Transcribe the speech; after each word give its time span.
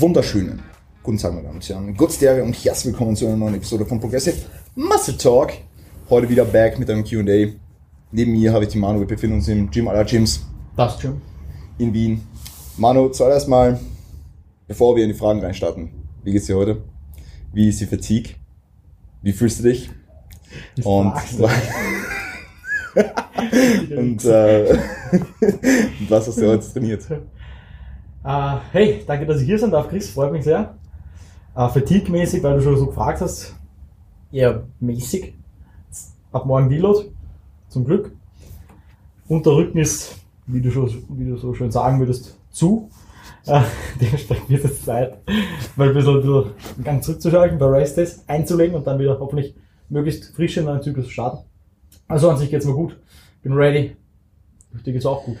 wunderschönen 0.00 0.62
guten 1.02 1.18
Tag, 1.18 1.32
meine 1.32 1.42
Damen 1.44 1.56
und 1.56 1.68
Herren. 1.68 1.96
Gutsterbe 1.96 2.44
und 2.44 2.52
herzlich 2.52 2.92
willkommen 2.92 3.16
zu 3.16 3.26
einer 3.26 3.36
neuen 3.36 3.54
Episode 3.54 3.84
von 3.84 3.98
Progressive 3.98 4.36
Muscle 4.76 5.16
Talk. 5.16 5.54
Heute 6.08 6.28
wieder 6.28 6.44
back 6.44 6.78
mit 6.78 6.88
einem 6.88 7.02
Q&A. 7.02 7.48
Neben 8.12 8.30
mir 8.32 8.52
habe 8.52 8.62
ich 8.64 8.70
die 8.70 8.78
Manu, 8.78 9.00
wir 9.00 9.08
befinden 9.08 9.36
uns 9.36 9.48
im 9.48 9.68
Gym 9.72 9.88
aller 9.88 10.04
Gyms 10.04 10.46
Das 10.76 11.00
Gym. 11.00 11.20
in 11.78 11.92
Wien. 11.92 12.20
Manu, 12.76 13.08
zuallererst 13.08 13.48
mal, 13.48 13.80
bevor 14.68 14.94
wir 14.94 15.02
in 15.02 15.10
die 15.10 15.18
Fragen 15.18 15.40
reinstarten, 15.40 15.90
wie 16.22 16.30
geht's 16.30 16.46
dir 16.46 16.54
heute? 16.56 16.80
Wie 17.52 17.68
ist 17.68 17.80
die 17.80 17.86
Fatigue? 17.86 18.34
Wie 19.22 19.32
fühlst 19.32 19.58
du 19.58 19.64
dich? 19.64 19.90
Die 20.76 20.82
Und, 20.82 21.12
und, 23.96 24.24
äh, 24.24 24.70
und 25.10 26.08
was 26.08 26.28
hast 26.28 26.38
du 26.38 26.46
heute 26.48 26.72
trainiert? 26.72 27.04
Äh, 28.24 28.56
hey, 28.72 29.04
danke, 29.06 29.26
dass 29.26 29.40
ich 29.40 29.46
hier 29.46 29.58
sein 29.58 29.70
darf, 29.70 29.88
Chris. 29.88 30.10
Freut 30.10 30.32
mich 30.32 30.44
sehr. 30.44 30.74
Äh, 31.54 31.68
Fatigue-mäßig, 31.68 32.42
weil 32.42 32.56
du 32.56 32.62
schon 32.62 32.76
so 32.76 32.86
gefragt 32.86 33.20
hast. 33.20 33.54
Eher 34.32 34.64
mäßig. 34.80 35.34
Ab 36.32 36.46
morgen 36.46 36.68
Deload. 36.68 37.10
Zum 37.68 37.84
Glück. 37.84 38.12
Und 39.28 39.44
der 39.44 39.54
Rücken 39.54 39.78
ist, 39.78 40.16
wie 40.46 40.60
du, 40.60 40.70
schon, 40.70 40.88
wie 41.10 41.26
du 41.26 41.36
so 41.36 41.54
schön 41.54 41.70
sagen 41.70 41.98
würdest, 41.98 42.38
zu. 42.50 42.90
Äh, 43.46 43.62
dementsprechend 44.00 44.48
wird 44.48 44.64
es 44.64 44.84
Zeit, 44.84 45.18
mal 45.76 45.88
ein 45.88 45.94
bisschen, 45.94 46.16
ein 46.16 46.22
bisschen 46.22 46.44
den 46.76 46.84
Gang 46.84 47.02
zurückzuschalten, 47.02 47.58
bei 47.58 47.66
Race 47.66 47.94
Days 47.94 48.24
einzulegen 48.26 48.74
und 48.74 48.86
dann 48.86 48.98
wieder 48.98 49.18
hoffentlich 49.18 49.54
möglichst 49.88 50.34
frisch 50.34 50.56
in 50.56 50.68
einen 50.68 50.82
Zyklus 50.82 51.06
zu 51.06 51.12
starten. 51.12 51.44
Also 52.08 52.30
an 52.30 52.36
sich 52.36 52.50
geht's 52.50 52.66
mir 52.66 52.74
gut. 52.74 52.98
Bin 53.42 53.52
ready. 53.52 53.96
Dir 54.84 54.92
geht's 54.92 55.06
auch 55.06 55.24
gut. 55.24 55.36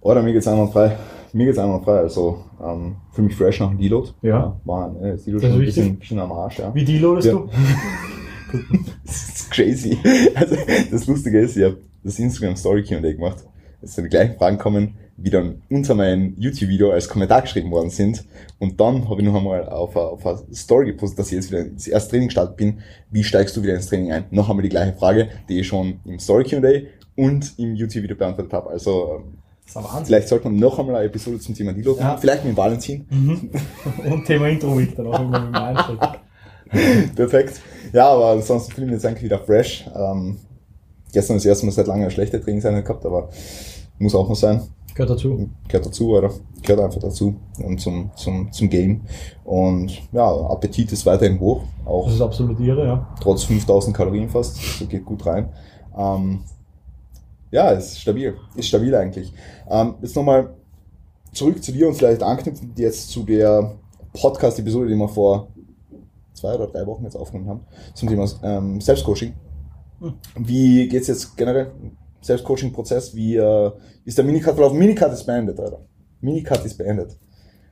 Oder 0.00 0.22
mir 0.22 0.32
geht's 0.32 0.48
einwandfrei. 0.48 0.96
Mir 1.38 1.46
geht's 1.46 1.58
einwandfrei, 1.58 1.98
also 2.00 2.42
ähm, 2.60 2.96
für 3.12 3.22
mich 3.22 3.36
fresh 3.36 3.60
nach 3.60 3.68
dem 3.70 3.78
Deload. 3.78 4.10
Ja. 4.22 4.60
War 4.64 4.92
äh, 5.00 5.12
das 5.12 5.22
Deload 5.22 5.44
Das 5.44 5.52
schon 5.52 5.60
ein 5.60 5.64
bisschen, 5.66 5.96
bisschen 5.96 6.18
am 6.18 6.32
Arsch, 6.32 6.58
ja. 6.58 6.74
Wie 6.74 6.84
deloadest 6.84 7.28
Ja. 7.28 7.32
du? 7.34 7.48
Das 9.06 9.14
ist 9.28 9.50
crazy. 9.52 9.96
Also, 10.34 10.56
das 10.90 11.06
Lustige 11.06 11.38
ist, 11.38 11.56
ich 11.56 11.62
habe 11.62 11.76
das 12.02 12.18
Instagram 12.18 12.56
Story 12.56 12.82
Q&A 12.82 12.98
gemacht. 13.12 13.44
Es 13.80 13.94
sind 13.94 14.04
die 14.04 14.10
gleichen 14.10 14.36
Fragen 14.36 14.58
kommen, 14.58 14.94
wie 15.16 15.30
dann 15.30 15.62
unter 15.70 15.94
meinem 15.94 16.34
YouTube-Video 16.36 16.90
als 16.90 17.08
Kommentar 17.08 17.42
geschrieben 17.42 17.70
worden 17.70 17.90
sind. 17.90 18.24
Und 18.58 18.80
dann 18.80 19.08
habe 19.08 19.20
ich 19.20 19.26
noch 19.28 19.36
einmal 19.36 19.68
auf 19.68 19.96
eine, 19.96 20.06
auf 20.06 20.26
eine 20.26 20.40
Story 20.54 20.86
gepostet, 20.86 21.20
dass 21.20 21.28
ich 21.28 21.34
jetzt 21.34 21.52
wieder 21.52 21.60
ins 21.60 21.86
erste 21.86 22.10
Training 22.10 22.28
gestartet 22.28 22.56
bin. 22.56 22.78
Wie 23.12 23.22
steigst 23.22 23.56
du 23.56 23.62
wieder 23.62 23.74
ins 23.74 23.86
Training 23.86 24.10
ein? 24.10 24.24
Noch 24.32 24.50
einmal 24.50 24.64
die 24.64 24.70
gleiche 24.70 24.94
Frage, 24.94 25.28
die 25.48 25.60
ich 25.60 25.68
schon 25.68 26.00
im 26.04 26.18
Story 26.18 26.42
Q&A 26.44 26.80
und 27.14 27.56
im 27.58 27.76
YouTube-Video 27.76 28.16
beantwortet 28.16 28.52
habe. 28.52 28.70
Also, 28.70 29.22
vielleicht 30.04 30.28
sollte 30.28 30.48
man 30.48 30.56
noch 30.56 30.78
einmal 30.78 30.96
eine 30.96 31.06
Episode 31.06 31.38
zum 31.38 31.54
Thema 31.54 31.72
Ja. 31.98 32.04
machen. 32.04 32.20
Vielleicht 32.20 32.44
mit 32.44 32.56
Valentin. 32.56 33.06
Mhm. 33.10 33.50
Und 34.12 34.24
Thema 34.24 34.48
Intro 34.48 34.70
mit 34.74 34.98
dann 34.98 35.06
auch 35.08 35.20
immer 35.20 35.40
mit 35.40 35.48
dem 35.48 35.62
Einschritt. 35.62 36.00
Perfekt. 37.16 37.60
Ja, 37.92 38.08
aber 38.08 38.32
ansonsten 38.32 38.72
fühlen 38.72 38.88
wir 38.88 38.94
uns 38.96 39.04
eigentlich 39.04 39.24
wieder 39.24 39.38
fresh. 39.38 39.88
Ähm, 39.94 40.36
gestern 41.12 41.36
das 41.36 41.44
erste 41.46 41.66
Mal 41.66 41.72
seit 41.72 41.86
langem 41.86 42.02
eine 42.02 42.10
schlechte 42.10 42.40
Trainingseinheit 42.40 42.84
gehabt, 42.84 43.06
aber 43.06 43.30
muss 43.98 44.14
auch 44.14 44.28
noch 44.28 44.36
sein. 44.36 44.62
Gehört 44.94 45.10
dazu. 45.10 45.48
Gehört 45.68 45.86
dazu, 45.86 46.10
oder? 46.10 46.30
Gehört 46.62 46.80
einfach 46.84 47.00
dazu 47.00 47.36
und 47.62 47.80
zum, 47.80 48.10
zum, 48.16 48.50
zum 48.52 48.68
Game. 48.68 49.02
Und 49.44 49.92
ja, 50.12 50.28
Appetit 50.28 50.90
ist 50.92 51.06
weiterhin 51.06 51.38
hoch, 51.38 51.62
auch 51.84 52.06
Das 52.06 52.14
ist 52.14 52.20
absolut 52.20 52.58
ihre, 52.60 52.84
ja. 52.84 53.08
trotz 53.20 53.44
5000 53.44 53.96
Kalorien 53.96 54.28
fast. 54.28 54.56
So 54.78 54.86
geht 54.86 55.04
gut 55.04 55.24
rein. 55.24 55.50
Ähm, 55.96 56.40
ja, 57.50 57.70
ist 57.70 58.00
stabil. 58.00 58.36
Ist 58.54 58.68
stabil 58.68 58.94
eigentlich. 58.94 59.32
Ähm, 59.70 59.94
jetzt 60.02 60.16
nochmal 60.16 60.54
zurück 61.32 61.62
zu 61.62 61.72
dir 61.72 61.88
und 61.88 61.94
vielleicht 61.94 62.22
anknüpfen 62.22 62.72
jetzt 62.76 63.10
zu 63.10 63.24
der 63.24 63.76
Podcast-Episode, 64.12 64.88
die 64.88 64.96
wir 64.96 65.08
vor 65.08 65.48
zwei 66.34 66.54
oder 66.54 66.68
drei 66.68 66.86
Wochen 66.86 67.04
jetzt 67.04 67.16
aufgenommen 67.16 67.48
haben, 67.48 67.66
zum 67.94 68.08
Thema 68.08 68.28
ähm, 68.42 68.80
Selbstcoaching. 68.80 69.34
Hm. 70.00 70.14
Wie 70.36 70.88
geht's 70.88 71.08
jetzt 71.08 71.36
generell? 71.36 71.72
Selbstcoaching-Prozess, 72.20 73.14
wie 73.14 73.36
äh, 73.36 73.70
ist 74.04 74.18
der 74.18 74.24
Minicut 74.24 74.54
verlaufen? 74.54 74.78
Minicut 74.78 75.12
ist 75.12 75.24
beendet, 75.24 75.58
Alter. 75.60 75.80
Minicut 76.20 76.64
ist 76.64 76.76
beendet. 76.76 77.16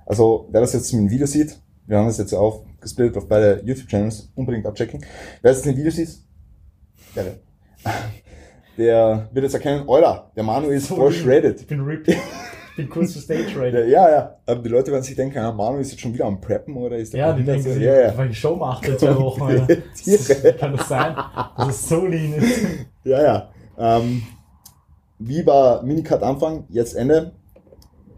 Also, 0.04 0.48
wer 0.50 0.60
das 0.60 0.72
jetzt 0.72 0.92
im 0.92 1.10
Video 1.10 1.26
sieht, 1.26 1.60
wir 1.86 1.98
haben 1.98 2.06
das 2.06 2.18
jetzt 2.18 2.32
auch 2.32 2.64
gesplittet 2.80 3.16
auf 3.16 3.28
beide 3.28 3.60
YouTube-Channels, 3.64 4.32
unbedingt 4.34 4.66
abchecken. 4.66 5.04
Wer 5.42 5.52
das 5.52 5.66
im 5.66 5.76
Video 5.76 5.90
sieht, 5.90 6.18
der, 7.14 7.38
der 8.78 9.28
wird 9.32 9.44
jetzt 9.44 9.54
erkennen, 9.54 9.84
Alter, 9.88 10.30
der 10.36 10.42
Manu 10.44 10.68
ist 10.68 10.88
voll 10.88 11.12
shredded. 11.12 11.60
Ich 11.60 11.66
bin 11.66 11.80
ripped. 11.80 12.08
Ich 12.08 12.76
bin 12.76 12.90
kurz 12.90 13.14
für 13.14 13.20
Stage 13.20 13.58
ready. 13.58 13.90
ja, 13.90 14.10
ja, 14.10 14.36
aber 14.44 14.60
die 14.62 14.68
Leute 14.68 14.92
werden 14.92 15.02
sich 15.02 15.16
denken, 15.16 15.38
ah, 15.38 15.50
Manu 15.50 15.78
ist 15.78 15.92
jetzt 15.92 16.00
schon 16.02 16.12
wieder 16.12 16.26
am 16.26 16.40
Preppen 16.42 16.76
oder 16.76 16.96
ist 16.98 17.12
der 17.14 17.20
Ja, 17.20 17.32
die 17.32 17.42
denken 17.42 17.62
so, 17.62 17.72
sich, 17.72 17.82
ja, 17.82 18.00
ja. 18.08 18.18
weil 18.18 18.30
ich 18.30 18.38
Show 18.38 18.54
mache 18.54 18.86
in 18.90 18.98
zwei 18.98 19.16
Wochen. 19.16 19.42
Alter. 19.44 19.76
Kann 20.58 20.76
das 20.76 20.88
sein, 20.88 21.16
dass 21.56 21.68
es 21.68 21.88
so 21.88 22.04
lean 22.04 22.34
ist? 22.34 22.60
Ja, 23.04 23.22
ja. 23.22 23.48
Ähm, 23.78 24.22
wie 25.18 25.46
war 25.46 25.82
Minicut 25.82 26.22
Anfang, 26.22 26.64
jetzt 26.68 26.94
Ende? 26.94 27.32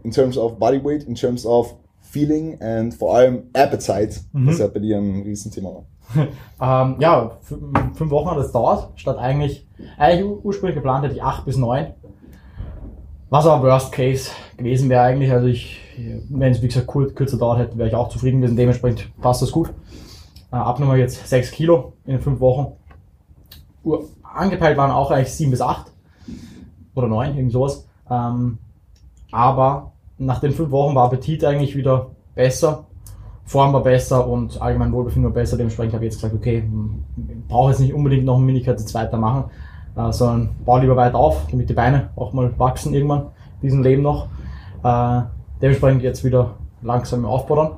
In 0.03 0.11
terms 0.11 0.37
of 0.37 0.57
Bodyweight, 0.59 1.03
in 1.05 1.15
terms 1.15 1.45
of 1.45 1.75
Feeling 2.01 2.59
and 2.61 2.93
vor 2.93 3.15
allem 3.15 3.43
Appetite, 3.53 4.19
Mhm. 4.33 4.47
was 4.47 4.57
ja 4.59 4.67
bei 4.67 4.79
dir 4.79 4.97
ein 4.97 5.21
Riesenthema 5.21 5.69
war. 5.69 5.85
Ähm, 6.61 6.97
ja, 6.99 7.31
fü- 7.49 7.93
fünf 7.93 8.11
Wochen 8.11 8.31
hat 8.31 8.37
es 8.37 8.51
dauert, 8.51 8.89
statt 8.99 9.17
eigentlich, 9.17 9.65
eigentlich 9.97 10.25
ur- 10.25 10.43
ursprünglich 10.43 10.75
geplant 10.75 11.05
hätte 11.05 11.15
ich 11.15 11.23
acht 11.23 11.45
bis 11.45 11.55
neun. 11.55 11.93
Was 13.29 13.45
aber 13.45 13.65
Worst 13.65 13.93
Case 13.93 14.31
gewesen 14.57 14.89
wäre 14.89 15.03
eigentlich, 15.03 15.31
also 15.31 15.47
ich, 15.47 15.79
wenn 16.29 16.51
es 16.51 16.61
wie 16.61 16.67
gesagt 16.67 16.87
kur 16.87 17.07
kürzer 17.13 17.37
dauert 17.37 17.59
hätte, 17.59 17.77
wäre 17.77 17.87
ich 17.87 17.95
auch 17.95 18.09
zufrieden 18.09 18.41
gewesen, 18.41 18.57
dementsprechend 18.57 19.09
passt 19.21 19.41
das 19.41 19.51
gut. 19.53 19.69
Äh, 20.51 20.57
Abnummer 20.57 20.97
jetzt 20.97 21.25
sechs 21.29 21.49
Kilo 21.51 21.93
in 22.05 22.13
den 22.13 22.21
fünf 22.21 22.41
Wochen. 22.41 22.73
Ur 23.85 24.03
angepeilt 24.21 24.75
waren 24.77 24.91
auch 24.91 25.11
eigentlich 25.11 25.33
sieben 25.33 25.51
bis 25.51 25.61
acht 25.61 25.91
oder 26.93 27.07
neun, 27.07 27.37
irgend 27.37 27.53
sowas. 27.53 27.87
Ähm, 28.09 28.57
aber 29.31 29.93
nach 30.17 30.41
den 30.41 30.51
fünf 30.51 30.71
Wochen 30.71 30.93
war 30.93 31.05
Appetit 31.05 31.45
eigentlich 31.45 31.77
wieder 31.77 32.07
besser. 32.35 32.85
Form 33.49 33.73
war 33.73 33.81
besser 33.81 34.27
und 34.27 34.61
allgemein 34.61 34.91
Wohlbefinden 34.91 35.31
war 35.31 35.33
besser. 35.33 35.57
Dementsprechend 35.57 35.95
habe 35.95 36.05
ich 36.05 36.11
jetzt 36.11 36.21
gesagt, 36.21 36.35
okay, 36.35 36.63
brauche 37.47 37.71
jetzt 37.71 37.79
nicht 37.79 37.95
unbedingt 37.95 38.23
noch 38.23 38.35
einen 38.35 38.45
Minicut 38.45 38.79
jetzt 38.79 38.93
weitermachen, 38.93 39.45
äh, 39.95 40.11
sondern 40.11 40.49
baue 40.63 40.81
lieber 40.81 40.95
weiter 40.95 41.17
auf, 41.17 41.47
damit 41.49 41.67
die 41.67 41.73
Beine 41.73 42.11
auch 42.15 42.31
mal 42.31 42.53
wachsen 42.59 42.93
irgendwann, 42.93 43.21
in 43.21 43.61
diesem 43.63 43.81
Leben 43.81 44.03
noch. 44.03 44.27
Äh, 44.83 45.21
dementsprechend 45.63 46.03
jetzt 46.03 46.23
wieder 46.23 46.57
langsam 46.83 47.21
im 47.21 47.25
Aufbau 47.25 47.55
dann. 47.55 47.71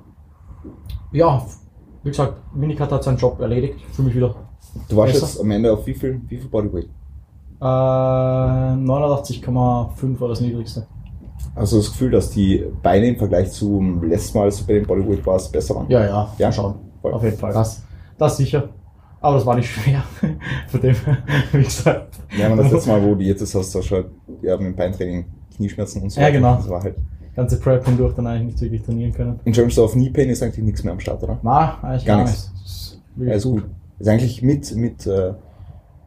Ja, 1.13 1.41
wie 2.03 2.09
gesagt, 2.09 2.33
Minicut 2.53 2.91
hat 2.91 3.05
seinen 3.05 3.17
Job 3.17 3.39
erledigt, 3.39 3.79
fühle 3.93 4.07
mich 4.07 4.17
wieder. 4.17 4.35
Du 4.89 4.97
warst 4.97 5.13
Besser. 5.13 5.25
jetzt 5.25 5.39
am 5.39 5.51
Ende 5.51 5.71
auf 5.71 5.87
wie 5.87 5.93
viel, 5.93 6.19
wie 6.27 6.35
viel 6.35 6.49
Bodyweight? 6.49 6.89
Äh, 7.61 7.63
89,5 7.63 10.19
war 10.19 10.27
das 10.27 10.41
niedrigste. 10.41 10.85
Also 11.55 11.77
das 11.77 11.91
Gefühl, 11.91 12.11
dass 12.11 12.29
die 12.31 12.63
Beine 12.81 13.07
im 13.07 13.17
Vergleich 13.17 13.51
zum 13.51 14.03
letzten 14.03 14.37
Mal, 14.37 14.45
als 14.45 14.57
du 14.59 14.65
bei 14.67 14.73
den 14.73 14.85
Bodyweight 14.87 15.25
warst, 15.25 15.51
besser 15.51 15.75
waren? 15.75 15.89
Ja, 15.89 16.03
ja, 16.05 16.33
Ja, 16.37 16.51
schauen. 16.51 16.75
voll. 17.01 17.13
Auf 17.13 17.23
jeden 17.23 17.37
Fall. 17.37 17.53
Das, 17.53 17.83
das 18.17 18.37
sicher. 18.37 18.69
Aber 19.19 19.35
das 19.35 19.45
war 19.45 19.55
nicht 19.55 19.69
schwer. 19.69 20.03
Von 20.67 20.81
dem, 20.81 20.95
wie 21.51 21.63
gesagt. 21.63 22.15
Ja, 22.37 22.49
man 22.49 22.57
das 22.57 22.71
letzte 22.71 22.89
Mal, 22.89 23.03
wo 23.03 23.15
du 23.15 23.23
jetzt 23.23 23.41
hast, 23.41 23.55
hast 23.55 23.73
du 23.91 23.95
halt 23.95 24.07
ja, 24.41 24.55
mit 24.57 24.67
dem 24.67 24.75
Beintraining 24.75 25.25
Knieschmerzen 25.55 26.01
und 26.01 26.09
so 26.09 26.21
Ja, 26.21 26.29
genau. 26.29 26.55
Das 26.55 26.69
war 26.69 26.81
halt. 26.83 26.95
Ganze 27.35 27.59
Prep 27.59 27.85
hindurch 27.85 28.13
dann 28.15 28.27
eigentlich 28.27 28.47
nicht 28.53 28.61
wirklich 28.61 28.83
trainieren 28.83 29.13
können. 29.13 29.39
In 29.45 29.53
terms 29.53 29.77
of 29.79 29.93
Knee 29.93 30.09
Pain 30.09 30.29
ist 30.29 30.43
eigentlich 30.43 30.65
nichts 30.65 30.83
mehr 30.83 30.91
am 30.93 30.99
Start, 30.99 31.23
oder? 31.23 31.39
Na, 31.43 31.77
eigentlich 31.81 32.05
Gar 32.05 32.17
gar, 32.17 32.25
nichts. 32.25 32.51
ist 32.65 32.99
Alles 33.29 33.43
gut. 33.43 33.63
Ist 33.99 34.07
eigentlich 34.09 34.41
mit, 34.41 34.75
mit 34.75 35.07
äh, 35.07 35.33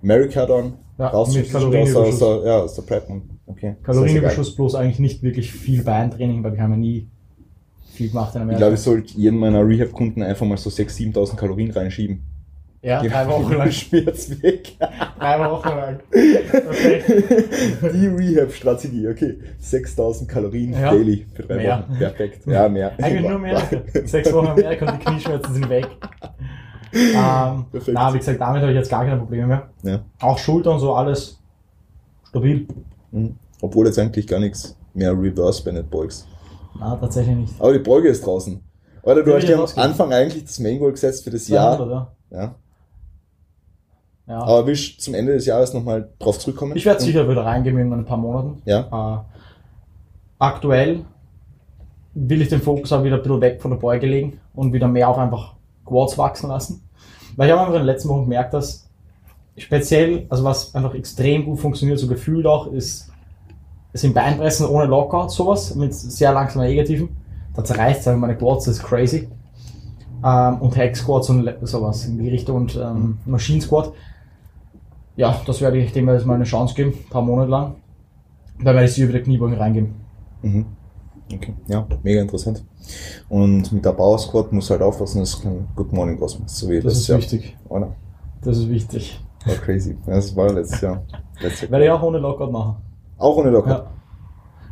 America 0.02 0.44
dann 0.44 0.74
Ja, 0.98 1.08
raus 1.08 1.34
mit 1.34 1.46
aus, 1.46 1.52
Kalorienüberschuss. 1.52 2.22
aus, 2.22 2.42
der- 2.42 2.46
ja, 2.50 2.58
aus 2.60 2.74
der 2.74 2.82
Prep. 2.82 3.08
Und, 3.08 3.22
okay. 3.46 3.76
Kalorienüberschuss 3.82 4.54
bloß 4.56 4.74
eigentlich 4.74 4.98
nicht 4.98 5.22
wirklich 5.22 5.52
viel 5.52 5.82
Beintraining, 5.82 6.42
weil 6.44 6.54
wir 6.54 6.62
haben 6.62 6.72
ja 6.72 6.76
nie 6.78 7.08
viel 7.92 8.08
gemacht 8.08 8.34
in 8.34 8.40
Ich 8.40 8.42
Amerika. 8.42 8.58
glaube, 8.58 8.74
ich 8.74 8.80
sollte 8.80 9.14
jedem 9.18 9.38
meiner 9.38 9.66
Rehab-Kunden 9.66 10.22
einfach 10.22 10.46
mal 10.46 10.56
so 10.58 10.68
6.000, 10.70 11.14
7.000 11.14 11.36
Kalorien 11.36 11.70
reinschieben. 11.70 12.22
ja, 12.82 13.00
Die 13.00 13.08
drei 13.08 13.26
Wochen 13.28 13.52
lang. 13.56 13.70
Schmerz 13.70 14.30
weg. 14.42 14.72
Drei 15.18 15.50
Wochen 15.50 15.68
lang. 15.68 16.00
Okay. 16.70 17.02
Die 17.94 18.06
Rehab-Strategie, 18.08 19.08
okay. 19.08 19.38
6.000 19.62 20.26
Kalorien 20.26 20.72
Ja. 20.72 20.90
daily 20.90 21.24
für 21.34 21.42
drei 21.44 21.56
Mehr. 21.56 21.84
Wochen. 21.88 21.98
Perfekt. 21.98 22.46
Ja, 22.46 22.68
mehr. 22.68 22.92
Eigentlich 22.98 23.22
nur 23.22 23.30
Amerika. 23.32 23.80
Sechs 24.04 24.32
Wochen 24.32 24.48
Amerika 24.48 24.90
und 24.92 25.00
die 25.00 25.04
Knieschmerzen 25.04 25.54
sind 25.54 25.68
weg. 25.68 25.86
Ähm, 26.92 27.64
Perfekt. 27.72 27.94
na, 27.94 28.12
wie 28.14 28.18
gesagt, 28.18 28.40
damit 28.40 28.62
habe 28.62 28.70
ich 28.72 28.78
jetzt 28.78 28.90
gar 28.90 29.04
keine 29.04 29.18
Probleme 29.18 29.46
mehr. 29.48 29.68
Ja. 29.82 30.00
Auch 30.20 30.38
Schulter 30.38 30.72
und 30.72 30.78
so, 30.80 30.94
alles 30.94 31.40
stabil. 32.28 32.66
Mhm. 33.14 33.36
Obwohl 33.62 33.86
jetzt 33.86 33.98
eigentlich 33.98 34.26
gar 34.26 34.40
nichts 34.40 34.76
mehr 34.92 35.12
Reverse 35.12 35.62
Bennett 35.62 35.88
beugst. 35.90 36.26
Na, 36.78 36.96
tatsächlich 36.96 37.36
nicht. 37.36 37.54
Aber 37.60 37.72
die 37.72 37.78
Beuge 37.78 38.08
ist 38.08 38.26
draußen. 38.26 38.60
Oder 39.02 39.22
du 39.22 39.34
hast 39.34 39.44
ich 39.44 39.54
am. 39.54 39.66
Anfang 39.76 40.12
eigentlich 40.12 40.44
das 40.44 40.58
Main 40.58 40.78
Goal 40.78 40.90
gesetzt 40.90 41.24
für 41.24 41.30
das 41.30 41.46
Jahr. 41.48 41.76
200, 41.76 42.08
ja. 42.30 42.38
Ja. 42.38 42.54
Ja. 44.26 44.42
Aber 44.42 44.66
willst 44.66 44.98
du 44.98 45.02
zum 45.02 45.14
Ende 45.14 45.34
des 45.34 45.46
Jahres 45.46 45.74
nochmal 45.74 46.10
drauf 46.18 46.38
zurückkommen? 46.38 46.76
Ich 46.76 46.86
werde 46.86 47.02
sicher 47.02 47.28
wieder 47.28 47.44
reingehen 47.44 47.78
in 47.78 47.92
ein 47.92 48.06
paar 48.06 48.16
Monaten. 48.16 48.62
Ja. 48.64 49.26
Äh, 49.28 49.38
aktuell 50.38 51.04
will 52.14 52.40
ich 52.40 52.48
den 52.48 52.62
Fokus 52.62 52.92
auch 52.92 53.04
wieder 53.04 53.16
ein 53.16 53.22
bisschen 53.22 53.40
weg 53.40 53.60
von 53.60 53.72
der 53.72 53.78
Beuge 53.78 54.06
legen 54.06 54.40
und 54.54 54.72
wieder 54.72 54.88
mehr 54.88 55.08
auf 55.08 55.18
einfach 55.18 55.54
Quads 55.84 56.16
wachsen 56.16 56.48
lassen. 56.48 56.88
Weil 57.36 57.48
ich 57.48 57.52
habe 57.52 57.60
einfach 57.60 57.74
in 57.74 57.80
den 57.80 57.86
letzten 57.86 58.08
Wochen 58.08 58.22
gemerkt, 58.22 58.54
dass 58.54 58.83
speziell, 59.56 60.26
also 60.28 60.44
was 60.44 60.74
einfach 60.74 60.94
extrem 60.94 61.44
gut 61.44 61.60
funktioniert, 61.60 61.98
so 61.98 62.06
gefühlt 62.06 62.46
auch, 62.46 62.72
ist, 62.72 63.10
im 64.02 64.12
Beinpressen 64.12 64.66
ohne 64.66 64.86
Lockout 64.86 65.30
sowas, 65.30 65.74
mit 65.76 65.94
sehr 65.94 66.32
langsamer 66.32 66.64
Negativen. 66.64 67.10
Da 67.54 67.62
zerreißt 67.62 68.00
es 68.00 68.08
einfach 68.08 68.20
meine 68.20 68.36
Quads, 68.36 68.64
das 68.64 68.78
ist 68.78 68.82
crazy. 68.82 69.28
Ähm, 70.24 70.60
und 70.60 70.76
Hack 70.76 70.96
Squats 70.96 71.30
und 71.30 71.48
sowas 71.62 72.06
in 72.06 72.18
die 72.18 72.28
Richtung 72.28 72.56
und 72.56 72.76
ähm, 72.76 73.18
Machine 73.26 73.60
Squat. 73.60 73.92
Ja, 75.16 75.40
das 75.46 75.60
werde 75.60 75.78
ich 75.78 75.92
dem 75.92 76.08
jetzt 76.08 76.26
mal 76.26 76.34
eine 76.34 76.44
Chance 76.44 76.74
geben, 76.74 76.92
ein 76.92 77.10
paar 77.10 77.22
Monate 77.22 77.50
lang. 77.50 77.74
Dann 78.58 78.74
werde 78.74 78.86
ich 78.86 78.94
sie 78.94 79.02
über 79.02 79.12
die 79.12 79.20
Kniebeugen 79.20 79.56
reingeben. 79.56 79.94
Mhm. 80.42 80.66
Okay, 81.32 81.54
ja, 81.68 81.86
mega 82.02 82.20
interessant. 82.20 82.64
Und 83.28 83.72
mit 83.72 83.84
der 83.84 83.92
Power 83.92 84.18
Squad 84.18 84.52
muss 84.52 84.70
halt 84.70 84.82
aufpassen, 84.82 85.20
dass 85.20 85.36
du 85.36 85.42
kein 85.42 85.68
Good 85.74 85.92
Morning 85.92 86.18
draus 86.18 86.38
machst, 86.38 86.56
so 86.56 86.68
wie 86.68 86.80
Das 86.80 86.96
ist 86.98 87.08
Jahr. 87.08 87.18
wichtig. 87.18 87.56
Oder? 87.68 87.94
Das 88.42 88.58
ist 88.58 88.68
wichtig. 88.68 89.20
War 89.46 89.54
crazy. 89.56 89.96
Das 90.06 90.34
war 90.36 90.52
letztes 90.52 90.80
Jahr. 90.80 91.02
Letztes 91.40 91.62
Jahr. 91.62 91.70
Werde 91.72 91.84
ich 91.84 91.90
auch 91.90 92.02
ohne 92.02 92.18
Lockout 92.18 92.50
machen. 92.50 92.76
Auch 93.18 93.36
ohne 93.36 93.50
Locker. 93.50 93.70
Ja. 93.70 93.90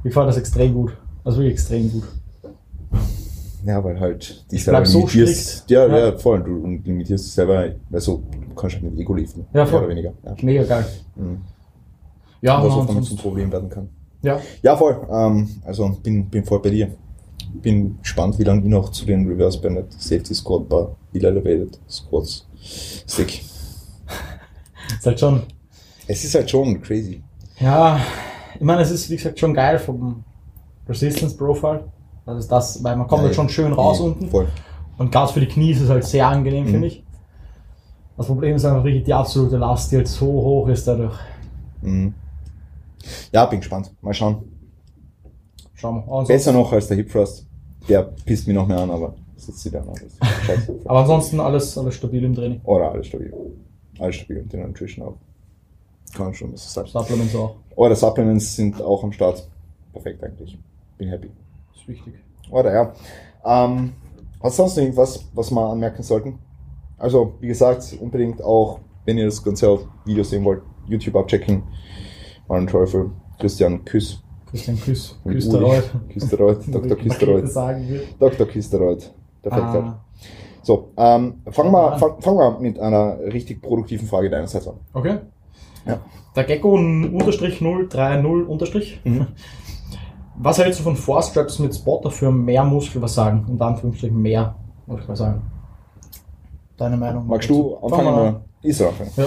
Ich 0.04 0.12
fand 0.14 0.28
das 0.28 0.36
extrem 0.38 0.74
gut. 0.74 0.96
Also 1.24 1.38
wirklich 1.38 1.54
extrem 1.54 1.90
gut. 1.92 2.04
Ja, 3.64 3.82
weil 3.84 3.98
halt 4.00 4.50
dich 4.50 4.60
Ich 4.60 4.66
bleib 4.66 4.86
so 4.86 4.98
limitierst. 4.98 5.70
Ja, 5.70 5.86
Ja. 5.86 5.98
ja, 6.06 6.18
voll. 6.18 6.42
Du 6.42 6.66
limitierst 6.66 7.26
dich 7.26 7.32
selber, 7.32 7.66
also 7.92 8.22
du 8.48 8.54
kannst 8.54 8.74
halt 8.76 8.84
mit 8.84 8.98
Ego 8.98 9.14
liften. 9.14 9.42
Ja, 9.52 9.58
mehr 9.60 9.66
voll. 9.66 9.80
oder 9.80 9.88
weniger. 9.90 10.12
Ja. 10.24 10.34
Mega 10.42 10.64
geil. 10.64 10.84
Mhm. 11.14 11.40
Ja, 12.40 12.62
was 12.64 12.72
auch 12.72 12.86
damit 12.86 13.04
zum 13.04 13.16
Problem 13.18 13.52
werden 13.52 13.68
kann. 13.68 13.88
ja. 14.22 14.40
Ja, 14.62 14.76
voll. 14.76 15.06
Ähm, 15.12 15.48
also 15.64 15.88
bin, 16.02 16.28
bin 16.28 16.44
voll 16.44 16.58
bei 16.60 16.70
dir. 16.70 16.88
Bin 17.54 17.98
gespannt, 18.00 18.36
wie 18.38 18.44
lange 18.44 18.62
ich 18.62 18.68
noch 18.68 18.88
zu 18.90 19.04
den 19.04 19.28
Reverse 19.28 19.60
Banded 19.60 19.92
Safety 19.92 20.34
Squat 20.34 20.68
Bar 20.68 20.96
Heel 21.12 21.24
Elevated 21.26 21.78
Squats 21.88 22.46
stick. 23.06 23.42
Ist 24.98 25.06
halt 25.06 25.20
schon. 25.20 25.42
Es 26.06 26.24
ist 26.24 26.34
halt 26.34 26.50
schon 26.50 26.80
crazy. 26.82 27.22
Ja, 27.58 28.00
ich 28.54 28.60
meine, 28.62 28.82
es 28.82 28.90
ist 28.90 29.08
wie 29.10 29.16
gesagt 29.16 29.38
schon 29.38 29.54
geil 29.54 29.78
vom 29.78 30.24
Resistance 30.88 31.36
Profile. 31.36 31.84
Das 32.26 32.38
ist 32.38 32.48
das, 32.52 32.82
weil 32.84 32.96
man 32.96 33.06
kommt 33.06 33.22
Ja, 33.22 33.26
halt 33.26 33.34
schon 33.34 33.48
schön 33.48 33.72
raus 33.72 33.98
ja, 33.98 34.04
unten. 34.06 34.28
Voll. 34.28 34.48
Und 34.98 35.10
gerade 35.10 35.32
für 35.32 35.40
die 35.40 35.46
Knie 35.46 35.72
ist 35.72 35.80
es 35.80 35.88
halt 35.90 36.04
sehr 36.04 36.26
angenehm, 36.26 36.64
Mhm. 36.64 36.68
finde 36.70 36.86
ich. 36.88 37.04
Das 38.16 38.26
Problem 38.26 38.54
ist 38.56 38.64
einfach 38.64 38.84
wirklich 38.84 39.04
die 39.04 39.14
absolute 39.14 39.56
Last, 39.56 39.90
die 39.90 39.96
halt 39.96 40.08
so 40.08 40.26
hoch 40.26 40.68
ist 40.68 40.86
dadurch. 40.86 41.14
Mhm. 41.80 42.14
Ja, 43.32 43.46
bin 43.46 43.60
gespannt. 43.60 43.92
Mal 44.00 44.14
schauen. 44.14 44.44
Schauen 45.74 45.96
wir. 45.96 46.12
Aber 46.12 46.24
Besser 46.24 46.52
noch 46.52 46.72
als 46.72 46.86
der 46.88 46.96
Hip 46.98 47.10
Thrust. 47.10 47.46
Der 47.88 48.02
pisst 48.02 48.46
mich 48.46 48.54
noch 48.54 48.68
mehr 48.68 48.78
an, 48.78 48.90
aber 48.90 49.14
sie 49.36 49.70
dann 49.70 49.88
aus. 49.88 49.98
Scheiße. 50.46 50.80
aber 50.84 51.00
ansonsten 51.00 51.40
alles, 51.40 51.76
alles 51.76 51.94
stabil 51.96 52.22
im 52.22 52.34
Training. 52.34 52.60
Oder 52.62 52.92
alles 52.92 53.08
stabil. 53.08 53.32
Alles 53.98 54.16
stabil 54.16 54.40
und 54.40 54.52
die 54.52 54.56
Nutrition 54.56 55.06
auch. 55.06 55.16
Kann 56.14 56.34
schon 56.34 56.52
was 56.52 56.72
sagen. 56.72 56.88
Supplements 56.88 57.34
auch. 57.34 57.56
Oder 57.76 57.96
Supplements 57.96 58.56
sind 58.56 58.80
auch 58.80 59.02
am 59.02 59.12
Start. 59.12 59.48
Perfekt 59.92 60.22
eigentlich. 60.22 60.58
Bin 60.98 61.08
happy. 61.08 61.30
ist 61.74 61.88
wichtig. 61.88 62.14
Oder 62.50 62.72
ja. 62.72 62.92
Ähm, 63.44 63.92
hast 64.42 64.58
du 64.58 64.62
sonst 64.62 64.76
noch 64.76 64.82
irgendwas, 64.82 65.28
was 65.34 65.50
wir 65.50 65.70
anmerken 65.70 66.02
sollten? 66.02 66.38
Also, 66.98 67.34
wie 67.40 67.48
gesagt, 67.48 67.96
unbedingt 68.00 68.42
auch, 68.42 68.80
wenn 69.04 69.18
ihr 69.18 69.24
das 69.24 69.42
ganze 69.42 69.68
auf 69.68 69.86
Video 70.04 70.22
sehen 70.22 70.44
wollt, 70.44 70.62
YouTube 70.86 71.16
abchecken. 71.16 71.62
Malen 72.48 72.66
Teufel, 72.66 73.10
Christian 73.38 73.84
Küss. 73.84 74.22
Christian 74.50 74.78
Küss. 74.78 75.18
Küsteroid. 75.24 75.84
Küsteroid, 76.10 76.58
Dr. 76.68 76.96
Küsteroid. 76.96 77.56
Dr. 78.20 78.46
Küsteroid. 78.46 79.10
Perfekt. 79.42 79.62
halt. 79.64 79.84
Ah, 79.84 80.04
So, 80.62 80.90
ähm, 80.96 81.42
fangen 81.50 81.72
wir 81.72 81.92
an. 81.92 81.98
fang, 81.98 82.20
fang 82.20 82.62
mit 82.62 82.78
einer 82.78 83.18
richtig 83.18 83.60
produktiven 83.62 84.06
Frage 84.06 84.30
deinerseits 84.30 84.68
an. 84.68 84.74
okay. 84.92 85.18
Ja. 85.86 86.00
Der 86.36 86.44
Gecko 86.44 86.74
unterstrich 86.74 87.58
030 87.58 88.24
unterstrich. 88.48 89.00
Mhm. 89.04 89.26
Was 90.38 90.58
hältst 90.58 90.80
du 90.80 90.84
von 90.84 90.96
Forstraps 90.96 91.58
mit 91.58 91.74
Spotter 91.74 92.10
für 92.10 92.30
mehr 92.30 92.64
Muskel? 92.64 93.02
Was 93.02 93.14
sagen? 93.14 93.44
Unter 93.48 93.66
Anführungsstrichen 93.66 94.20
mehr, 94.20 94.54
muss 94.86 95.00
ich 95.00 95.08
mal 95.08 95.16
sagen. 95.16 95.42
Deine 96.76 96.96
Meinung? 96.96 97.26
Magst 97.26 97.50
du 97.50 97.76
Fang 97.80 97.92
anfangen? 98.06 98.34
an. 98.36 98.40
Ich 98.62 98.76
soll 98.76 98.88
anfangen. 98.88 99.10
Ja. 99.16 99.24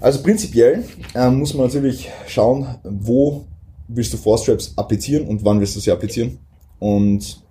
Also 0.00 0.22
prinzipiell 0.22 0.84
ähm, 1.14 1.38
muss 1.38 1.54
man 1.54 1.66
natürlich 1.66 2.10
schauen, 2.26 2.66
wo 2.82 3.44
willst 3.86 4.12
du 4.12 4.16
Force-Straps 4.16 4.72
applizieren 4.76 5.26
und 5.28 5.44
wann 5.44 5.60
willst 5.60 5.76
du 5.76 5.80
sie 5.80 5.92
applizieren. 5.92 6.38
Und 6.78 7.43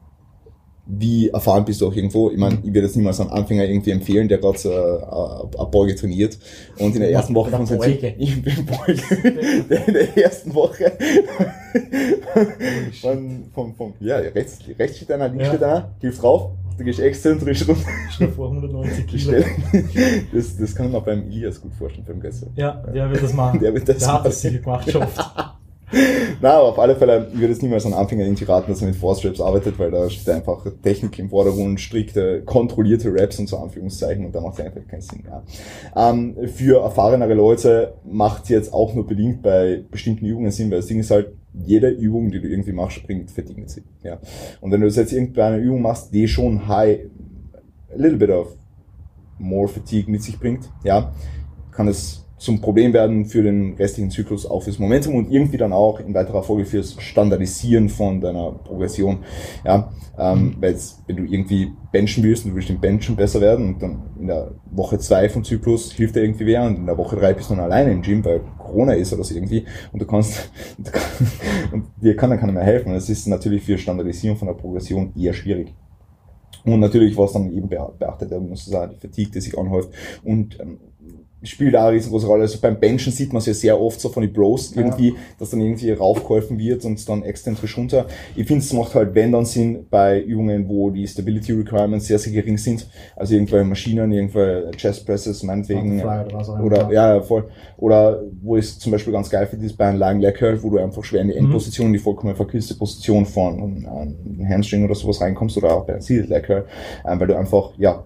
wie 0.86 1.30
erfahren 1.30 1.64
bist 1.64 1.80
du 1.80 1.88
auch 1.88 1.94
irgendwo. 1.96 2.30
Ich 2.30 2.38
meine, 2.38 2.56
ich 2.62 2.74
werde 2.74 2.88
jetzt 2.88 2.96
niemals 2.98 3.20
einem 3.22 3.30
Anfänger 3.32 3.64
irgendwie 3.66 3.92
empfehlen, 3.92 4.28
der 4.28 4.38
gerade 4.40 4.58
äh, 4.68 5.58
eine 5.58 5.70
Beuge 5.70 5.96
trainiert 5.96 6.38
und 6.78 6.94
in 6.96 7.02
der 7.02 7.12
ersten 7.12 7.34
Woche 7.34 7.52
von. 7.52 7.66
Zyklus- 7.66 8.14
ich 8.18 8.42
bin 8.44 8.66
Beuge, 8.66 9.02
in 9.88 9.94
der 9.94 10.18
ersten 10.18 10.54
Woche 10.54 10.92
von, 13.02 13.44
vom, 13.54 13.76
vom, 13.76 13.94
ja, 14.00 14.18
rechts, 14.18 14.60
rechts 14.78 14.98
steht 14.98 15.12
einer, 15.12 15.30
links 15.30 15.46
Ja. 15.46 15.50
steht 15.52 15.64
einer, 15.64 15.92
hilft 16.02 16.22
drauf, 16.22 16.52
du 16.78 16.84
gehst 16.84 17.00
exzentrisch 17.00 17.68
runter. 17.68 17.82
Schnell 18.12 18.30
vor 18.30 18.50
190 18.50 19.06
Die 19.06 19.18
Kilo. 19.18 19.44
Das, 20.34 20.58
das 20.58 20.76
kann 20.76 20.92
man 20.92 21.04
beim 21.04 21.24
Elias 21.28 21.62
gut 21.62 21.74
vorstellen, 21.76 22.06
beim 22.08 22.20
Gäste. 22.22 22.48
Ja, 22.56 22.74
der 22.94 23.10
wird 23.10 23.24
das 23.24 23.34
machen. 23.34 23.60
Der 23.60 23.74
wird 23.74 23.88
das 23.88 24.00
der 24.00 24.14
hat 24.14 24.26
das 24.26 24.42
sicher 24.42 24.60
gemacht 24.60 24.90
schon 24.92 25.04
oft. 25.04 25.18
Na, 26.42 26.58
aber 26.58 26.70
auf 26.70 26.80
alle 26.80 26.96
Fälle, 26.96 27.28
würde 27.34 27.54
es 27.54 27.62
niemals 27.62 27.86
an 27.86 27.94
Anfänger 27.94 28.26
irgendwie 28.26 28.46
raten, 28.46 28.72
dass 28.72 28.82
er 28.82 28.88
mit 28.88 28.96
Force 28.96 29.24
Reps 29.24 29.40
arbeitet, 29.40 29.78
weil 29.80 29.92
da 29.92 30.10
steht 30.10 30.30
einfach 30.30 30.66
Technik 30.82 31.20
im 31.20 31.30
Vordergrund, 31.30 31.80
strikte, 31.80 32.42
kontrollierte 32.44 33.14
Raps 33.14 33.40
und 33.40 33.48
so 33.48 33.58
Anführungszeichen 33.58 34.26
und 34.26 34.34
da 34.34 34.42
macht 34.42 34.60
es 34.60 34.66
einfach 34.66 34.88
keinen 34.88 35.02
Sinn. 35.02 35.24
Ja. 35.26 36.10
Ähm, 36.10 36.36
für 36.48 36.82
erfahrenere 36.82 37.34
Leute 37.34 37.96
macht 38.04 38.44
es 38.44 38.50
jetzt 38.50 38.74
auch 38.74 38.94
nur 38.94 39.06
bedingt 39.06 39.42
bei 39.42 39.84
bestimmten 39.90 40.26
Übungen 40.26 40.52
Sinn, 40.52 40.72
weil 40.72 40.78
das 40.78 40.88
Ding 40.88 41.00
ist 41.00 41.12
halt, 41.12 41.34
jede 41.54 41.90
Übung, 41.90 42.32
die 42.32 42.42
du 42.42 42.48
irgendwie 42.48 42.72
machst, 42.72 43.04
bringt 43.04 43.30
Fatigue. 43.30 43.66
Ja. 44.02 44.20
Und 44.60 44.72
wenn 44.72 44.82
du 44.82 44.88
das 44.88 44.96
jetzt 44.96 45.14
einer 45.14 45.58
Übung 45.58 45.84
machst, 45.84 46.14
die 46.14 46.28
schon 46.28 46.68
high, 46.68 47.02
a 47.92 47.96
little 47.96 48.18
bit 48.18 48.32
of 48.32 48.58
more 49.38 49.68
Fatigue 49.68 50.10
mit 50.10 50.24
sich 50.24 50.40
bringt, 50.40 50.70
ja, 50.84 51.14
kann 51.72 51.88
es 51.88 52.23
zum 52.44 52.60
Problem 52.60 52.92
werden 52.92 53.26
für 53.26 53.42
den 53.42 53.74
restlichen 53.76 54.12
Zyklus, 54.12 54.46
auch 54.46 54.64
fürs 54.64 54.78
Momentum 54.78 55.16
und 55.16 55.32
irgendwie 55.32 55.56
dann 55.56 55.72
auch 55.72 56.02
in 56.02 56.14
weiterer 56.14 56.44
Folge 56.44 56.66
fürs 56.66 57.02
Standardisieren 57.02 57.88
von 57.88 58.20
deiner 58.20 58.52
Progression. 58.52 59.20
Ja, 59.64 59.94
ähm, 60.18 60.58
weil 60.60 60.72
jetzt, 60.72 61.02
wenn 61.08 61.16
du 61.16 61.24
irgendwie 61.24 61.72
benchen 61.94 62.22
willst 62.22 62.44
und 62.44 62.52
du 62.52 62.58
willst 62.58 62.70
im 62.70 62.82
Benchen 62.82 63.16
besser 63.16 63.40
werden 63.40 63.74
und 63.76 63.82
dann 63.82 64.04
in 64.20 64.28
der 64.28 64.52
Woche 64.72 65.00
zwei 65.00 65.30
vom 65.30 65.46
Zyklus 65.46 65.94
hilft 65.94 66.18
dir 66.18 66.22
irgendwie 66.24 66.46
wer 66.46 66.64
und 66.64 66.76
in 66.76 66.86
der 66.86 66.98
Woche 66.98 67.16
drei 67.16 67.34
bist 67.34 67.50
du 67.50 67.56
dann 67.56 67.64
alleine 67.64 67.94
im 67.94 68.02
Gym, 68.02 68.26
weil 68.26 68.42
Corona 68.58 68.92
ist 68.92 69.14
oder 69.14 69.24
so 69.24 69.34
irgendwie 69.34 69.64
und 69.94 70.02
du 70.02 70.06
kannst 70.06 70.52
und, 70.78 70.88
du 70.88 70.92
kann- 70.92 71.72
und 71.72 71.86
dir 72.02 72.16
kann 72.18 72.30
dann 72.30 72.40
keiner 72.40 72.52
mehr 72.52 72.64
helfen. 72.64 72.92
Das 72.94 73.10
ist 73.10 73.26
natürlich 73.26 73.64
für 73.64 73.78
Standardisierung 73.78 74.38
von 74.38 74.50
der 74.50 74.56
Progression 74.56 75.14
eher 75.16 75.34
schwierig. 75.34 75.74
Und 76.66 76.80
natürlich, 76.80 77.18
was 77.18 77.34
dann 77.34 77.52
eben 77.52 77.68
bea- 77.70 77.92
beachtet 77.98 78.32
werden 78.32 78.50
muss, 78.50 78.68
ist 78.68 78.74
auch 78.76 78.88
die 78.88 78.96
Fatigue, 78.96 79.32
die 79.34 79.42
sich 79.42 79.58
anhäuft. 79.58 79.90
Und 80.24 80.60
ähm, 80.60 80.80
spielt 81.44 81.76
auch 81.76 81.84
eine 81.86 81.96
riesengroße 81.98 82.28
Rolle. 82.28 82.44
Also 82.44 82.60
beim 82.60 82.80
Benchen 82.80 83.12
sieht 83.12 83.34
man 83.34 83.40
es 83.40 83.46
ja 83.46 83.54
sehr 83.54 83.80
oft 83.80 84.00
so 84.00 84.10
von 84.10 84.22
den 84.22 84.34
Bros 84.34 84.74
irgendwie, 84.76 85.16
dass 85.40 85.50
dann 85.50 85.62
irgendwie 85.62 85.92
raufgeholfen 85.92 86.58
wird 86.58 86.86
und 86.86 87.08
dann 87.10 87.24
exzentrisch 87.24 87.78
runter. 87.78 88.06
Ich 88.36 88.48
finde, 88.48 88.64
es 88.64 88.74
macht 88.74 88.96
halt, 88.96 89.14
wenn 89.16 89.32
dann 89.32 89.46
Sinn, 89.46 89.86
bei 89.90 90.22
Übungen, 90.22 90.68
wo 90.68 90.90
die 90.90 91.08
Stability 91.08 91.54
Requirements 91.54 92.08
sehr, 92.08 92.20
sehr 92.20 92.34
gering 92.34 92.58
sind. 92.58 92.88
Also 93.16 93.34
irgendwelche 93.34 93.66
Maschinen, 93.66 94.12
irgendwelche 94.12 94.72
Chest 94.72 95.06
Presses, 95.06 95.44
meinetwegen. 95.44 96.02
Oder. 96.02 96.64
Oder, 96.64 96.92
ja, 96.92 97.16
ja, 97.16 97.22
voll. 97.22 97.50
Oder 97.78 98.24
wo 98.42 98.58
ich 98.58 98.66
es 98.66 98.80
zum 98.80 98.92
Beispiel 98.92 99.14
ganz 99.14 99.30
geil 99.30 99.48
finde, 99.48 99.66
ist 99.66 99.78
bei 99.78 99.86
einem 99.86 100.00
langen 100.00 100.22
Leg 100.22 100.36
Curl, 100.36 100.62
wo 100.64 100.70
du 100.70 100.78
einfach 100.78 101.04
schwer 101.04 101.22
in 101.22 101.28
die 101.28 101.36
Endposition, 101.36 101.88
in 101.88 101.94
die 101.94 102.00
vollkommen 102.00 102.36
verkürzte 102.36 102.76
Position 102.76 103.26
von 103.26 103.86
einem 103.86 104.50
Hamstring 104.50 104.86
oder 104.86 104.96
sowas 104.96 105.22
reinkommst 105.22 105.58
oder 105.58 105.76
auch 105.76 105.86
bei 105.86 105.94
einem 105.94 106.02
Seated 106.02 106.30
Leg 106.30 106.44
Curl, 106.44 106.66
ähm, 107.06 107.20
weil 107.20 107.28
du 107.28 107.38
einfach, 107.38 107.72
ja, 107.78 108.06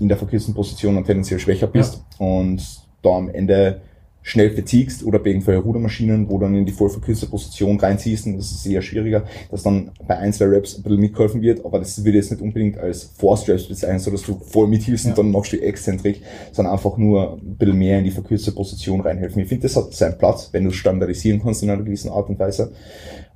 in 0.00 0.08
der 0.08 0.16
verkürzten 0.16 0.54
Position 0.54 0.94
dann 0.94 1.04
tendenziell 1.04 1.40
schwächer 1.40 1.66
bist 1.66 2.04
und 2.18 2.62
da 3.02 3.10
am 3.10 3.28
Ende 3.28 3.80
schnell 4.22 4.50
vertiegst 4.50 5.04
oder 5.04 5.20
bei 5.20 5.28
irgendwelchen 5.30 5.62
Rudermaschinen, 5.62 6.28
wo 6.28 6.38
dann 6.38 6.56
in 6.56 6.66
die 6.66 6.72
voll 6.72 6.90
verkürzte 6.90 7.26
Position 7.26 7.78
reinziehst 7.78 8.26
und 8.26 8.36
das 8.36 8.50
ist 8.50 8.66
eher 8.66 8.82
schwieriger, 8.82 9.24
dass 9.52 9.62
dann 9.62 9.92
bei 10.08 10.18
ein, 10.18 10.32
zwei 10.32 10.46
Reps 10.46 10.76
ein 10.76 10.82
bisschen 10.82 10.98
mitgeholfen 10.98 11.42
wird, 11.42 11.64
aber 11.64 11.78
das 11.78 12.04
würde 12.04 12.18
jetzt 12.18 12.32
nicht 12.32 12.42
unbedingt 12.42 12.76
als 12.76 13.04
Force 13.04 13.46
Reps 13.48 13.68
bezeichnen, 13.68 14.00
so 14.00 14.10
dass 14.10 14.22
du 14.22 14.40
voll 14.40 14.66
mithilfst 14.66 15.04
Ja. 15.04 15.12
und 15.12 15.18
dann 15.18 15.30
machst 15.30 15.52
du 15.52 15.62
Exzentrik, 15.62 16.22
sondern 16.50 16.74
einfach 16.74 16.96
nur 16.96 17.34
ein 17.34 17.56
bisschen 17.56 17.78
mehr 17.78 17.98
in 18.00 18.04
die 18.04 18.10
verkürzte 18.10 18.50
Position 18.50 19.00
reinhelfen. 19.00 19.42
Ich 19.42 19.48
finde, 19.48 19.62
das 19.62 19.76
hat 19.76 19.94
seinen 19.94 20.18
Platz, 20.18 20.48
wenn 20.50 20.64
du 20.64 20.72
standardisieren 20.72 21.40
kannst 21.40 21.62
in 21.62 21.70
einer 21.70 21.84
gewissen 21.84 22.10
Art 22.10 22.28
und 22.28 22.40
Weise. 22.40 22.72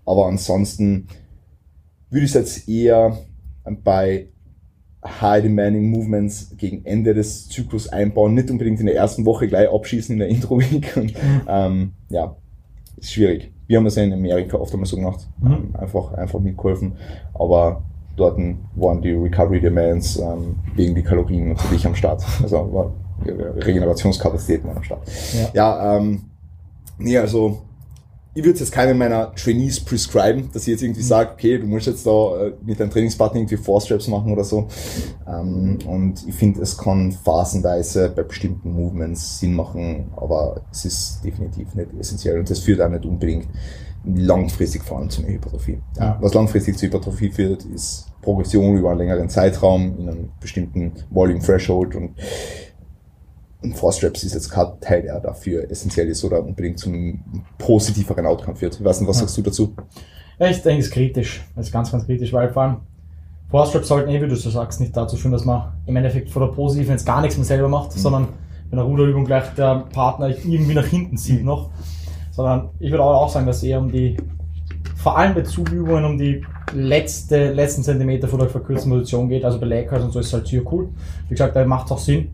Aber 0.04 0.26
ansonsten 0.26 1.06
würde 2.10 2.24
ich 2.24 2.34
es 2.34 2.34
jetzt 2.34 2.68
eher 2.68 3.16
bei 3.84 4.26
High 5.04 5.42
Demanding 5.42 5.90
Movements 5.90 6.54
gegen 6.58 6.84
Ende 6.84 7.14
des 7.14 7.48
Zyklus 7.48 7.88
einbauen, 7.88 8.34
nicht 8.34 8.50
unbedingt 8.50 8.80
in 8.80 8.86
der 8.86 8.96
ersten 8.96 9.24
Woche 9.24 9.48
gleich 9.48 9.68
abschießen 9.72 10.12
in 10.12 10.18
der 10.18 10.28
Intro 10.34 10.60
Week. 10.60 10.96
Und, 10.96 11.14
ähm, 11.48 11.92
ja, 12.10 12.36
ist 12.96 13.12
schwierig. 13.12 13.52
Wir 13.66 13.78
haben 13.78 13.84
das 13.84 13.96
ja 13.96 14.02
in 14.02 14.12
Amerika 14.12 14.58
oft 14.58 14.72
einmal 14.72 14.86
so 14.86 14.96
gemacht. 14.96 15.28
Mhm. 15.40 15.74
Einfach, 15.74 16.12
einfach 16.14 16.40
mitgeholfen. 16.40 16.92
Aber 17.34 17.82
dort 18.16 18.38
waren 18.74 19.00
die 19.00 19.12
Recovery 19.12 19.60
Demands 19.60 20.16
ähm, 20.16 20.56
wegen 20.74 20.94
die 20.94 21.02
Kalorien 21.02 21.50
natürlich 21.50 21.86
am 21.86 21.94
Start. 21.94 22.22
Also 22.42 22.72
war, 22.72 22.92
Regenerationskapazitäten 23.24 24.68
waren 24.68 24.78
am 24.78 24.82
Start. 24.82 25.02
Ja. 25.32 25.50
Ja, 25.54 25.96
ähm, 25.96 26.22
nee, 26.98 27.16
also 27.16 27.62
ich 28.32 28.44
würde 28.44 28.58
jetzt 28.60 28.70
keinem 28.70 28.98
meiner 28.98 29.34
Trainees 29.34 29.80
prescriben, 29.80 30.50
dass 30.52 30.62
ich 30.62 30.68
jetzt 30.68 30.82
irgendwie 30.82 31.02
sage, 31.02 31.30
okay, 31.32 31.58
du 31.58 31.66
musst 31.66 31.86
jetzt 31.86 32.06
da 32.06 32.46
äh, 32.46 32.52
mit 32.64 32.78
deinem 32.78 32.90
Trainingspartner 32.90 33.40
irgendwie 33.40 33.56
Four 33.56 33.80
Straps 33.80 34.06
machen 34.06 34.32
oder 34.32 34.44
so. 34.44 34.68
Ähm, 35.26 35.78
und 35.84 36.26
ich 36.26 36.34
finde, 36.34 36.62
es 36.62 36.78
kann 36.78 37.10
phasenweise 37.10 38.12
bei 38.14 38.22
bestimmten 38.22 38.72
Movements 38.72 39.40
Sinn 39.40 39.54
machen, 39.54 40.12
aber 40.16 40.62
es 40.70 40.84
ist 40.84 41.24
definitiv 41.24 41.74
nicht 41.74 41.88
essentiell 41.98 42.38
und 42.38 42.48
das 42.48 42.60
führt 42.60 42.80
auch 42.80 42.88
nicht 42.88 43.04
unbedingt 43.04 43.48
langfristig 44.04 44.82
vor 44.82 44.98
allem 44.98 45.10
zu 45.10 45.22
einer 45.22 45.32
Hypertrophie. 45.32 45.78
Ja. 45.98 46.16
Was 46.20 46.32
langfristig 46.32 46.78
zur 46.78 46.86
Hypertrophie 46.86 47.30
führt, 47.30 47.64
ist 47.64 48.06
Progression 48.22 48.76
über 48.76 48.90
einen 48.90 48.98
längeren 48.98 49.28
Zeitraum 49.28 49.98
in 49.98 50.08
einem 50.08 50.28
bestimmten 50.40 50.92
Volume 51.10 51.40
Threshold 51.40 51.96
und 51.96 52.12
und 53.62 53.76
Forstraps 53.76 54.22
ist 54.22 54.34
jetzt 54.34 54.50
kein 54.50 54.80
Teil, 54.80 55.02
der 55.02 55.20
dafür 55.20 55.70
essentiell 55.70 56.08
ist 56.08 56.24
oder 56.24 56.42
unbedingt 56.42 56.78
zum 56.78 57.20
positiveren 57.58 58.26
Outcome 58.26 58.56
führt. 58.56 58.76
Ich 58.76 58.84
weiß 58.84 59.00
nicht, 59.00 59.08
was 59.08 59.18
sagst 59.18 59.36
du 59.36 59.42
dazu? 59.42 59.74
Ja, 60.38 60.48
ich 60.48 60.62
denke, 60.62 60.80
es 60.80 60.86
ist 60.86 60.92
kritisch. 60.92 61.44
Es 61.56 61.66
ist 61.66 61.72
ganz, 61.72 61.92
ganz 61.92 62.06
kritisch, 62.06 62.32
weil 62.32 62.50
vor 62.50 62.62
allem 62.62 62.76
Forstraps 63.50 63.88
sollten 63.88 64.10
eh, 64.10 64.22
wie 64.22 64.28
du 64.28 64.36
so 64.36 64.48
sagst, 64.48 64.80
nicht 64.80 64.96
dazu 64.96 65.16
führen, 65.16 65.32
dass 65.32 65.44
man 65.44 65.72
im 65.86 65.96
Endeffekt 65.96 66.30
von 66.30 66.42
der 66.42 66.48
Positiven 66.48 66.92
jetzt 66.92 67.04
gar 67.04 67.20
nichts 67.20 67.36
mehr 67.36 67.44
selber 67.44 67.68
macht, 67.68 67.92
sondern 67.92 68.28
in 68.70 68.76
der 68.76 68.84
Ruderübung 68.84 69.24
gleich 69.24 69.52
der 69.56 69.86
Partner 69.92 70.28
irgendwie 70.28 70.74
nach 70.74 70.86
hinten 70.86 71.16
zieht 71.16 71.44
noch. 71.44 71.70
Sondern 72.30 72.70
ich 72.78 72.90
würde 72.90 73.04
auch 73.04 73.28
sagen, 73.28 73.46
dass 73.46 73.58
es 73.58 73.64
eher 73.64 73.80
um 73.80 73.90
die, 73.90 74.16
vor 74.96 75.18
allem 75.18 75.34
bei 75.34 75.42
Zugübungen, 75.42 76.04
um 76.04 76.16
die 76.16 76.42
letzte, 76.72 77.52
letzten 77.52 77.82
Zentimeter 77.82 78.28
von 78.28 78.38
der 78.38 78.48
verkürzten 78.48 78.90
Position 78.90 79.28
geht. 79.28 79.44
Also 79.44 79.58
bei 79.60 79.82
Curls 79.82 80.04
und 80.04 80.12
so 80.12 80.20
ist 80.20 80.28
es 80.28 80.32
halt 80.32 80.46
sehr 80.46 80.62
cool. 80.72 80.88
Wie 81.28 81.34
gesagt, 81.34 81.56
da 81.56 81.64
macht 81.66 81.86
es 81.86 81.92
auch 81.92 81.98
Sinn. 81.98 82.30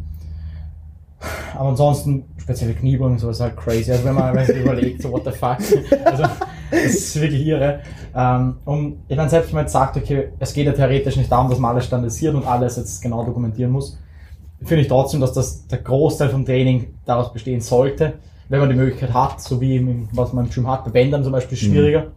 Aber 1.57 1.71
ansonsten, 1.71 2.25
spezielle 2.37 2.75
Kniebeugen, 2.75 3.19
so 3.19 3.31
ist 3.31 3.41
halt 3.41 3.57
crazy. 3.57 3.91
Also 3.91 4.05
wenn 4.05 4.15
man, 4.15 4.37
überlegt, 4.49 5.03
so 5.03 5.11
what 5.11 5.25
the 5.25 5.31
fuck. 5.31 5.59
Also, 6.05 6.25
das 6.71 6.95
ist 6.95 7.21
wirklich 7.21 7.47
irre. 7.47 7.81
Ähm, 8.15 8.57
und 8.65 8.99
ich 9.09 9.17
meine, 9.17 9.31
selbst 9.31 9.49
wenn 9.49 9.57
man 9.57 9.65
jetzt 9.65 9.73
sagt, 9.73 9.97
okay, 9.97 10.29
es 10.39 10.53
geht 10.53 10.67
ja 10.67 10.73
theoretisch 10.73 11.17
nicht 11.17 11.31
darum, 11.31 11.49
dass 11.49 11.59
man 11.59 11.73
alles 11.73 11.87
standardisiert 11.87 12.35
und 12.35 12.47
alles 12.47 12.77
jetzt 12.77 13.03
genau 13.03 13.25
dokumentieren 13.25 13.71
muss, 13.71 13.99
finde 14.63 14.83
ich 14.83 14.89
trotzdem, 14.89 15.21
dass 15.21 15.33
das 15.33 15.67
der 15.67 15.79
Großteil 15.79 16.29
vom 16.29 16.45
Training 16.45 16.95
daraus 17.05 17.33
bestehen 17.33 17.61
sollte, 17.61 18.15
wenn 18.49 18.61
man 18.61 18.69
die 18.69 18.77
Möglichkeit 18.77 19.13
hat, 19.13 19.41
so 19.41 19.61
wie 19.61 19.77
im, 19.77 20.09
was 20.13 20.33
man 20.33 20.47
im 20.47 20.51
Gym 20.51 20.69
hat, 20.69 20.85
bei 20.85 20.91
Bändern 20.91 21.25
zum 21.25 21.33
Beispiel 21.33 21.59
schwieriger. 21.59 22.09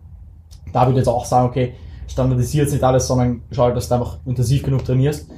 Da 0.71 0.81
würde 0.81 0.91
ich 0.91 0.97
jetzt 0.97 1.07
auch 1.07 1.25
sagen, 1.25 1.47
okay, 1.47 1.73
standardisiert 2.07 2.71
nicht 2.71 2.83
alles, 2.83 3.07
sondern 3.07 3.41
schau, 3.51 3.71
dass 3.71 3.89
du 3.89 3.95
einfach 3.95 4.17
intensiv 4.25 4.63
genug 4.63 4.85
trainierst. 4.85 5.29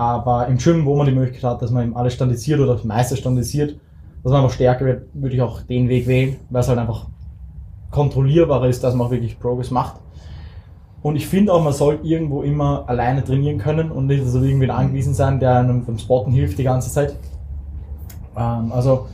Aber 0.00 0.46
im 0.46 0.56
Gym, 0.56 0.86
wo 0.86 0.96
man 0.96 1.04
die 1.04 1.12
Möglichkeit 1.12 1.50
hat, 1.50 1.60
dass 1.60 1.70
man 1.70 1.82
eben 1.84 1.94
alles 1.94 2.14
standardisiert 2.14 2.58
oder 2.58 2.72
das 2.72 2.84
meiste 2.84 3.18
standardisiert, 3.18 3.76
dass 4.22 4.32
man 4.32 4.40
einfach 4.42 4.54
stärker 4.54 4.86
wird, 4.86 5.02
würde 5.12 5.34
ich 5.34 5.42
auch 5.42 5.60
den 5.60 5.90
Weg 5.90 6.06
wählen, 6.06 6.36
weil 6.48 6.62
es 6.62 6.68
halt 6.68 6.78
einfach 6.78 7.08
kontrollierbarer 7.90 8.66
ist, 8.66 8.82
dass 8.82 8.94
man 8.94 9.06
auch 9.06 9.10
wirklich 9.10 9.38
Progress 9.38 9.70
macht. 9.70 9.96
Und 11.02 11.16
ich 11.16 11.26
finde 11.26 11.52
auch, 11.52 11.62
man 11.62 11.74
soll 11.74 11.98
irgendwo 12.02 12.40
immer 12.40 12.84
alleine 12.86 13.22
trainieren 13.22 13.58
können 13.58 13.90
und 13.90 14.06
nicht 14.06 14.24
so 14.24 14.42
irgendwie 14.42 14.70
angewiesen 14.70 15.12
sein, 15.12 15.38
der 15.38 15.56
einem 15.58 15.84
beim 15.84 15.98
Spotten 15.98 16.32
hilft 16.32 16.58
die 16.58 16.64
ganze 16.64 16.90
Zeit. 16.90 17.14
Ähm, 18.38 18.72
also, 18.72 19.04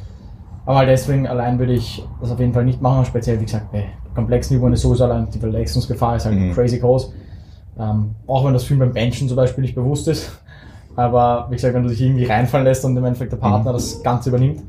aber 0.67 0.87
deswegen 0.87 1.27
allein 1.27 1.59
würde 1.59 1.73
ich 1.73 2.07
das 2.21 2.31
auf 2.31 2.39
jeden 2.39 2.53
Fall 2.53 2.65
nicht 2.65 2.81
machen, 2.81 3.05
speziell 3.05 3.41
wie 3.41 3.45
gesagt 3.45 3.73
bei 3.73 3.87
komplexen 4.15 4.57
Übungen 4.57 4.75
ist 4.75 4.83
sowieso 4.83 5.03
allein 5.03 5.27
die 5.35 5.41
Verletzungsgefahr 5.41 6.15
ist 6.15 6.27
halt 6.27 6.37
Mhm. 6.39 6.53
crazy 6.53 6.79
groß. 6.79 7.13
Ähm, 7.77 8.15
auch 8.29 8.45
wenn 8.47 8.53
das 8.53 8.63
viel 8.63 8.77
beim 8.77 8.93
Benchen 8.93 9.27
zum 9.27 9.37
Beispiel 9.37 9.63
nicht 9.63 9.75
bewusst 9.75 10.07
ist. 10.07 10.46
Aber 10.97 11.47
wie 11.51 11.57
gesagt, 11.57 11.75
wenn 11.75 11.83
du 11.83 11.91
dich 11.91 12.01
irgendwie 12.01 12.25
reinfallen 12.25 12.67
lässt 12.67 12.85
und 12.85 12.97
im 12.97 13.05
Endeffekt 13.05 13.33
der 13.33 13.37
Partner 13.37 13.73
das 13.73 14.03
Ganze 14.03 14.31
übernimmt. 14.31 14.63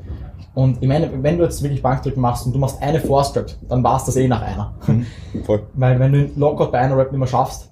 Und 0.53 0.81
ich 0.81 0.88
meine, 0.88 1.12
wenn 1.24 1.38
du 1.38 1.43
jetzt 1.43 1.62
wirklich 1.62 1.81
Bankdrücken 1.81 2.22
machst 2.22 2.46
und 2.46 2.53
du 2.53 2.60
machst 2.60 2.81
eine 2.81 3.00
Four-Strap, 3.00 3.46
dann 3.69 3.84
war 3.84 3.98
es 3.98 4.05
das 4.05 4.15
eh 4.15 4.27
nach 4.27 4.41
einer. 4.41 4.74
Voll. 5.46 5.63
Weil 5.75 6.00
wenn 6.00 6.12
du 6.12 6.24
den 6.24 6.39
Lockout 6.39 6.72
bei 6.72 6.79
einer 6.79 6.98
Rap 6.98 7.12
nicht 7.12 7.19
mehr 7.19 7.27
schaffst, 7.27 7.69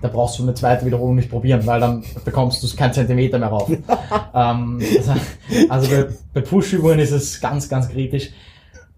dann 0.00 0.10
brauchst 0.10 0.38
du 0.38 0.42
eine 0.42 0.54
zweite 0.54 0.86
Wiederholung 0.86 1.16
nicht 1.16 1.30
probieren, 1.30 1.66
weil 1.66 1.78
dann 1.78 2.02
bekommst 2.24 2.62
du 2.62 2.76
keinen 2.76 2.94
Zentimeter 2.94 3.38
mehr 3.38 3.48
rauf. 3.48 3.70
ähm, 4.34 4.80
also 4.96 5.12
also 5.68 5.90
bei, 5.90 6.06
bei 6.32 6.40
Push-Übungen 6.40 6.98
ist 7.00 7.10
es 7.10 7.38
ganz, 7.38 7.68
ganz 7.68 7.88
kritisch. 7.88 8.30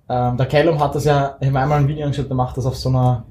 Ähm, 0.08 0.36
der 0.36 0.46
Callum 0.46 0.78
hat 0.78 0.94
das 0.94 1.04
ja, 1.04 1.36
ich 1.40 1.48
habe 1.48 1.58
einmal 1.58 1.80
ein 1.80 1.88
Video 1.88 2.04
angeschaut, 2.04 2.28
der 2.28 2.36
macht 2.36 2.56
das 2.56 2.66
auf 2.66 2.76
so 2.76 2.88
einer 2.88 3.24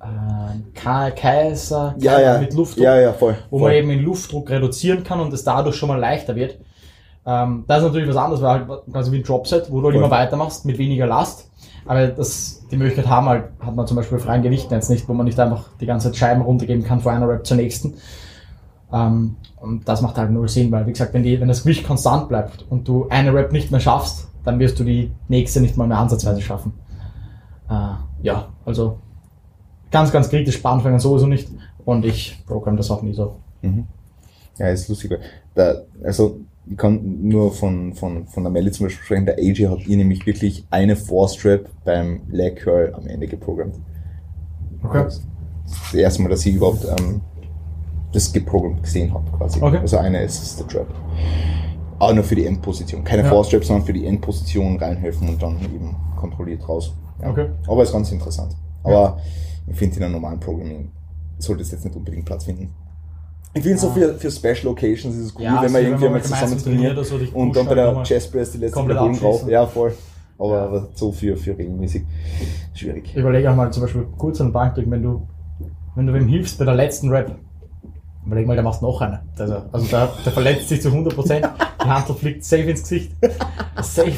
äh, 0.00 0.78
Ka- 0.78 1.10
Kaiser 1.10 1.94
Ja, 1.98 2.20
ja. 2.20 2.38
mit 2.38 2.54
Luftdruck 2.54 2.84
Ja, 2.84 2.96
ja, 2.98 3.12
voll. 3.12 3.36
wo 3.50 3.58
voll. 3.58 3.68
man 3.70 3.76
eben 3.78 3.88
den 3.90 4.02
Luftdruck 4.02 4.48
reduzieren 4.50 5.04
kann 5.04 5.20
und 5.20 5.32
es 5.32 5.44
dadurch 5.44 5.76
schon 5.76 5.88
mal 5.88 5.98
leichter 5.98 6.34
wird. 6.36 6.58
Ähm, 7.26 7.64
das 7.66 7.78
ist 7.78 7.84
natürlich 7.84 8.08
was 8.08 8.16
anderes, 8.16 8.42
weil 8.42 8.66
halt 8.66 8.68
quasi 8.90 9.12
wie 9.12 9.18
ein 9.18 9.22
Dropset, 9.22 9.70
wo 9.70 9.80
du 9.80 9.88
halt 9.88 9.96
immer 9.96 10.10
weitermachst 10.10 10.64
mit 10.64 10.78
weniger 10.78 11.06
Last. 11.06 11.50
Aber 11.86 12.06
das, 12.08 12.66
die 12.70 12.76
Möglichkeit 12.76 13.08
haben 13.08 13.26
halt, 13.28 13.44
hat 13.60 13.74
man 13.74 13.86
zum 13.86 13.96
Beispiel 13.96 14.18
bei 14.18 14.24
freien 14.24 14.42
Gewichten 14.42 14.72
jetzt 14.72 14.90
nicht, 14.90 15.08
wo 15.08 15.12
man 15.12 15.26
nicht 15.26 15.38
einfach 15.40 15.64
die 15.80 15.86
ganze 15.86 16.08
Zeit 16.08 16.16
Scheiben 16.16 16.42
runtergeben 16.42 16.84
kann 16.84 17.00
von 17.00 17.12
einer 17.14 17.28
Rep 17.28 17.46
zur 17.46 17.56
nächsten. 17.56 17.94
Ähm, 18.92 19.36
und 19.60 19.88
das 19.88 20.00
macht 20.00 20.16
halt 20.16 20.30
null 20.30 20.48
Sinn, 20.48 20.72
weil 20.72 20.86
wie 20.86 20.92
gesagt, 20.92 21.12
wenn, 21.14 21.22
die, 21.22 21.40
wenn 21.40 21.48
das 21.48 21.62
Gewicht 21.62 21.86
konstant 21.86 22.28
bleibt 22.28 22.64
und 22.70 22.88
du 22.88 23.06
eine 23.10 23.32
Rep 23.34 23.52
nicht 23.52 23.70
mehr 23.70 23.80
schaffst, 23.80 24.28
dann 24.44 24.58
wirst 24.58 24.78
du 24.80 24.84
die 24.84 25.12
nächste 25.28 25.60
nicht 25.60 25.76
mal 25.76 25.86
mehr 25.86 25.98
ansatzweise 25.98 26.40
schaffen. 26.40 26.72
Äh, 27.68 27.74
ja, 28.22 28.48
also 28.64 28.98
ganz, 29.90 30.12
ganz 30.12 30.28
kritisch 30.28 30.62
bei 30.62 30.70
Anfängern 30.70 31.00
sowieso 31.00 31.26
nicht. 31.26 31.48
Und 31.84 32.04
ich 32.04 32.42
programme 32.46 32.76
das 32.76 32.90
auch 32.90 33.02
nie 33.02 33.14
so. 33.14 33.36
Mhm. 33.62 33.86
Ja, 34.58 34.68
ist 34.68 34.88
lustig. 34.88 35.18
Der, 35.56 35.84
also, 36.04 36.40
ich 36.66 36.76
kann 36.76 37.22
nur 37.22 37.52
von, 37.52 37.94
von, 37.94 38.26
von 38.26 38.42
der 38.42 38.52
Melly 38.52 38.70
zum 38.70 38.86
Beispiel 38.86 39.04
sprechen. 39.04 39.26
Der 39.26 39.38
AJ 39.38 39.68
hat 39.68 39.86
ihr 39.86 39.96
nämlich 39.96 40.26
wirklich 40.26 40.64
eine 40.70 40.94
Four-Strap 40.94 41.62
beim 41.84 42.20
Leg 42.30 42.56
Curl 42.56 42.94
am 42.94 43.06
Ende 43.06 43.26
geprogrammt. 43.26 43.74
Das, 44.92 45.22
das 45.66 45.94
erste 45.94 46.22
Mal, 46.22 46.28
dass 46.28 46.44
ich 46.46 46.54
überhaupt 46.54 46.84
ähm, 46.84 47.20
das 48.12 48.32
geprogrammt 48.32 48.82
gesehen 48.82 49.12
habe, 49.12 49.24
quasi. 49.36 49.60
Okay. 49.60 49.78
Also 49.78 49.96
eine 49.98 50.20
Assisted 50.20 50.68
Trap. 50.68 50.86
Aber 51.98 52.14
nur 52.14 52.24
für 52.24 52.34
die 52.34 52.46
Endposition. 52.46 53.04
Keine 53.04 53.22
Ja. 53.22 53.28
Four-Strap, 53.28 53.64
sondern 53.64 53.86
für 53.86 53.92
die 53.92 54.06
Endposition 54.06 54.78
reinhelfen 54.78 55.28
und 55.28 55.42
dann 55.42 55.60
eben 55.62 55.96
kontrolliert 56.16 56.66
raus. 56.68 56.92
Ja. 57.20 57.30
Okay. 57.30 57.46
Aber 57.66 57.82
ist 57.82 57.92
ganz 57.92 58.10
interessant. 58.12 58.54
Aber 58.82 59.18
ich 59.70 59.76
finde, 59.76 59.96
in 59.96 60.02
einem 60.04 60.12
normalen 60.14 60.40
Programming 60.40 60.90
sollte 61.38 61.62
es 61.62 61.70
jetzt 61.70 61.84
nicht 61.84 61.96
unbedingt 61.96 62.26
Platz 62.26 62.44
finden. 62.44 62.70
Ich 63.54 63.62
finde, 63.62 63.78
so 63.78 63.88
Ja. 63.88 63.92
für, 63.94 64.14
für 64.14 64.30
Special 64.30 64.68
Occasions 64.72 65.16
ist 65.16 65.24
es 65.26 65.34
cool, 65.36 65.42
Ja, 65.42 65.62
wenn 65.62 65.72
man 65.72 65.82
irgendwie 65.82 66.04
man 66.04 66.12
mal 66.14 66.20
gemeinsam 66.20 66.58
zusammen 66.58 66.76
trainiert 66.76 67.04
so, 67.06 67.16
und 67.34 67.56
dann 67.56 67.64
bei 67.64 67.68
halt 67.70 67.78
der 67.78 67.86
nochmal 67.86 68.04
Chest 68.04 68.30
Press 68.32 68.52
die 68.52 68.58
letzte 68.58 68.74
komplett 68.74 68.96
Wiederholung 68.98 69.18
drauf. 69.18 69.48
Ja, 69.48 69.66
voll. 69.66 69.94
Aber, 70.38 70.54
Ja. 70.56 70.64
aber 70.66 70.88
so 70.94 71.12
für, 71.12 71.36
für 71.36 71.56
regelmäßig 71.58 72.02
schwierig. 72.74 73.04
Ich 73.10 73.16
überlege 73.16 73.50
auch 73.50 73.56
mal 73.56 73.72
zum 73.72 73.82
Beispiel 73.82 74.06
kurz 74.16 74.40
an 74.40 74.48
den 74.48 74.52
Bankdrücken, 74.52 74.90
wenn 74.92 75.02
du, 75.02 75.26
wenn 75.96 76.06
du 76.06 76.12
wem 76.14 76.28
hilfst 76.28 76.58
bei 76.58 76.64
der 76.64 76.74
letzten 76.74 77.08
Rap, 77.10 77.34
überleg 78.24 78.46
mal, 78.46 78.54
der 78.54 78.62
macht 78.64 78.82
noch 78.82 79.00
eine. 79.00 79.22
Also, 79.38 79.62
also 79.72 79.86
der, 79.86 80.10
der 80.24 80.32
verletzt 80.32 80.68
sich 80.68 80.80
zu 80.80 80.88
100%, 80.90 81.48
die 81.84 81.88
Handel 81.88 82.14
fliegt 82.14 82.44
safe 82.44 82.62
ins 82.70 82.82
Gesicht. 82.82 83.12
safe. 83.82 84.12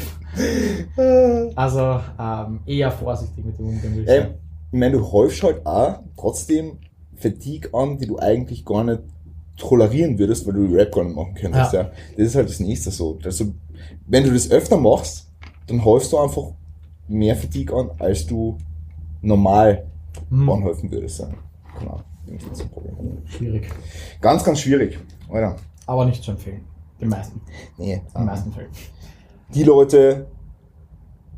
Also 1.55 1.99
ähm, 2.19 2.59
eher 2.65 2.91
vorsichtig 2.91 3.43
mit 3.45 3.57
dem 3.57 3.67
Umgang, 3.67 3.93
Ähm. 4.07 4.27
Ich 4.73 4.79
meine, 4.79 4.97
du 4.97 5.11
häufst 5.11 5.43
halt 5.43 5.63
auch 5.67 5.99
trotzdem 6.17 6.79
Fatigue 7.15 7.69
an, 7.73 7.99
die 7.99 8.07
du 8.07 8.17
eigentlich 8.17 8.65
gar 8.65 8.83
nicht 8.83 9.01
tolerieren 9.55 10.17
würdest, 10.17 10.47
weil 10.47 10.55
du 10.55 10.75
Rap 10.75 10.91
gar 10.91 11.03
nicht 11.03 11.15
machen 11.15 11.35
könntest. 11.35 11.73
Ja. 11.73 11.81
Ja. 11.83 11.91
Das 12.17 12.27
ist 12.27 12.35
halt 12.35 12.49
das 12.49 12.59
nächste 12.59 12.89
so. 12.89 13.19
Also, 13.23 13.53
wenn 14.07 14.23
du 14.23 14.31
das 14.33 14.49
öfter 14.49 14.77
machst, 14.77 15.29
dann 15.67 15.85
häufst 15.85 16.11
du 16.11 16.17
einfach 16.17 16.53
mehr 17.07 17.35
Fatigue 17.35 17.75
an, 17.75 17.91
als 17.99 18.25
du 18.25 18.57
normal 19.21 19.85
Hm, 20.29 20.49
anhäufen 20.49 20.91
würdest. 20.91 21.19
Ja. 21.19 21.29
Genau. 21.79 22.01
Das 22.25 22.43
ist 22.59 22.61
ein 22.63 22.69
Problem. 22.69 22.95
schwierig. 23.25 23.69
Ganz, 24.21 24.43
ganz 24.43 24.59
schwierig. 24.59 24.97
Alter. 25.29 25.55
Aber 25.85 26.05
nicht 26.05 26.23
zu 26.23 26.31
empfehlen. 26.31 26.61
Den 26.99 27.09
meisten. 27.09 27.41
Nee. 27.77 28.01
Den 28.15 28.25
meisten 28.25 28.51
Fällen. 28.51 28.69
Die 29.53 29.63
Leute, 29.63 30.25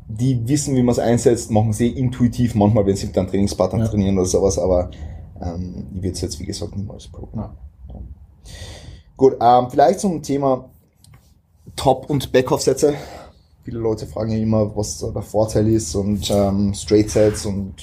die 0.08 0.46
wissen, 0.48 0.76
wie 0.76 0.82
man 0.82 0.92
es 0.92 0.98
einsetzt, 0.98 1.50
machen 1.50 1.72
sie 1.72 1.88
intuitiv 1.88 2.54
manchmal, 2.54 2.86
wenn 2.86 2.96
sie 2.96 3.06
mit 3.06 3.18
einem 3.18 3.28
Trainingspartner 3.28 3.80
Ja. 3.80 3.88
trainieren 3.88 4.16
oder 4.18 4.26
sowas, 4.26 4.58
aber 4.58 4.90
ähm, 5.40 5.86
ich 5.94 6.02
würde 6.02 6.10
es 6.12 6.20
jetzt, 6.20 6.38
wie 6.40 6.46
gesagt, 6.46 6.76
niemals 6.76 7.08
probieren. 7.08 7.50
Ja. 7.88 8.00
Gut, 9.16 9.36
ähm, 9.40 9.66
vielleicht 9.70 10.00
zum 10.00 10.22
Thema 10.22 10.68
Top- 11.74 12.08
und 12.10 12.32
Backoff-Sätze. 12.32 12.94
Viele 13.64 13.78
Leute 13.78 14.06
fragen 14.06 14.30
ja 14.30 14.38
immer, 14.38 14.76
was 14.76 14.98
der 14.98 15.22
Vorteil 15.22 15.66
ist 15.68 15.94
und 15.94 16.30
ähm, 16.30 16.72
Straight 16.74 17.10
Sets 17.10 17.46
und 17.46 17.74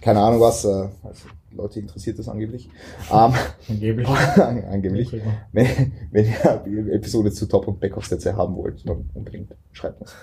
keine 0.00 0.20
Ahnung 0.20 0.40
was. 0.40 0.64
Äh, 0.64 0.88
also 1.02 1.28
Leute 1.52 1.80
interessiert 1.80 2.18
das 2.18 2.28
angeblich. 2.28 2.68
Ähm, 3.12 3.32
Angeblich. 3.68 4.08
angeblich. 4.36 5.12
Wenn, 5.52 5.92
wenn 6.10 6.26
ihr 6.26 6.92
Episode 6.92 7.32
zu 7.32 7.46
Top- 7.46 7.66
und 7.66 7.80
Backoff-Sätze 7.80 8.36
haben 8.36 8.56
wollt, 8.56 8.88
dann 8.88 9.10
unbedingt 9.14 9.54
schreibt 9.72 10.00
uns. 10.00 10.14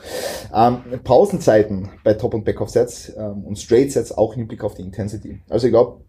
Ähm, 0.54 0.78
Pausenzeiten 1.04 1.90
bei 2.04 2.14
Top- 2.14 2.34
und 2.34 2.46
Backoff-Sets 2.46 3.14
ähm, 3.18 3.44
und 3.44 3.58
Straight-Sets 3.58 4.14
auch 4.14 4.36
im 4.38 4.48
Blick 4.48 4.64
auf 4.64 4.76
die 4.76 4.84
Intensity. 4.84 5.42
Also 5.50 5.68
ich 5.68 5.74
glaube, 5.74 6.02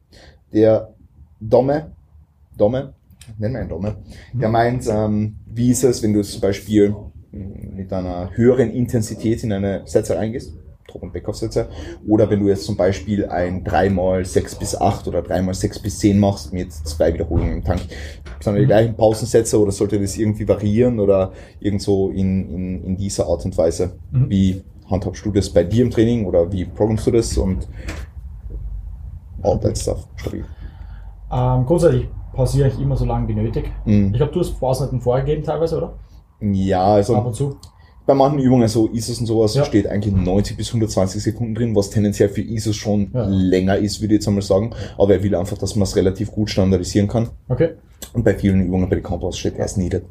der 0.53 0.95
Domme, 1.41 1.93
Domme, 2.57 2.95
nennen 3.39 3.55
wir 3.55 3.63
ihn 3.63 3.69
Domme, 3.69 3.97
der 4.33 4.49
meint, 4.49 4.87
ähm, 4.89 5.37
wie 5.47 5.71
ist 5.71 5.85
es, 5.85 6.03
wenn 6.03 6.13
du 6.13 6.23
zum 6.23 6.41
Beispiel 6.41 6.95
mit 7.31 7.93
einer 7.93 8.31
höheren 8.35 8.71
Intensität 8.71 9.43
in 9.45 9.53
eine 9.53 9.83
Sätze 9.87 10.17
reingehst, 10.17 10.55
Top- 10.89 11.03
und 11.03 11.13
Backoff-Sätze, 11.13 11.69
oder 12.09 12.29
wenn 12.31 12.41
du 12.41 12.49
jetzt 12.49 12.65
zum 12.65 12.77
Beispiel 12.77 13.27
ein 13.27 13.63
3x6 13.63 14.59
bis 14.59 14.75
8 14.75 15.07
oder 15.07 15.21
3x6 15.21 15.83
bis 15.83 15.99
10 16.01 16.19
machst 16.19 16.53
mit 16.53 16.73
zwei 16.73 17.13
Wiederholungen 17.13 17.59
im 17.59 17.65
Tank. 17.65 17.83
Sind 18.41 18.57
die 18.57 18.67
gleichen 18.67 18.97
Pausensätze 18.97 19.61
oder 19.61 19.71
sollte 19.71 20.01
das 20.01 20.17
irgendwie 20.17 20.49
variieren 20.49 20.99
oder 20.99 21.33
irgendwo 21.61 22.11
in, 22.11 22.49
in, 22.51 22.85
in 22.85 22.97
dieser 22.97 23.27
Art 23.27 23.45
und 23.45 23.57
Weise? 23.57 23.99
Mhm. 24.11 24.31
Wie 24.31 24.65
handhabst 24.91 25.25
du 25.25 25.31
das 25.31 25.51
bei 25.51 25.65
dir 25.65 25.85
im 25.85 25.91
Training 25.91 26.25
oder 26.25 26.51
wie 26.51 26.65
programmst 26.65 27.07
du 27.07 27.11
das 27.11 27.37
und 27.37 27.69
all 29.43 29.61
that 29.61 29.77
stuff? 29.77 30.09
Stabil. 30.17 30.45
Ähm, 31.31 31.67
grundsätzlich 31.67 32.09
pausiere 32.33 32.69
ich 32.69 32.81
immer 32.81 32.97
so 32.97 33.05
lange 33.05 33.29
wie 33.29 33.35
nötig. 33.35 33.71
Mhm. 33.85 34.11
Ich 34.13 34.17
glaube, 34.17 34.33
du 34.33 34.41
hast 34.41 34.59
Pausenzeiten 34.59 35.01
vorgegeben 35.01 35.43
teilweise, 35.43 35.77
oder? 35.77 35.99
Ja, 36.41 36.85
Ab 36.85 36.95
also 36.95 37.15
und 37.19 37.35
zu. 37.35 37.57
Bei 38.09 38.15
manchen 38.15 38.39
Übungen, 38.39 38.67
so 38.69 38.89
ISOs 38.91 39.21
und 39.21 39.27
sowas, 39.27 39.55
Ja. 39.55 39.67
steht 39.67 39.87
eigentlich 39.87 40.15
90 40.15 40.57
bis 40.57 40.73
120 40.73 41.23
Sekunden 41.23 41.55
drin, 41.55 41.77
was 41.77 41.91
tendenziell 41.91 42.31
für 42.31 42.41
ISOs 42.41 42.75
schon 42.75 43.11
Ja. 43.13 43.27
länger 43.29 43.77
ist, 43.77 44.01
würde 44.01 44.15
ich 44.15 44.21
jetzt 44.21 44.29
einmal 44.29 44.41
sagen. 44.43 44.71
Aber 44.97 45.13
er 45.13 45.23
will 45.23 45.35
einfach, 45.35 45.59
dass 45.59 45.77
man 45.77 45.83
es 45.83 45.95
relativ 45.95 46.33
gut 46.33 46.49
standardisieren 46.49 47.07
kann. 47.07 47.29
Okay. 47.49 47.73
Und 48.15 48.25
bei 48.25 48.35
vielen 48.35 48.63
Übungen 48.63 48.89
bei 48.89 48.97
den 48.97 49.03
Compounds 49.03 49.37
steht 49.37 49.57
erst 49.57 49.77
needed. 49.77 50.05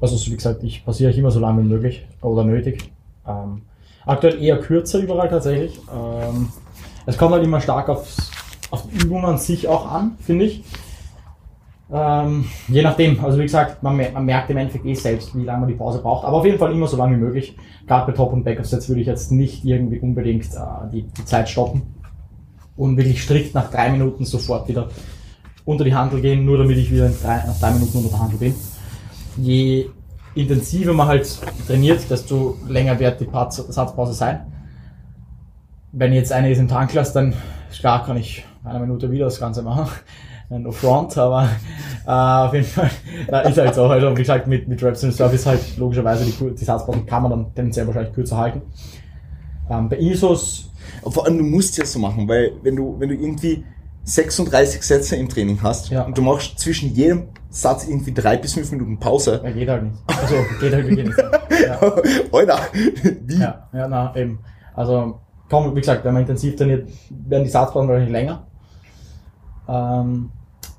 Also 0.00 0.16
so 0.16 0.30
wie 0.30 0.36
gesagt, 0.36 0.62
ich 0.62 0.84
pausiere 0.84 1.10
ich 1.10 1.18
immer 1.18 1.32
so 1.32 1.40
lange 1.40 1.60
wie 1.64 1.66
möglich 1.66 2.06
oder 2.22 2.44
nötig. 2.44 2.92
Ähm, 3.26 3.62
aktuell 4.06 4.40
eher 4.40 4.58
kürzer 4.58 5.00
überall 5.00 5.28
tatsächlich. 5.28 5.76
Ähm, 5.92 6.50
es 7.04 7.18
kommt 7.18 7.32
halt 7.32 7.42
immer 7.42 7.60
stark 7.60 7.88
aufs, 7.88 8.30
auf 8.70 8.84
die 8.92 9.04
Übung 9.04 9.24
an 9.24 9.38
sich 9.38 9.66
auch 9.66 9.90
an, 9.90 10.12
finde 10.24 10.44
ich. 10.44 10.62
Ähm, 11.90 12.44
je 12.68 12.82
nachdem, 12.82 13.24
also 13.24 13.38
wie 13.38 13.44
gesagt, 13.44 13.82
man, 13.82 13.96
man 13.96 14.24
merkt 14.24 14.50
im 14.50 14.58
Endeffekt 14.58 14.84
eh 14.84 14.94
selbst, 14.94 15.34
wie 15.34 15.44
lange 15.44 15.60
man 15.60 15.68
die 15.68 15.74
Pause 15.74 16.00
braucht. 16.00 16.24
Aber 16.24 16.38
auf 16.38 16.44
jeden 16.44 16.58
Fall 16.58 16.72
immer 16.72 16.86
so 16.86 16.96
lange 16.96 17.16
wie 17.16 17.20
möglich. 17.20 17.56
Gerade 17.86 18.06
bei 18.06 18.12
Top- 18.12 18.32
und 18.32 18.44
Backup-Sets 18.44 18.88
würde 18.88 19.00
ich 19.00 19.06
jetzt 19.06 19.32
nicht 19.32 19.64
irgendwie 19.64 19.98
unbedingt 19.98 20.46
äh, 20.54 20.90
die, 20.92 21.02
die 21.02 21.24
Zeit 21.24 21.48
stoppen 21.48 21.82
und 22.76 22.96
wirklich 22.96 23.22
strikt 23.22 23.54
nach 23.54 23.70
drei 23.70 23.90
Minuten 23.90 24.24
sofort 24.24 24.68
wieder 24.68 24.88
unter 25.64 25.84
die 25.84 25.94
Handel 25.94 26.20
gehen, 26.20 26.44
nur 26.44 26.58
damit 26.58 26.76
ich 26.76 26.90
wieder 26.90 27.08
drei, 27.08 27.44
nach 27.46 27.58
drei 27.58 27.72
Minuten 27.72 27.98
unter 27.98 28.10
der 28.10 28.20
Handel 28.20 28.38
bin. 28.38 28.54
Je 29.36 29.86
intensiver 30.34 30.92
man 30.92 31.08
halt 31.08 31.38
trainiert, 31.66 32.08
desto 32.10 32.56
länger 32.68 32.98
wird 32.98 33.20
die 33.20 33.28
Satzpause 33.50 34.12
sein. 34.12 34.46
Wenn 35.92 36.12
jetzt 36.12 36.32
eine 36.32 36.50
ist 36.50 36.58
im 36.58 36.68
Tank 36.68 36.92
lasse, 36.94 37.14
dann 37.14 37.34
klar, 37.72 38.04
kann 38.04 38.16
ich 38.16 38.44
eine 38.62 38.80
Minute 38.80 39.10
wieder 39.10 39.24
das 39.24 39.40
Ganze 39.40 39.62
machen. 39.62 39.88
No 40.50 40.72
front, 40.72 41.16
aber 41.18 41.48
äh, 42.06 42.10
auf 42.10 42.54
jeden 42.54 42.64
Fall, 42.64 42.90
na, 43.30 43.40
ist 43.40 43.58
halt 43.58 43.74
so. 43.74 43.84
Also, 43.84 44.10
wie 44.12 44.20
gesagt, 44.20 44.46
mit, 44.46 44.66
mit 44.66 44.82
Reps 44.82 45.04
und 45.04 45.12
Service 45.12 45.44
halt 45.44 45.76
logischerweise 45.76 46.24
die, 46.24 46.54
die 46.54 46.64
Satzpausen 46.64 47.04
kann 47.04 47.22
man 47.22 47.30
dann 47.30 47.54
tendenziell 47.54 47.86
wahrscheinlich 47.86 48.14
kürzer 48.14 48.38
halten. 48.38 48.62
Ähm, 49.68 49.90
bei 49.90 49.98
ISOs, 49.98 50.70
Vor 51.02 51.26
allem, 51.26 51.36
du 51.36 51.44
musst 51.44 51.76
ja 51.76 51.84
so 51.84 51.98
machen, 51.98 52.26
weil 52.26 52.52
wenn 52.62 52.76
du, 52.76 52.96
wenn 52.98 53.10
du 53.10 53.14
irgendwie 53.14 53.62
36 54.04 54.80
Sätze 54.82 55.16
im 55.16 55.28
Training 55.28 55.58
hast 55.62 55.90
Ja. 55.90 56.04
und 56.04 56.16
du 56.16 56.22
machst 56.22 56.58
zwischen 56.58 56.94
jedem 56.94 57.24
Satz 57.50 57.86
irgendwie 57.86 58.14
drei 58.14 58.38
bis 58.38 58.54
fünf 58.54 58.70
Minuten 58.72 58.98
Pause, 58.98 59.42
ja, 59.44 59.50
geht 59.50 59.68
halt 59.68 59.82
nicht. 59.82 59.96
Also, 60.06 60.34
geht 60.60 60.72
halt 60.72 60.86
wirklich 60.88 61.08
nicht. 61.08 61.18
Ja. 61.66 61.78
Alter, 62.32 62.58
wie? 63.26 63.38
Ja, 63.38 63.68
ja, 63.74 63.86
na, 63.86 64.16
eben. 64.16 64.38
Also, 64.74 65.20
komm, 65.50 65.74
wie 65.76 65.80
gesagt, 65.80 66.06
wenn 66.06 66.14
man 66.14 66.22
intensiv 66.22 66.56
trainiert, 66.56 66.88
werden 67.10 67.44
die 67.44 67.50
Satzpausen 67.50 67.86
wahrscheinlich 67.86 68.12
länger. 68.12 68.46
Ähm, 69.68 70.30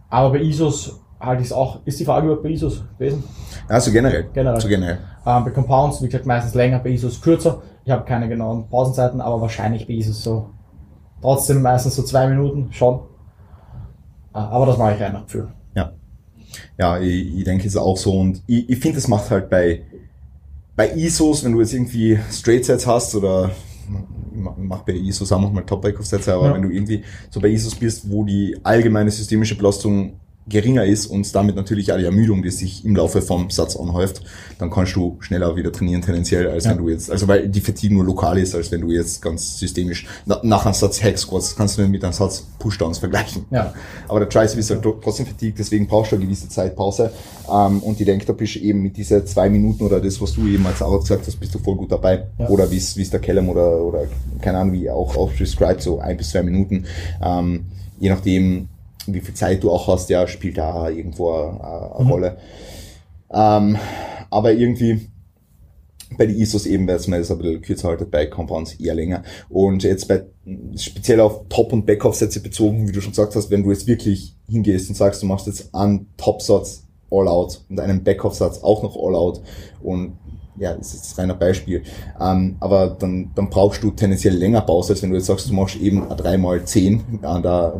aber 0.10 0.32
bei 0.32 0.41
ISOs 0.41 1.00
halte 1.19 1.41
ich 1.41 1.50
es 1.50 1.54
auch, 1.54 1.80
ist 1.86 2.00
die 2.00 2.06
Frage 2.06 2.26
überhaupt 2.26 2.43
bei 2.43 2.50
ISOs 2.50 2.84
gewesen? 2.98 3.24
Also 3.67 3.91
generell. 3.91 4.30
Generell. 4.34 4.62
So 4.62 4.67
generell. 4.67 5.00
Ähm, 5.26 5.43
bei 5.43 5.52
Compounds, 5.52 6.02
wie 6.02 6.08
gesagt, 6.08 6.26
meistens 6.26 6.56
länger, 6.56 6.80
bei 6.80 6.89
ISOs 6.89 7.22
kürzer. 7.22 7.62
Ich 7.86 7.91
habe 7.91 8.06
keine 8.06 8.28
genauen 8.28 8.67
Pausenzeiten, 8.69 9.22
aber 9.22 9.41
wahrscheinlich 9.41 9.88
bei 9.88 9.93
ISOs 9.93 10.24
so, 10.24 10.50
trotzdem 11.22 11.62
meistens 11.62 11.95
so 11.95 12.04
zwei 12.04 12.28
Minuten 12.28 12.72
schon. 12.72 13.00
Äh, 14.34 14.38
aber 14.38 14.65
das 14.65 14.78
mache 14.78 14.95
ich 14.95 15.02
rein 15.02 15.13
nach 15.13 15.26
Gefühl. 15.26 15.50
Ja. 15.76 15.91
Ja, 16.78 17.00
ich, 17.00 17.38
ich 17.38 17.43
denke 17.43 17.67
es 17.67 17.74
ist 17.74 17.78
auch 17.78 17.98
so 17.98 18.13
und 18.19 18.41
ich, 18.48 18.69
ich 18.69 18.80
finde, 18.80 18.95
das 18.95 19.08
macht 19.08 19.30
halt 19.30 19.50
bei, 19.50 19.84
bei 20.76 20.91
ISOs, 20.93 21.43
wenn 21.43 21.52
du 21.52 21.60
jetzt 21.60 21.74
irgendwie 21.74 22.19
Straight 22.32 22.65
Sets 22.65 22.88
hast 22.88 23.13
oder 23.15 23.52
mach- 24.39 24.84
bei 24.84 24.93
ISOs 24.93 25.32
auch 25.32 25.39
manchmal 25.41 25.65
Top 25.65 25.82
Backoff 25.82 26.06
Sets, 26.06 26.28
aber 26.30 26.47
Ja. 26.47 26.54
wenn 26.56 26.62
du 26.63 26.69
irgendwie 26.69 27.04
so 27.30 27.39
bei 27.39 27.49
ISOs 27.49 27.75
bist, 27.75 28.10
wo 28.10 28.23
die 28.23 28.58
allgemeine 28.63 29.12
systemische 29.12 29.56
Belastung 29.56 30.13
geringer 30.50 30.86
ist 30.86 31.06
und 31.06 31.34
damit 31.36 31.56
natürlich 31.56 31.92
auch 31.94 31.98
die 31.98 32.06
Ermüdung, 32.06 32.42
die 32.42 32.50
sich 32.52 32.84
im 32.84 32.96
Laufe 32.96 33.22
vom 33.22 33.50
Satz 33.50 33.76
anhäuft, 33.76 34.22
dann 34.58 34.70
kannst 34.70 34.96
du 34.96 35.18
schneller 35.22 35.56
wieder 35.56 35.72
trainieren 35.72 36.02
tendenziell, 36.02 36.48
als 36.50 36.66
Ja. 36.66 36.72
wenn 36.72 36.80
du 36.80 36.90
jetzt, 36.90 37.10
also 37.12 37.28
weil 37.28 37.48
die 37.48 37.62
Fatigue 37.62 37.96
nur 37.96 38.06
lokal 38.06 38.38
ist, 38.40 38.56
als 38.56 38.72
wenn 38.72 38.82
du 38.82 38.92
jetzt 38.92 39.22
ganz 39.22 39.58
systemisch 39.60 40.08
na, 40.26 40.40
nach 40.44 40.66
einem 40.66 40.74
Satz 40.74 41.02
Hack 41.04 41.18
Squats 41.18 41.56
kannst 41.56 41.78
du 41.78 41.88
mit 41.88 42.04
einem 42.04 42.14
Satz 42.14 42.46
Pushdowns 42.60 42.98
vergleichen. 42.98 43.46
Ja. 43.52 43.74
Aber 44.08 44.20
der 44.20 44.30
Tricep 44.30 44.58
ist 44.60 44.70
halt 44.70 44.82
trotzdem 44.84 45.26
fatigued, 45.26 45.58
deswegen 45.60 45.88
brauchst 45.88 46.12
du 46.12 46.16
eine 46.18 46.26
gewisse 46.26 46.50
Zeitpause. 46.50 47.12
Ähm, 47.52 47.80
und 47.80 48.00
ich 48.00 48.06
denke, 48.06 48.26
da 48.26 48.34
bist 48.34 48.56
du 48.56 48.60
eben 48.60 48.82
mit 48.82 48.98
diese 48.98 49.24
zwei 49.26 49.50
Minuten 49.50 49.84
oder 49.84 50.00
das, 50.00 50.20
was 50.22 50.34
du 50.34 50.48
eben 50.48 50.66
als 50.68 50.82
auch 50.82 51.00
gesagt 51.00 51.26
hast, 51.28 51.40
bist 51.40 51.54
du 51.56 51.60
voll 51.60 51.76
gut 51.76 51.92
dabei. 51.92 52.28
Ja. 52.38 52.50
Oder 52.50 52.70
wie 52.72 52.78
es 52.78 53.10
der 53.10 53.20
Kellum 53.20 53.50
oder, 53.50 53.82
oder 53.82 54.08
keine 54.42 54.58
Ahnung, 54.60 54.74
wie 54.74 54.90
auch, 54.90 55.14
prescribed, 55.36 55.82
so 55.82 56.00
ein 56.00 56.18
bis 56.18 56.32
zwei 56.32 56.44
Minuten. 56.44 56.86
Ähm, 57.22 57.66
je 58.00 58.10
nachdem, 58.10 58.68
wie 59.08 59.22
viel 59.22 59.34
Zeit 59.34 59.64
du 59.64 59.72
auch 59.72 59.88
hast, 59.88 60.10
ja, 60.10 60.28
spielt 60.28 60.58
da 60.58 60.90
irgendwo 60.90 61.32
eine, 61.32 61.96
eine 61.96 62.06
Mhm. 62.06 62.12
Rolle. 62.12 62.38
Ähm, 63.32 63.78
aber 64.30 64.54
irgendwie, 64.54 65.10
bei 66.18 66.26
den 66.26 66.38
ISOs 66.38 66.66
eben, 66.66 66.88
weil 66.88 67.00
man 67.08 67.20
das 67.20 67.32
ein 67.32 67.38
bisschen 67.38 67.62
kürzer 67.62 67.88
haltet, 67.90 68.12
bei 68.12 68.26
Compounds 68.26 68.74
eher 68.76 68.96
länger. 68.96 69.24
Und 69.50 69.84
jetzt 69.84 70.08
bei, 70.08 70.24
speziell 70.76 71.20
auf 71.20 71.48
Top- 71.50 71.72
und 71.74 71.86
Backoff-Sätze 71.86 72.42
bezogen, 72.42 72.88
wie 72.88 72.92
du 72.92 73.02
schon 73.02 73.12
gesagt 73.12 73.36
hast, 73.36 73.52
wenn 73.52 73.64
du 73.64 73.72
jetzt 73.72 73.88
wirklich 73.88 74.36
hingehst 74.48 74.90
und 74.90 74.96
sagst, 74.96 75.22
du 75.22 75.28
machst 75.28 75.48
jetzt 75.48 75.74
einen 75.74 76.08
Top-Satz 76.18 76.84
all 77.12 77.28
out 77.28 77.64
und 77.70 77.80
einen 77.80 78.04
Backoff-Satz 78.04 78.60
auch 78.64 78.84
noch 78.84 78.96
all 78.96 79.16
out 79.16 79.42
und 79.82 80.18
ja, 80.60 80.74
das 80.74 80.93
ist 80.93 81.06
jetzt 81.06 81.17
reiner 81.17 81.36
Beispiel. 81.36 81.84
Ähm, 82.19 82.58
aber 82.60 82.88
dann, 82.88 83.32
dann 83.34 83.50
brauchst 83.50 83.82
du 83.84 83.91
tendenziell 83.91 84.36
länger 84.36 84.62
Pause, 84.62 84.93
als 84.93 85.02
wenn 85.02 85.10
du 85.10 85.15
jetzt 85.15 85.28
sagst, 85.28 85.50
du 85.50 85.54
machst 85.54 85.78
eben 85.78 86.04
ein 86.10 86.17
3x10 86.17 87.24
an 87.24 87.41
der, 87.41 87.74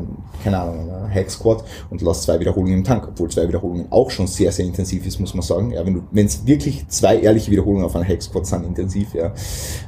keine 0.44 0.60
Ahnung, 0.60 0.80
an 0.82 0.88
der 0.88 1.10
Hack 1.10 1.30
Squat 1.30 1.64
und 1.90 2.02
lässt 2.02 2.24
zwei 2.24 2.40
Wiederholungen 2.40 2.80
im 2.80 2.84
Tank, 2.84 3.08
obwohl 3.08 3.30
zwei 3.30 3.48
Wiederholungen 3.48 3.88
auch 3.92 4.10
schon 4.10 4.28
sehr, 4.28 4.52
sehr 4.52 4.66
intensiv 4.66 5.06
ist, 5.06 5.20
muss 5.20 5.34
man 5.34 5.44
sagen. 5.44 5.72
Ja, 5.72 5.84
wenn 5.86 6.26
es 6.26 6.46
wirklich 6.46 6.88
zwei 6.88 7.20
ehrliche 7.20 7.52
Wiederholungen 7.52 7.86
auf 7.86 7.96
einer 7.96 8.08
Hack 8.08 8.22
Squat 8.22 8.46
sind, 8.46 8.66
intensiv, 8.66 9.14
ja. 9.14 9.34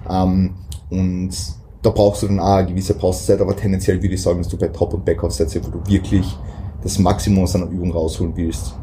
Ähm, 0.09 0.55
und 0.89 1.31
da 1.81 1.89
brauchst 1.89 2.23
du 2.23 2.27
dann 2.27 2.39
auch 2.39 2.55
eine 2.55 2.67
gewisse 2.67 2.93
Pausezeit, 2.93 3.41
aber 3.41 3.55
tendenziell 3.55 4.01
würde 4.01 4.13
ich 4.13 4.21
sagen, 4.21 4.39
dass 4.39 4.49
du 4.49 4.57
bei 4.57 4.67
Top- 4.67 4.93
und 4.93 5.05
Backoff-Sätze, 5.05 5.61
wo 5.65 5.69
du 5.69 5.79
wirklich 5.87 6.25
das 6.83 6.99
Maximum 6.99 7.43
aus 7.43 7.55
einer 7.55 7.67
Übung 7.67 7.91
rausholen 7.91 8.35
willst, 8.35 8.75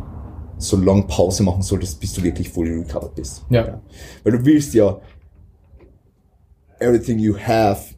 so 0.58 0.76
lange 0.76 1.02
Pause 1.02 1.42
machen 1.42 1.62
solltest, 1.62 2.00
bis 2.00 2.12
du 2.14 2.22
wirklich 2.22 2.48
fully 2.50 2.72
recovered 2.74 3.14
bist. 3.14 3.44
Ja. 3.50 3.80
Weil 4.24 4.32
du 4.32 4.44
willst 4.44 4.74
ja 4.74 5.00
everything 6.80 7.18
you 7.18 7.36
have 7.38 7.94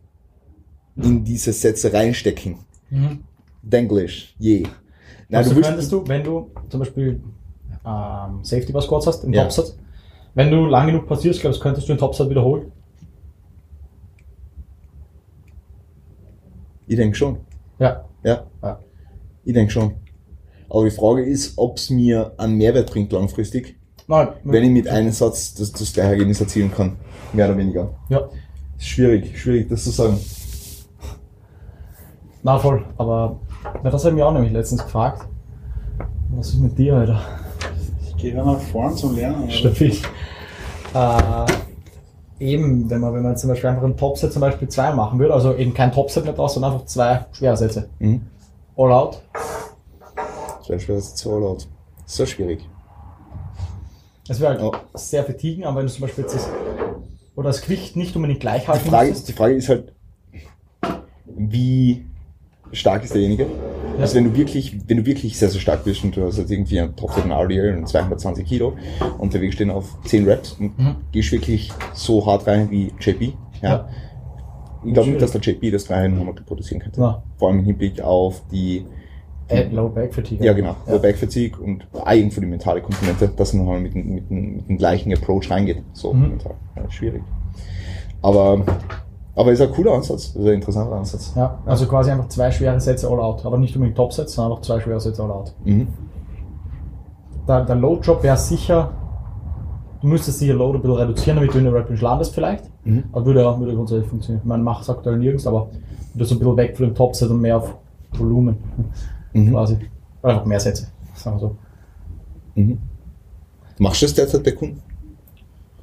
in 0.96 1.25
diese 1.25 1.53
Sätze 1.53 1.92
reinstecken. 1.92 2.59
Mhm. 2.90 3.25
Denglish, 3.62 4.35
je. 4.38 4.62
Nein, 4.62 5.38
Also 5.38 5.55
du 5.55 5.61
könntest 5.61 5.92
du, 5.92 6.07
wenn 6.07 6.25
du 6.25 6.51
zum 6.68 6.81
Beispiel 6.81 7.20
ähm, 7.85 8.40
Safety 8.42 8.73
Bar 8.73 8.83
Squats 8.83 9.07
hast, 9.07 9.25
im 9.25 9.33
Ja. 9.33 9.44
Topsatz, 9.44 9.77
wenn 10.35 10.51
du 10.51 10.66
lang 10.66 10.87
genug 10.87 11.07
passierst, 11.07 11.40
glaubst 11.40 11.61
könntest 11.61 11.88
du 11.88 11.92
den 11.94 11.99
Topsatz 11.99 12.29
wiederholen? 12.29 12.73
ich 16.87 16.96
denke 16.96 17.16
schon. 17.16 17.38
Ja. 17.79 18.05
Ja, 18.25 18.46
ja. 18.62 18.81
ich 19.44 19.55
denke 19.55 19.70
schon. 19.73 19.94
Aber 20.71 20.85
die 20.85 20.91
Frage 20.91 21.25
ist, 21.25 21.59
ob 21.59 21.77
es 21.77 21.91
mir 21.91 22.33
einen 22.39 22.55
Mehrwert 22.57 22.91
bringt 22.91 23.13
langfristig, 23.13 23.77
Nein, 24.07 24.29
wenn 24.45 24.65
ich 24.65 24.71
mit 24.71 24.89
einem 24.89 25.13
Satz 25.13 25.55
das, 25.55 25.71
das 25.73 25.93
gleiche 25.93 26.11
Ergebnis 26.11 26.41
erzielen 26.41 26.73
kann. 26.73 26.97
Mehr 27.33 27.47
oder 27.47 27.57
weniger. 27.59 27.91
Ja, 28.09 28.29
Ist 28.79 28.89
schwierig, 28.89 29.39
schwierig, 29.39 29.69
das 29.69 29.85
zu 29.85 29.91
sagen. 29.91 30.19
na 32.43 32.59
voll. 32.59 32.85
Aber 32.97 33.39
na, 33.83 33.91
das 33.91 34.05
haben 34.05 34.17
wir 34.17 34.27
auch 34.27 34.33
nämlich 34.33 34.53
letztens 34.53 34.83
gefragt. 34.83 35.29
Was 36.31 36.49
ist 36.49 36.61
mit 36.61 36.79
dir, 36.79 36.95
Alter? 36.97 37.21
Ich 38.09 38.17
gehe 38.17 38.35
dann 38.35 38.47
nach 38.47 38.61
vorn 38.61 38.97
zum 38.97 39.15
Lernen. 39.15 39.51
Stabil. 39.51 39.97
Äh, 40.95 41.47
eben, 42.41 42.89
wenn 42.91 43.01
man, 43.01 43.15
wenn 43.15 43.23
man 43.23 43.37
zum 43.37 43.51
Beispiel 43.51 43.71
einfach 43.71 43.85
ein 43.85 43.97
Topset 43.97 44.33
zum 44.33 44.41
Beispiel 44.41 44.69
zwei 44.69 44.93
machen 44.93 45.19
würde, 45.19 45.35
also 45.35 45.55
eben 45.55 45.75
kein 45.75 45.93
Topset 45.93 46.25
mehr 46.25 46.33
draus, 46.33 46.55
sondern 46.55 46.73
einfach 46.73 46.87
zwei 46.87 47.27
Schwersätze. 47.33 47.89
Mhm. 47.99 48.23
All 48.77 48.93
out. 48.93 49.23
Schwere 50.79 51.01
Sätze 51.01 51.29
all 51.31 51.43
out. 51.43 51.69
So 52.07 52.27
schwierig. 52.27 52.69
Es 54.29 54.41
wäre 54.41 54.53
halt 54.53 54.63
Oh. 54.63 54.73
sehr 54.95 55.25
vertiegen, 55.25 55.65
aber 55.65 55.79
wenn 55.81 55.87
du 55.87 55.93
zum 55.93 56.03
Beispiel 56.03 56.23
jetzt 56.25 56.35
das, 56.37 56.49
oder 57.35 57.49
das 57.49 57.63
Gewicht 57.63 57.97
nicht 57.97 58.15
unbedingt 58.15 58.41
gleich 58.41 58.63
Die 58.63 58.69
halten 58.69 58.89
Frage, 58.89 59.09
müsstest. 59.09 59.29
die 59.29 59.33
Frage 59.33 59.55
ist 59.55 59.69
halt, 59.69 59.93
wie 61.27 62.05
stark 62.73 63.05
ist 63.05 63.15
derjenige? 63.15 63.47
Also 63.99 64.15
wenn 64.17 64.25
du 64.25 64.37
wirklich, 64.37 64.77
wenn 64.89 64.99
du 64.99 65.07
wirklich 65.07 65.37
sehr, 65.39 65.49
sehr 65.51 65.61
stark 65.61 65.85
bist 65.85 66.05
und 66.05 66.17
du 66.17 66.25
hast 66.25 66.39
jetzt 66.39 66.51
irgendwie 66.51 66.81
einen 66.81 66.95
Top 66.97 67.11
RDL 67.17 67.77
und 67.77 67.89
220 67.89 68.47
Kilo 68.47 68.75
und 69.19 69.35
der 69.35 69.41
Weg 69.41 69.53
stehen 69.53 69.71
auf 69.71 69.99
10 70.05 70.25
Reps 70.25 70.53
und 70.53 70.79
Mhm. 70.79 70.97
gehst 71.13 71.33
wirklich 71.33 71.73
so 71.93 72.25
hart 72.25 72.47
rein 72.47 72.71
wie 72.71 72.93
JP, 73.01 73.33
ja. 73.63 73.69
Ja. 73.71 73.89
Ich 74.85 74.95
glaube 74.95 75.11
nicht, 75.11 75.21
dass 75.21 75.33
der 75.33 75.41
JP 75.43 75.71
das 75.73 75.91
rein 75.91 76.17
nochmal 76.17 76.35
produzieren 76.35 76.81
könnte. 76.81 77.01
Ja. 77.01 77.23
Vor 77.37 77.49
allem 77.49 77.59
im 77.59 77.65
Hinblick 77.67 78.01
auf 78.01 78.43
die, 78.51 78.87
Äh, 79.51 79.69
Low 79.71 79.89
Back 79.89 80.15
Fatigue. 80.15 80.45
ja 80.45 80.53
genau, 80.53 80.77
Ja. 80.87 80.93
Low 80.95 80.99
Back 81.01 81.17
Fatigue 81.17 81.59
und 81.63 81.87
auch 81.93 82.11
irgendwo 82.11 82.41
die 82.41 82.47
mentale 82.47 82.81
Komponente, 82.81 83.29
dass 83.29 83.53
man 83.53 83.65
nochmal 83.65 83.81
mit, 83.81 83.95
dem- 83.95 84.15
mit, 84.15 84.31
mit 84.31 84.69
dem 84.69 84.79
gleichen 84.79 85.13
Approach 85.13 85.51
reingeht. 85.51 85.83
So 85.93 86.13
Mhm. 86.13 86.29
mental. 86.29 86.55
Ja, 86.77 86.91
schwierig. 86.91 87.23
Aber, 88.23 88.63
aber 89.35 89.53
ist 89.53 89.61
ein 89.61 89.71
cooler 89.73 89.93
Ansatz, 89.95 90.27
ist 90.29 90.37
ein 90.37 90.47
interessanter 90.47 90.95
Ansatz. 90.97 91.33
Ja, 91.37 91.59
also 91.67 91.87
quasi 91.87 92.11
einfach 92.11 92.29
zwei 92.29 92.51
schwere 92.51 92.81
Sätze 92.81 93.09
all 93.09 93.19
out. 93.21 93.45
Aber 93.47 93.59
nicht 93.59 93.75
unbedingt 93.75 93.97
Top-Sätze, 93.97 94.35
sondern 94.35 94.53
einfach 94.53 94.63
zwei 94.67 94.81
schwere 94.81 95.01
Sätze 95.01 95.23
all 95.23 95.31
out. 95.31 95.53
Mhm. 95.65 95.89
Der, 97.49 97.65
der 97.65 97.77
Load-Job 97.77 98.23
wäre 98.23 98.37
sicher, 98.37 98.91
du 100.03 100.07
müsstest 100.07 100.39
sicher 100.39 100.55
Load 100.55 100.79
ein 100.79 100.83
bisschen 100.83 100.97
reduzieren, 100.99 101.37
damit 101.37 101.55
du 101.55 101.59
in 101.59 101.65
der 101.65 101.75
Range 101.75 101.97
landest 102.01 102.35
vielleicht. 102.35 102.65
Mhm. 102.85 103.05
Aber 103.13 103.25
würde, 103.27 103.41
ja- 103.43 103.59
würde 103.59 103.75
grundsätzlich 103.75 104.09
funktionieren. 104.09 104.47
Man 104.47 104.63
macht 104.63 104.83
es 104.83 104.91
aktuell 104.91 105.17
nirgends, 105.19 105.47
aber 105.47 105.69
wieder 106.15 106.25
so 106.27 106.35
ein 106.35 106.39
bisschen 106.39 106.57
weg 106.57 106.77
von 106.77 106.87
dem 106.87 106.95
Top-Set 106.95 107.31
und 107.31 107.41
mehr 107.41 107.57
auf 107.57 107.75
Volumen 108.13 108.57
Mhm. 109.33 109.51
quasi. 109.51 109.79
Oder 110.23 110.33
einfach 110.35 110.45
mehr 110.47 110.61
Sätze, 110.61 110.88
sagen 111.14 111.37
wir 111.37 111.40
so. 111.40 111.57
Mhm. 112.55 112.79
Machst 113.79 114.03
du 114.03 114.07
das 114.07 114.14
derzeit 114.14 114.45
bei 114.45 114.53
Kunden? 114.53 114.83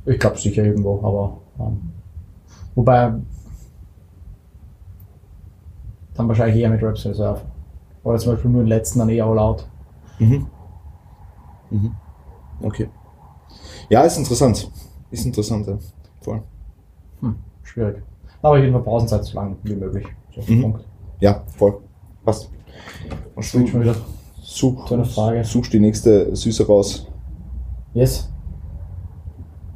Ich 0.06 0.20
glaube 0.20 0.38
sicher 0.38 0.64
irgendwo, 0.64 1.00
aber 1.04 1.38
ähm, 1.60 1.92
wobei 2.76 3.14
dann 6.14 6.28
wahrscheinlich 6.28 6.62
eher 6.62 6.70
mit 6.70 6.82
Reps 6.82 7.06
Reserve. 7.06 7.42
Oder 8.04 8.18
zum 8.20 8.34
Beispiel 8.34 8.52
nur 8.52 8.64
den 8.64 8.68
letzten 8.70 9.00
dann 9.00 9.10
eher 9.10 9.26
all 9.26 9.40
out. 9.40 9.68
Mhm. 10.20 10.48
Mhm. 11.70 11.92
Okay. 12.62 12.90
Ja, 13.90 14.02
ist 14.04 14.18
interessant. 14.18 14.70
Ist 15.12 15.26
interessant, 15.26 15.68
ja. 15.68 15.78
Voll. 16.22 16.42
Hm, 17.22 17.36
schwierig. 17.64 18.04
Aber 18.42 18.60
jeden 18.60 18.74
Fall 18.74 18.82
Pausenzeit 18.84 19.24
so 19.26 19.36
lang 19.38 19.58
wie 19.64 19.76
möglich. 19.76 20.06
So, 20.36 20.54
Mhm. 20.54 20.76
Ja, 21.20 21.44
voll. 21.58 21.80
Passt. 22.24 22.50
Und 23.36 23.44
Switch 23.44 23.74
mal 23.74 23.82
wieder. 23.84 23.96
such, 24.42 24.92
eine 24.92 25.06
Frage. 25.06 25.44
suchst 25.44 25.74
die 25.74 25.80
nächste 25.80 26.36
Süße 26.36 26.66
raus. 26.68 27.08
Yes. 27.94 28.30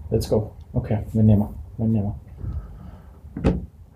Let's 0.09 0.29
go. 0.29 0.51
Okay, 0.73 0.99
wir 1.13 1.23
nehmen. 1.23 1.47
Wir 1.77 1.87
nehmen. 1.87 2.13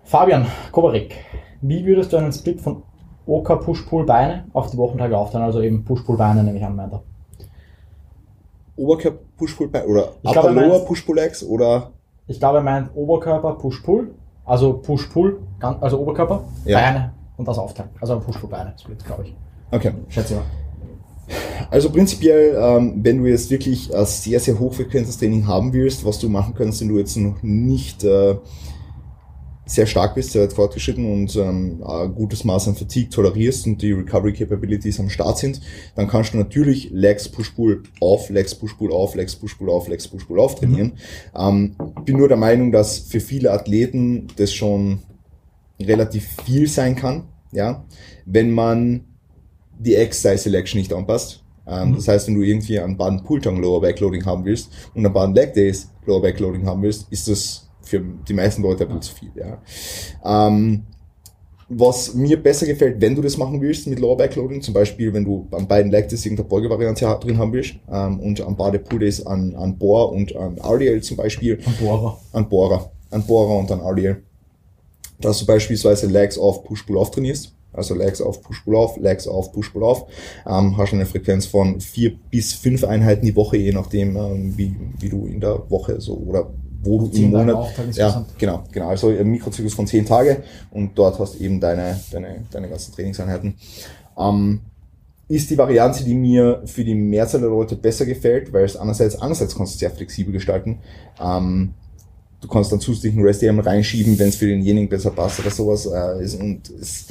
Fabian 0.04 0.46
Kovarik, 0.72 1.14
wie 1.62 1.84
würdest 1.84 2.12
du 2.12 2.16
einen 2.16 2.32
Split 2.32 2.60
von 2.60 2.82
OK 3.26 3.60
Push-Pull-Beine 3.64 4.44
auf 4.52 4.70
die 4.70 4.76
Wochentage 4.76 5.16
aufteilen? 5.18 5.44
Also 5.46 5.60
eben 5.62 5.84
Push-Pull-Beine 5.84 6.42
nehme 6.44 6.58
ich 6.58 6.64
an, 6.64 6.76
meint 6.76 6.92
er. 6.92 7.02
Oberkörper 8.76 9.18
Push-Pull 9.38 9.68
Back 9.68 9.86
oder 9.86 10.12
Ich 10.22 10.32
glaube, 10.32 10.48
Upper 10.50 10.60
er 10.60 10.66
Lower 10.68 10.76
meint- 10.78 10.86
Push-Pull 10.86 11.16
Legs 11.16 11.42
oder 11.42 11.90
Ich 12.26 12.38
glaube, 12.38 12.58
er 12.58 12.62
meint 12.62 12.90
Oberkörper 12.94 13.54
Push-Pull, 13.54 14.14
also 14.44 14.74
Push-Pull, 14.74 15.40
also 15.60 15.98
Oberkörper, 16.00 16.44
Ja. 16.64 16.78
Beine 16.78 17.12
und 17.36 17.46
das 17.46 17.58
aufteilen. 17.58 17.90
Also 18.00 18.14
ein 18.14 18.20
Push-Pull-Beine-Split, 18.20 19.04
glaube 19.04 19.24
ich. 19.24 19.34
okay. 19.70 19.92
Schätze 20.08 20.34
ich 20.34 20.40
mal. 20.40 20.46
Also 21.70 21.90
prinzipiell, 21.90 22.56
ähm, 22.60 23.00
wenn 23.02 23.18
du 23.18 23.26
jetzt 23.26 23.50
wirklich 23.50 23.94
ein 23.94 24.06
sehr, 24.06 24.38
sehr 24.38 24.58
hochfrequentes 24.58 25.18
Training 25.18 25.46
haben 25.46 25.72
willst, 25.72 26.04
was 26.04 26.18
du 26.18 26.28
machen 26.28 26.54
kannst, 26.56 26.80
wenn 26.80 26.88
du 26.88 26.98
jetzt 26.98 27.16
noch 27.16 27.42
nicht 27.42 28.04
äh, 28.04 28.36
sehr 29.66 29.86
stark 29.86 30.14
bist, 30.14 30.30
sehr 30.30 30.44
weit 30.44 30.52
fortgeschritten 30.52 31.12
und 31.12 31.34
ähm, 31.34 31.82
ein 31.84 32.14
gutes 32.14 32.44
Maß 32.44 32.68
an 32.68 32.76
Fatigue 32.76 33.10
tolerierst 33.10 33.66
und 33.66 33.82
die 33.82 33.90
Recovery 33.90 34.32
Capabilities 34.32 35.00
am 35.00 35.10
Start 35.10 35.38
sind, 35.38 35.60
dann 35.96 36.06
kannst 36.06 36.34
du 36.34 36.38
natürlich 36.38 36.90
Legs 36.92 37.28
Push-Pull 37.28 37.82
auf, 38.00 38.30
Legs 38.30 38.54
Push-Pull 38.54 38.92
auf, 38.92 39.16
Legs 39.16 39.34
Push-Pull 39.34 39.68
auf, 39.68 39.88
Legs 39.88 40.06
Push-Pull 40.06 40.38
auf 40.38 40.54
trainieren. 40.54 40.92
Ähm, 41.36 41.74
bin 42.04 42.16
nur 42.16 42.28
der 42.28 42.36
Meinung, 42.36 42.70
dass 42.70 42.98
für 42.98 43.20
viele 43.20 43.50
Athleten 43.50 44.28
das 44.36 44.52
schon 44.52 45.00
relativ 45.80 46.26
viel 46.44 46.68
sein 46.68 46.96
kann, 46.96 47.24
ja, 47.52 47.84
wenn 48.24 48.50
man 48.50 49.04
die 49.78 49.94
Exercise 49.94 50.44
Selection 50.44 50.78
nicht 50.78 50.92
anpasst. 50.92 51.42
Ähm, 51.66 51.90
Mhm. 51.90 51.94
Das 51.96 52.08
heißt, 52.08 52.28
wenn 52.28 52.34
du 52.36 52.42
irgendwie 52.42 52.78
einen 52.78 52.96
Baden 52.96 53.22
Pulltang 53.24 53.56
Lower 53.60 53.80
Backloading 53.80 54.24
haben 54.24 54.44
willst 54.44 54.70
und 54.94 55.04
einen 55.04 55.12
Baden 55.12 55.34
Leg 55.34 55.52
Days 55.52 55.90
Lower 56.06 56.22
Backloading 56.22 56.64
haben 56.66 56.80
willst, 56.82 57.06
ist 57.10 57.28
das 57.28 57.68
für 57.82 58.00
die 58.00 58.34
meisten 58.34 58.62
Leute 58.62 58.84
ein 58.84 58.88
bisschen 58.88 59.02
zu 59.02 59.14
viel. 59.14 59.32
Ja. 59.36 60.48
Ähm, 60.48 60.84
was 61.68 62.14
mir 62.14 62.40
besser 62.40 62.64
gefällt, 62.64 63.00
wenn 63.00 63.16
du 63.16 63.22
das 63.22 63.36
machen 63.36 63.60
willst 63.60 63.88
mit 63.88 63.98
Lower 63.98 64.16
Backloading, 64.16 64.62
zum 64.62 64.72
Beispiel, 64.72 65.12
wenn 65.12 65.24
du 65.24 65.48
an 65.50 65.66
beiden 65.66 65.90
Leg 65.90 66.08
Days 66.08 66.24
irgendeine 66.24 66.48
Beugevariante 66.48 67.18
drin 67.20 67.38
haben 67.38 67.52
willst 67.52 67.74
ähm, 67.90 68.20
und 68.20 68.40
an 68.40 68.56
beide 68.56 68.78
Pull 68.78 69.00
Days 69.00 69.26
an, 69.26 69.52
an 69.56 69.76
Bohr 69.76 70.12
und 70.12 70.34
an 70.36 70.58
RDL 70.58 71.02
zum 71.02 71.16
Beispiel, 71.16 71.58
Ein 71.66 71.74
Bohrer. 71.84 72.20
an 72.32 72.48
Bohrer, 72.48 72.92
an 73.10 73.26
Bohrer 73.26 73.58
und 73.58 73.72
an 73.72 73.80
RDL. 73.80 74.22
Dass 75.20 75.38
du 75.38 75.46
beispielsweise 75.46 76.06
Legs 76.06 76.38
auf 76.38 76.64
Push-Pull-Off 76.64 77.10
trainierst. 77.10 77.52
Also 77.72 77.94
Legs 77.94 78.20
auf 78.20 78.42
Push-Pull-Off, 78.42 78.96
Legs 78.96 79.28
auf 79.28 79.52
Push-Pull-Off. 79.52 80.06
Ähm, 80.46 80.76
hast 80.76 80.92
eine 80.92 81.06
Frequenz 81.06 81.46
von 81.46 81.80
vier 81.80 82.16
bis 82.30 82.54
fünf 82.54 82.84
Einheiten 82.84 83.24
die 83.24 83.36
Woche, 83.36 83.58
je 83.58 83.72
nachdem, 83.72 84.16
ähm, 84.16 84.54
wie, 84.56 84.74
wie 84.98 85.08
du 85.08 85.26
in 85.26 85.40
der 85.40 85.70
Woche 85.70 86.00
so 86.00 86.14
oder 86.14 86.50
wo 86.82 87.00
du 87.00 87.16
im 87.16 87.30
Monat. 87.30 87.74
Ja, 87.92 88.24
genau, 88.38 88.64
genau. 88.72 88.88
Also 88.88 89.08
ein 89.08 89.26
Mikrozyklus 89.28 89.74
von 89.74 89.86
zehn 89.86 90.06
Tage 90.06 90.42
und 90.70 90.96
dort 90.96 91.18
hast 91.18 91.34
du 91.34 91.44
eben 91.44 91.60
deine, 91.60 92.00
deine, 92.10 92.44
deine 92.50 92.68
ganzen 92.68 92.94
Trainingseinheiten. 92.94 93.54
Ähm, 94.18 94.60
ist 95.28 95.50
die 95.50 95.58
Variante, 95.58 96.04
die 96.04 96.14
mir 96.14 96.62
für 96.66 96.84
die 96.84 96.94
Mehrzahl 96.94 97.40
der 97.40 97.50
Leute 97.50 97.74
besser 97.76 98.06
gefällt, 98.06 98.52
weil 98.52 98.64
es 98.64 98.76
einerseits, 98.76 99.20
einerseits 99.20 99.56
kannst 99.56 99.72
du 99.72 99.74
es 99.74 99.80
sehr 99.80 99.90
flexibel 99.90 100.32
gestalten. 100.32 100.78
Ähm, 101.20 101.74
du 102.40 102.48
kannst 102.48 102.72
dann 102.72 102.80
zusätzlichen 102.80 103.22
REST-AM 103.22 103.60
reinschieben, 103.60 104.18
wenn 104.18 104.28
es 104.28 104.36
für 104.36 104.46
denjenigen 104.46 104.88
besser 104.88 105.10
passt 105.10 105.40
oder 105.40 105.50
sowas. 105.50 105.86
Äh, 105.86 106.22
ist, 106.22 106.40
und 106.40 106.70
es, 106.70 107.08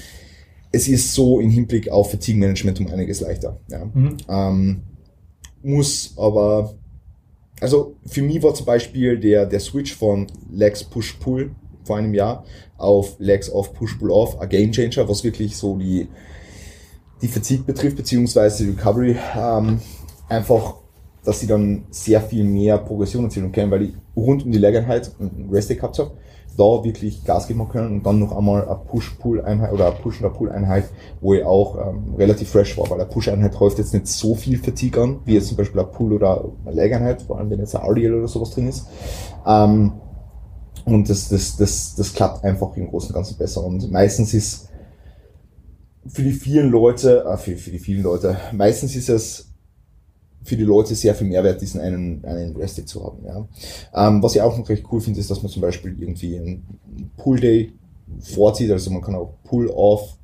es 0.72 0.88
ist 0.88 1.14
so 1.14 1.40
im 1.40 1.50
Hinblick 1.50 1.90
auf 1.90 2.12
Fatigue-Management 2.12 2.80
um 2.82 2.88
einiges 2.88 3.22
leichter. 3.22 3.60
Ja. 3.70 3.86
Mhm. 3.86 4.18
Ähm, 4.28 4.82
muss 5.64 6.14
aber, 6.18 6.76
also 7.60 7.96
für 8.06 8.22
mich 8.22 8.44
war 8.44 8.54
zum 8.54 8.66
Beispiel 8.66 9.18
der, 9.18 9.46
der 9.46 9.60
Switch 9.60 9.96
von 9.96 10.28
Legs 10.52 10.84
Push-Pull 10.84 11.52
vor 11.84 11.98
einem 11.98 12.14
Jahr 12.14 12.46
auf 12.78 13.16
Legs 13.20 13.50
Off 13.50 13.74
Push-Pull-Off 13.74 14.40
ein 14.40 14.50
Game 14.50 14.72
Changer, 14.72 15.08
was 15.08 15.24
wirklich 15.24 15.56
so 15.56 15.78
die, 15.78 16.08
die 17.22 17.28
Fatigue 17.28 17.64
betrifft, 17.64 17.98
beziehungsweise 17.98 18.66
die 18.66 18.72
Recovery, 18.72 19.16
ähm, 19.36 19.80
einfach, 20.30 20.76
dass 21.24 21.40
sie 21.40 21.48
dann 21.48 21.86
sehr 21.90 22.22
viel 22.22 22.44
mehr 22.44 22.78
Progression 22.78 23.24
erzielen 23.26 23.52
können, 23.52 23.72
weil 23.72 23.82
ich 23.84 23.94
rund 24.16 24.46
um 24.46 24.52
die 24.52 24.58
Leckeinheit 24.58 25.12
einen 25.20 25.50
Rest 25.52 25.70
Day 25.70 25.76
gehabt 25.76 26.00
habe, 26.00 26.12
da 26.58 26.84
wirklich 26.84 27.24
Gas 27.26 27.48
geben 27.48 27.68
können 27.68 27.98
und 27.98 28.06
dann 28.06 28.20
noch 28.20 28.36
einmal 28.36 28.66
eine 28.66 28.76
Push-Pull-Einheit 28.76 29.74
oder 29.74 29.88
eine 29.88 29.96
Push- 29.96 30.22
oder 30.22 30.30
Pull-Einheit, 30.30 30.86
wo 31.20 31.34
ich 31.34 31.44
auch 31.44 31.78
ähm, 31.78 32.16
relativ 32.18 32.50
fresh 32.50 32.78
war, 32.78 32.90
weil 32.90 33.02
eine 33.02 33.10
Push-Einheit 33.10 33.60
häuft 33.60 33.78
jetzt 33.78 33.94
nicht 33.94 34.08
so 34.08 34.36
viel 34.36 34.58
Fatigue 34.58 35.02
an, 35.02 35.20
wie 35.26 35.34
jetzt 35.34 35.48
zum 35.48 35.58
Beispiel 35.58 35.82
eine 35.82 35.90
Pull- 35.90 36.14
oder 36.14 36.46
eine 36.66 36.76
Leg-Einheit, 36.76 37.24
vor 37.24 37.40
allem 37.40 37.50
wenn 37.50 37.60
jetzt 37.60 37.76
ein 37.76 37.86
RDL 37.86 38.14
oder 38.14 38.28
sowas 38.28 38.52
drin 38.52 38.68
ist. 38.68 38.88
Ähm, 39.46 39.94
und 40.86 41.10
das, 41.10 41.30
das, 41.30 41.58
das, 41.58 41.96
das 41.96 42.14
klappt 42.14 42.44
einfach 42.44 42.76
im 42.78 42.88
Großen 42.88 43.10
und 43.10 43.16
Ganzen 43.16 43.38
besser. 43.38 43.64
Und 43.64 43.92
meistens 43.92 44.34
ist 44.34 44.70
für 46.08 46.22
die 46.22 46.32
vielen 46.32 46.70
Leute, 46.70 47.26
äh, 47.26 47.38
für, 47.38 47.58
für 47.58 47.72
die 47.72 47.80
vielen 47.80 48.04
Leute, 48.04 48.38
meistens 48.54 48.96
ist 48.96 49.10
es 49.10 49.45
für 50.46 50.56
die 50.56 50.64
Leute 50.64 50.96
sehr 50.96 51.14
viel 51.16 51.28
Mehrwert, 51.28 51.60
diesen 51.60 51.82
einen, 51.82 52.24
einen 52.24 52.56
Rest-Day 52.56 52.86
zu 52.86 53.04
haben. 53.04 53.26
Ja. 53.26 54.08
Ähm, 54.08 54.24
was 54.24 54.36
ich 54.36 54.42
auch 54.42 54.58
noch 54.58 54.70
recht 54.70 54.86
cool 54.92 55.02
finde, 55.02 55.20
ist, 55.20 55.30
dass 55.30 55.44
man 55.44 55.52
zum 55.52 55.62
Beispiel 55.62 55.96
irgendwie 56.00 56.38
einen 56.38 56.66
Pull-Day 57.18 57.74
vorzieht, 58.22 58.72
also 58.72 58.92
man 58.92 59.02
kann 59.02 59.16
auch 59.16 59.34
Pull-Off, 59.44 60.18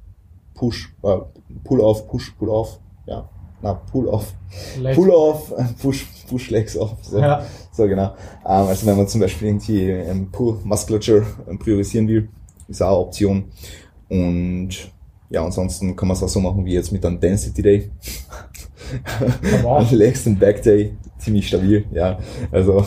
Push, 0.54 0.94
äh, 1.04 1.18
Pull-Off, 1.64 2.08
Push, 2.08 2.32
Pull-Off, 2.38 2.80
ja, 3.08 3.28
na, 3.64 3.74
Pull-Off, 3.74 4.34
Leg- 4.80 4.96
Pull-Off, 4.96 5.52
äh, 5.58 5.64
Push, 5.82 6.06
Push-Legs 6.30 6.78
off, 6.78 6.94
so. 7.02 7.20
Ja. 7.20 7.46
So, 7.74 7.88
genau. 7.88 8.14
Ähm, 8.46 8.68
also 8.68 8.86
wenn 8.86 8.98
man 8.98 9.08
zum 9.08 9.22
Beispiel 9.22 9.48
irgendwie 9.48 9.90
ähm, 9.90 10.30
Pull 10.32 10.60
Musculature 10.64 11.26
ähm, 11.50 11.58
priorisieren 11.58 12.08
will, 12.08 12.30
ist 12.68 12.82
auch 12.82 12.88
eine 12.90 12.98
Option. 12.98 13.46
Und 14.10 14.70
ja, 15.30 15.44
ansonsten 15.46 15.96
kann 15.96 16.08
man 16.10 16.18
es 16.18 16.24
auch 16.24 16.28
so 16.30 16.42
machen 16.42 16.66
wie 16.66 16.74
jetzt 16.74 16.92
mit 16.92 17.06
einem 17.06 17.20
Density 17.20 17.62
Day. 17.62 17.92
Wow. 19.64 19.80
Ein 19.80 19.98
Legs 19.98 20.26
und 20.28 20.40
Back 20.40 20.62
Day, 20.64 20.96
ziemlich 21.18 21.48
stabil, 21.48 21.86
ja. 21.92 22.20
Also, 22.52 22.86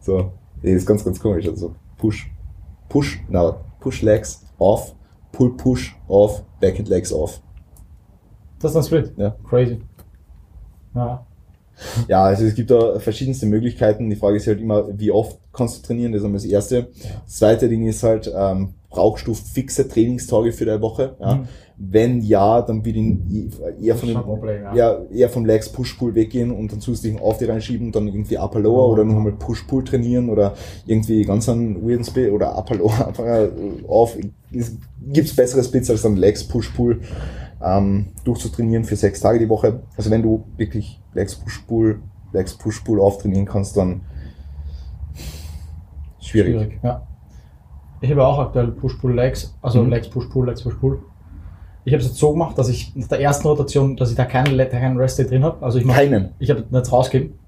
so, 0.00 0.32
das 0.62 0.72
ist 0.72 0.86
ganz, 0.86 1.04
ganz 1.04 1.20
komisch. 1.20 1.46
Also 1.46 1.74
Push, 1.96 2.30
Push, 2.88 3.20
na, 3.28 3.56
Push 3.80 4.02
Legs 4.02 4.44
off, 4.58 4.94
Pull 5.32 5.56
Push 5.56 5.94
off, 6.08 6.44
Back 6.60 6.78
and 6.78 6.88
Legs 6.88 7.12
off. 7.12 7.40
Das 8.58 8.70
ist 8.70 8.76
ein 8.76 8.82
Split. 8.84 9.12
Ja. 9.16 9.36
Crazy. 9.48 9.80
Ja. 10.94 11.26
Ja, 12.08 12.24
also 12.24 12.44
es 12.44 12.54
gibt 12.54 12.70
da 12.70 12.98
verschiedenste 12.98 13.46
Möglichkeiten. 13.46 14.10
Die 14.10 14.16
Frage 14.16 14.36
ist 14.36 14.46
halt 14.46 14.60
immer, 14.60 14.86
wie 14.98 15.10
oft 15.10 15.38
kannst 15.52 15.78
du 15.78 15.86
trainieren? 15.86 16.12
Das 16.12 16.20
ist 16.20 16.24
einmal 16.24 16.40
das 16.40 16.48
Erste. 16.50 16.88
Das 17.24 17.36
zweite 17.36 17.68
Ding 17.68 17.86
ist 17.86 18.02
halt, 18.02 18.32
ähm, 18.34 18.74
brauchst 18.94 19.26
du 19.26 19.34
fixe 19.34 19.88
Trainingstage 19.88 20.52
für 20.52 20.64
deine 20.64 20.80
Woche? 20.80 21.16
Ja. 21.20 21.34
Mhm. 21.34 21.48
Wenn 21.76 22.20
ja, 22.22 22.62
dann 22.62 22.84
würde 22.84 23.00
ich 23.00 23.84
eher 23.84 23.96
von 23.96 24.08
dem, 24.08 24.22
Problem, 24.22 24.62
ja. 24.62 24.74
ja, 24.76 24.98
eher 25.12 25.28
vom 25.28 25.44
Legs 25.44 25.68
Push-Pull 25.70 26.14
weggehen 26.14 26.52
und 26.52 26.70
dann 26.70 26.80
zusätzlich 26.80 27.20
auf 27.20 27.38
die 27.38 27.46
reinschieben, 27.46 27.90
dann 27.90 28.06
irgendwie 28.06 28.38
Upper 28.38 28.60
Lower 28.60 28.92
oder 28.92 29.02
nochmal 29.02 29.32
Push-Pull 29.32 29.82
trainieren 29.82 30.30
oder 30.30 30.54
irgendwie 30.86 31.24
ganz 31.24 31.48
einen 31.48 31.84
weirden 31.84 32.04
Split 32.04 32.30
oder 32.30 32.56
Upper 32.56 32.76
Lower 32.76 33.06
einfach 33.08 33.24
äh, 33.24 33.48
auf. 33.88 34.16
Es 34.52 34.76
gibt's 35.12 35.34
bessere 35.34 35.64
Splits 35.64 35.90
als 35.90 36.02
dann 36.02 36.14
Legs 36.14 36.44
Push-Pull 36.44 37.00
ähm, 37.64 38.08
durchzutrainieren 38.24 38.84
für 38.84 38.96
sechs 38.96 39.20
Tage 39.20 39.38
die 39.38 39.48
Woche. 39.48 39.80
Also 39.96 40.10
wenn 40.10 40.22
du 40.22 40.44
wirklich 40.56 41.00
Legs 41.14 41.34
Push-Pull, 41.36 42.00
Legs 42.32 42.54
Push-Pull 42.58 43.00
auftrainieren 43.00 43.46
kannst, 43.46 43.76
dann 43.76 44.02
schwierig. 46.20 46.78
Ja. 46.82 47.02
Ich 48.00 48.10
habe 48.10 48.26
auch 48.26 48.38
aktuell 48.38 48.68
Push-Pull-Legs, 48.68 49.56
also 49.62 49.82
Mhm. 49.82 49.90
Legs, 49.90 50.08
Push-Pull, 50.08 50.46
Legs, 50.46 50.62
Push-Pull. 50.62 50.98
Ich 51.86 51.92
habe 51.92 52.00
es 52.02 52.08
jetzt 52.08 52.18
so 52.18 52.32
gemacht, 52.32 52.56
dass 52.58 52.68
ich 52.68 52.94
nach 52.96 53.08
der 53.08 53.20
ersten 53.20 53.46
Rotation, 53.46 53.96
dass 53.96 54.10
ich 54.10 54.16
da 54.16 54.24
keinen, 54.24 54.56
keinen 54.70 54.98
Rest-Day 54.98 55.26
drin 55.26 55.44
habe. 55.44 55.62
Also 55.64 55.78
ich 55.78 55.84
mache 55.84 55.98
Keinen. 55.98 56.30
ich 56.38 56.50
habe 56.50 56.64
nichts 56.70 56.90
rausgegeben. 56.92 57.38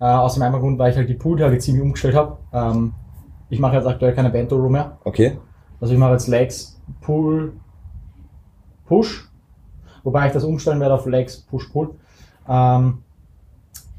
Äh, 0.00 0.04
aus 0.04 0.34
dem 0.34 0.42
einen 0.42 0.58
Grund, 0.60 0.78
weil 0.78 0.90
ich 0.90 0.96
halt 0.96 1.08
die 1.08 1.14
Pool-Tage 1.14 1.58
ziemlich 1.58 1.82
umgestellt 1.82 2.14
habe. 2.14 2.36
Ähm, 2.52 2.92
ich 3.48 3.60
mache 3.60 3.76
jetzt 3.76 3.86
aktuell 3.86 4.12
keine 4.12 4.30
Bento 4.30 4.56
Row 4.56 4.70
mehr. 4.70 4.98
Okay. 5.04 5.38
Also 5.80 5.94
ich 5.94 5.98
mache 6.00 6.12
jetzt 6.12 6.26
Legs, 6.26 6.80
Pull, 7.00 7.52
Push. 8.86 9.25
Wobei 10.06 10.28
ich 10.28 10.32
das 10.32 10.44
umstellen 10.44 10.78
werde 10.78 10.94
auf 10.94 11.04
Legs, 11.06 11.38
Push, 11.38 11.66
Pull. 11.72 11.90
Ähm, 12.48 12.98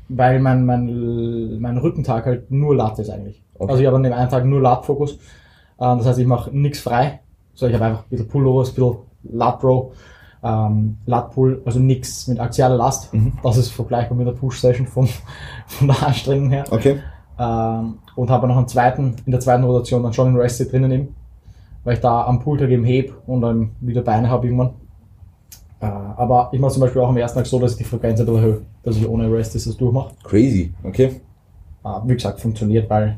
weil 0.07 0.39
mein, 0.39 0.65
mein, 0.65 1.59
mein 1.59 1.77
Rückentag 1.77 2.25
halt 2.25 2.49
nur 2.49 2.73
Lat 2.73 2.97
ist 2.97 3.09
eigentlich. 3.09 3.43
Okay. 3.55 3.69
Also 3.69 3.81
ich 3.81 3.87
habe 3.87 3.97
an 3.97 4.03
dem 4.03 4.13
einen 4.13 4.29
Tag 4.29 4.45
nur 4.45 4.61
Lat-Fokus. 4.61 5.19
Ähm, 5.77 5.97
das 5.97 6.05
heißt, 6.05 6.19
ich 6.19 6.25
mache 6.25 6.55
nichts 6.55 6.79
frei. 6.79 7.19
So, 7.53 7.67
ich 7.67 7.73
habe 7.73 7.83
einfach 7.83 8.03
ein 8.03 8.09
bisschen 8.09 8.29
Pullovers, 8.29 8.69
ein 8.69 8.75
bisschen 8.75 8.97
Lat 9.23 9.61
Row, 9.65 9.91
ähm, 10.43 10.95
Lat 11.07 11.31
Pull, 11.31 11.61
also 11.65 11.79
nichts 11.79 12.25
mit 12.27 12.39
axialer 12.39 12.77
Last. 12.77 13.13
Mhm. 13.13 13.33
Das 13.43 13.57
ist 13.57 13.71
vergleichbar 13.71 14.17
mit 14.17 14.27
der 14.27 14.31
Push-Session 14.31 14.87
von, 14.87 15.09
von 15.67 15.87
der 15.89 16.07
Anstrengung 16.07 16.49
her. 16.51 16.63
Okay. 16.71 17.01
Ähm, 17.37 17.95
und 18.15 18.29
habe 18.29 18.47
noch 18.47 18.55
einen 18.55 18.69
zweiten, 18.69 19.17
in 19.25 19.31
der 19.33 19.41
zweiten 19.41 19.65
Rotation 19.65 20.03
dann 20.03 20.13
schon 20.13 20.27
einen 20.27 20.37
Rested 20.37 20.71
drinnen 20.71 20.89
eben, 20.89 21.15
weil 21.83 21.95
ich 21.95 21.99
da 21.99 22.23
am 22.23 22.39
Pooltag 22.39 22.69
eben 22.69 22.85
heb 22.85 23.13
und 23.27 23.41
dann 23.41 23.71
wieder 23.81 24.03
Beine 24.03 24.29
habe 24.29 24.47
irgendwann. 24.47 24.75
Äh, 25.79 25.85
aber 25.85 26.49
ich 26.51 26.59
mache 26.59 26.73
zum 26.73 26.81
Beispiel 26.81 27.01
auch 27.01 27.09
am 27.09 27.17
ersten 27.17 27.37
Tag 27.37 27.45
so, 27.47 27.59
dass 27.59 27.71
ich 27.73 27.77
die 27.77 27.83
Frequenz 27.83 28.19
etwas 28.19 28.35
erhöhe, 28.37 28.61
dass 28.83 28.95
ich 28.97 29.07
ohne 29.07 29.31
Rested 29.31 29.65
das 29.65 29.77
durchmache. 29.77 30.13
Crazy. 30.23 30.73
Okay. 30.83 31.21
Äh, 31.83 31.89
wie 32.05 32.13
gesagt, 32.15 32.39
funktioniert, 32.39 32.89
weil 32.89 33.17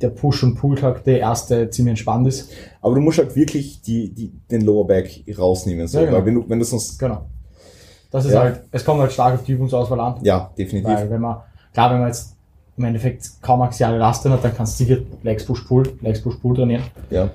der 0.00 0.10
Push- 0.10 0.44
und 0.44 0.54
Pooltag 0.54 1.02
der 1.04 1.18
erste 1.18 1.68
ziemlich 1.70 1.90
entspannt 1.92 2.26
ist. 2.28 2.50
Aber 2.80 2.94
du 2.94 3.00
musst 3.00 3.18
halt 3.18 3.34
wirklich 3.36 3.82
die, 3.82 4.14
die, 4.14 4.32
den 4.50 4.62
Lower 4.62 4.86
Back 4.86 5.24
rausnehmen. 5.38 5.86
So. 5.88 5.98
Ja, 5.98 6.04
genau. 6.06 6.18
Weil 6.18 6.26
wenn 6.26 6.34
du, 6.36 6.44
wenn 6.48 6.58
du 6.58 6.64
sonst, 6.64 6.98
Genau. 6.98 7.22
Das 8.10 8.24
ist 8.24 8.32
Ja. 8.32 8.40
halt, 8.40 8.62
es 8.70 8.84
kommt 8.84 9.00
halt 9.00 9.12
stark 9.12 9.34
auf 9.34 9.42
die 9.44 9.52
Übungsauswahl 9.52 10.00
an. 10.00 10.14
ja, 10.22 10.50
definitiv. 10.56 10.88
Weil 10.88 11.10
wenn 11.10 11.20
man, 11.20 11.38
klar, 11.74 11.90
wenn 11.90 11.98
man 11.98 12.08
jetzt 12.08 12.36
im 12.78 12.84
Endeffekt 12.84 13.28
kaum 13.42 13.60
axiale 13.60 13.98
Last 13.98 14.24
drin 14.24 14.32
hat, 14.32 14.42
dann 14.42 14.54
kannst 14.54 14.80
du 14.80 14.84
sicher 14.84 15.00
Legs 15.22 15.44
Push 15.44 15.62
Pull, 15.64 15.82
Legs 16.00 16.22
Push 16.22 16.36
Pull 16.36 16.56
trainieren. 16.56 16.84
Ja. 17.10 17.28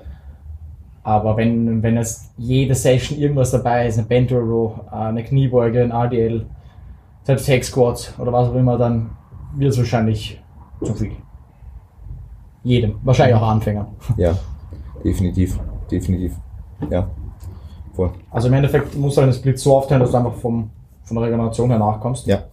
Aber 1.04 1.36
wenn, 1.36 1.82
wenn 1.82 1.96
jetzt 1.96 2.32
jede 2.38 2.74
Session 2.74 3.18
irgendwas 3.18 3.50
dabei 3.50 3.86
ist, 3.86 3.98
eine 3.98 4.06
Bento 4.06 4.38
Row, 4.38 4.80
äh, 4.90 4.96
eine 4.96 5.22
Kniebeuge, 5.22 5.82
ein 5.82 5.90
RDL, 5.92 6.46
selbst 7.24 7.46
Hex 7.46 7.68
Squats 7.68 8.14
oder 8.18 8.32
was 8.32 8.48
auch 8.48 8.54
immer, 8.54 8.78
dann 8.78 9.10
wird 9.54 9.72
es 9.72 9.78
wahrscheinlich 9.78 10.42
zu 10.82 10.94
viel. 10.94 11.12
Jedem. 12.62 12.96
Wahrscheinlich 13.04 13.36
auch 13.36 13.48
Anfängern. 13.48 13.86
Ja. 14.16 14.34
Definitiv. 15.04 15.60
Definitiv. 15.90 16.32
Ja. 16.90 17.06
Voll. 17.92 18.10
Also 18.30 18.48
im 18.48 18.54
Endeffekt 18.54 18.96
musst 18.96 19.18
du 19.18 19.20
einen 19.20 19.34
Split 19.34 19.58
so 19.58 19.76
aufteilen, 19.76 20.00
dass 20.00 20.10
du 20.10 20.16
einfach 20.16 20.32
vom, 20.34 20.70
von 21.02 21.16
der 21.16 21.26
Regeneration 21.26 21.68
her 21.68 21.78
nachkommst. 21.78 22.26
Ja. 22.26 22.44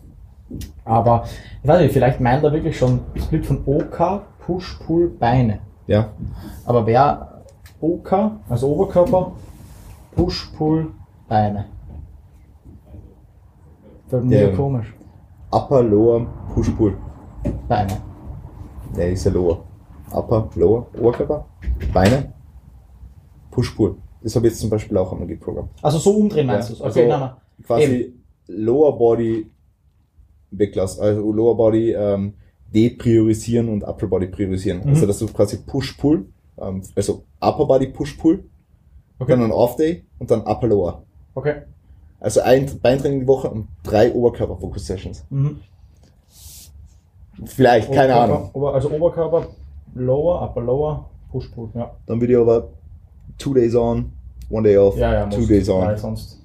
Aber 0.83 1.23
ich 1.63 1.69
weiß 1.69 1.81
nicht, 1.81 1.93
vielleicht 1.93 2.19
meint 2.19 2.43
er 2.43 2.51
wirklich 2.51 2.77
schon 2.77 2.99
Split 3.15 3.45
von 3.45 3.61
OK, 3.65 4.21
Push, 4.45 4.79
Pull, 4.85 5.07
Beine. 5.17 5.59
Ja. 5.87 6.09
Aber 6.65 6.85
wer 6.85 7.30
OK, 7.81 8.13
also 8.49 8.67
Oberkörper, 8.71 9.31
Push, 10.15 10.51
Pull, 10.57 10.87
Beine. 11.27 11.65
Fällt 14.07 14.25
mir 14.25 14.49
Ja. 14.49 14.55
komisch. 14.55 14.93
Upper, 15.51 15.81
Lower, 15.83 16.27
Push, 16.53 16.69
Pull. 16.77 16.95
Beine. 17.67 17.97
Der 18.95 19.11
ist 19.11 19.23
ja 19.25 19.31
Lower. 19.31 19.63
Upper, 20.13 20.49
Lower, 20.55 20.87
Oberkörper, 20.99 21.45
Beine, 21.93 22.33
Push, 23.49 23.71
Pull. 23.75 23.95
Das 24.21 24.35
habe 24.35 24.45
ich 24.47 24.53
jetzt 24.53 24.61
zum 24.61 24.69
Beispiel 24.69 24.97
auch 24.97 25.11
einmal 25.11 25.27
geprogrammt. 25.27 25.69
Also 25.81 25.97
so 25.97 26.11
umdrehen 26.11 26.45
meinst 26.45 26.69
Ja, 26.69 26.75
du 26.75 26.81
Okay, 26.81 26.99
also- 27.03 27.09
nein, 27.09 27.19
nein. 27.19 27.31
Quasi 27.65 28.13
Lower 28.47 28.97
Body 28.97 29.49
weglassen. 30.51 31.01
Also 31.03 31.31
Lower 31.31 31.55
Body 31.55 31.91
ähm, 31.93 32.33
depriorisieren 32.73 33.69
und 33.69 33.83
Upper 33.83 34.07
Body 34.07 34.27
priorisieren. 34.27 34.81
Mhm. 34.83 34.89
Also 34.89 35.05
dass 35.07 35.19
du 35.19 35.27
quasi 35.27 35.57
Push-Pull, 35.57 36.25
ähm, 36.61 36.81
also 36.95 37.23
Upper 37.39 37.65
Body 37.65 37.87
Push-Pull, 37.87 38.43
Okay. 39.19 39.31
dann 39.31 39.43
ein 39.43 39.51
Off-Day 39.51 40.05
und 40.19 40.31
dann 40.31 40.41
Upper 40.41 40.67
Lower. 40.67 41.03
Okay. 41.35 41.61
Also 42.19 42.41
ein 42.41 42.69
Beintraining 42.81 43.21
die 43.21 43.27
Woche 43.27 43.49
und 43.49 43.67
drei 43.83 44.11
Oberkörper-Focus-Sessions. 44.13 45.25
Mhm. 45.29 45.59
Vielleicht, 47.45 47.91
keine 47.91 48.13
Oberkörper- 48.13 48.23
Ahnung. 48.23 48.49
Ober, 48.53 48.73
also 48.73 48.89
Oberkörper, 48.91 49.47
Lower, 49.95 50.41
Upper 50.43 50.61
Lower, 50.61 51.09
Push, 51.31 51.47
Pull. 51.49 51.69
Ja, 51.73 51.91
Dann 52.05 52.19
würde 52.21 52.33
ich 52.33 52.39
aber 52.39 52.67
two 53.37 53.53
days 53.53 53.75
on, 53.75 54.11
one 54.49 54.63
day 54.67 54.77
off, 54.77 54.97
ja, 54.97 55.13
ja 55.13 55.25
two 55.27 55.45
days 55.45 55.67
on. 55.69 55.85
Weil 55.85 55.97
sonst 55.97 56.39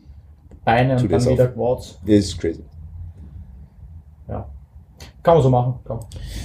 Beine 0.65 0.97
Two 0.97 1.05
und 1.05 1.13
dann 1.13 1.27
wieder 1.27 1.45
off. 1.49 1.55
Quads. 1.55 1.99
Das 2.03 2.11
ist 2.15 2.39
crazy. 2.39 2.65
Ja. 4.29 4.49
Kann 5.23 5.35
man 5.35 5.43
so 5.43 5.51
machen. 5.51 5.75
Kann. 5.85 6.01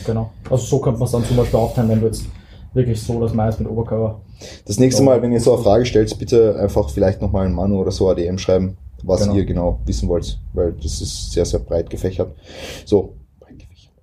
Genau. 0.05 0.29
Also 0.49 0.57
so 0.65 0.79
könnte 0.79 0.99
man 0.99 1.05
es 1.05 1.11
dann 1.11 1.23
zum 1.23 1.37
Beispiel 1.37 1.59
aufteilen, 1.59 1.89
wenn 1.89 1.99
du 2.01 2.07
jetzt 2.07 2.25
wirklich 2.73 3.01
so 3.01 3.19
das 3.19 3.33
meist 3.33 3.59
mit 3.59 3.69
Oberkörper. 3.69 4.21
Das 4.65 4.79
nächste. 4.79 5.03
Mal, 5.03 5.21
wenn 5.21 5.31
ihr 5.31 5.39
so 5.39 5.53
eine 5.53 5.63
Frage 5.63 5.85
stellt, 5.85 6.17
bitte 6.19 6.55
einfach 6.59 6.89
vielleicht 6.89 7.21
nochmal 7.21 7.45
ein 7.45 7.53
Manu 7.53 7.79
oder 7.81 7.91
so 7.91 8.07
eine 8.09 8.15
DM 8.21 8.37
schreiben, 8.37 8.77
was 9.03 9.21
Genau. 9.23 9.35
ihr 9.35 9.45
genau 9.45 9.79
wissen 9.85 10.07
wollt, 10.09 10.39
weil 10.53 10.73
das 10.73 11.01
ist 11.01 11.31
sehr, 11.31 11.45
sehr 11.45 11.59
breit 11.59 11.89
gefächert. 11.89 12.35
So, 12.85 13.15
breit 13.39 13.59
gefächert. 13.59 13.93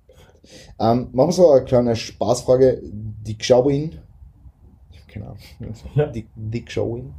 Ähm, 0.79 1.09
machen 1.11 1.29
wir 1.29 1.33
so 1.33 1.51
eine 1.51 1.65
kleine 1.65 1.95
Spaßfrage. 1.95 2.81
Ich 3.25 4.99
hab 4.99 5.07
keine 5.07 5.25
Ahnung. 5.25 5.37
Ja. 5.95 6.05
Dick, 6.07 6.27
Dick 6.35 6.71
Schauin. 6.71 7.13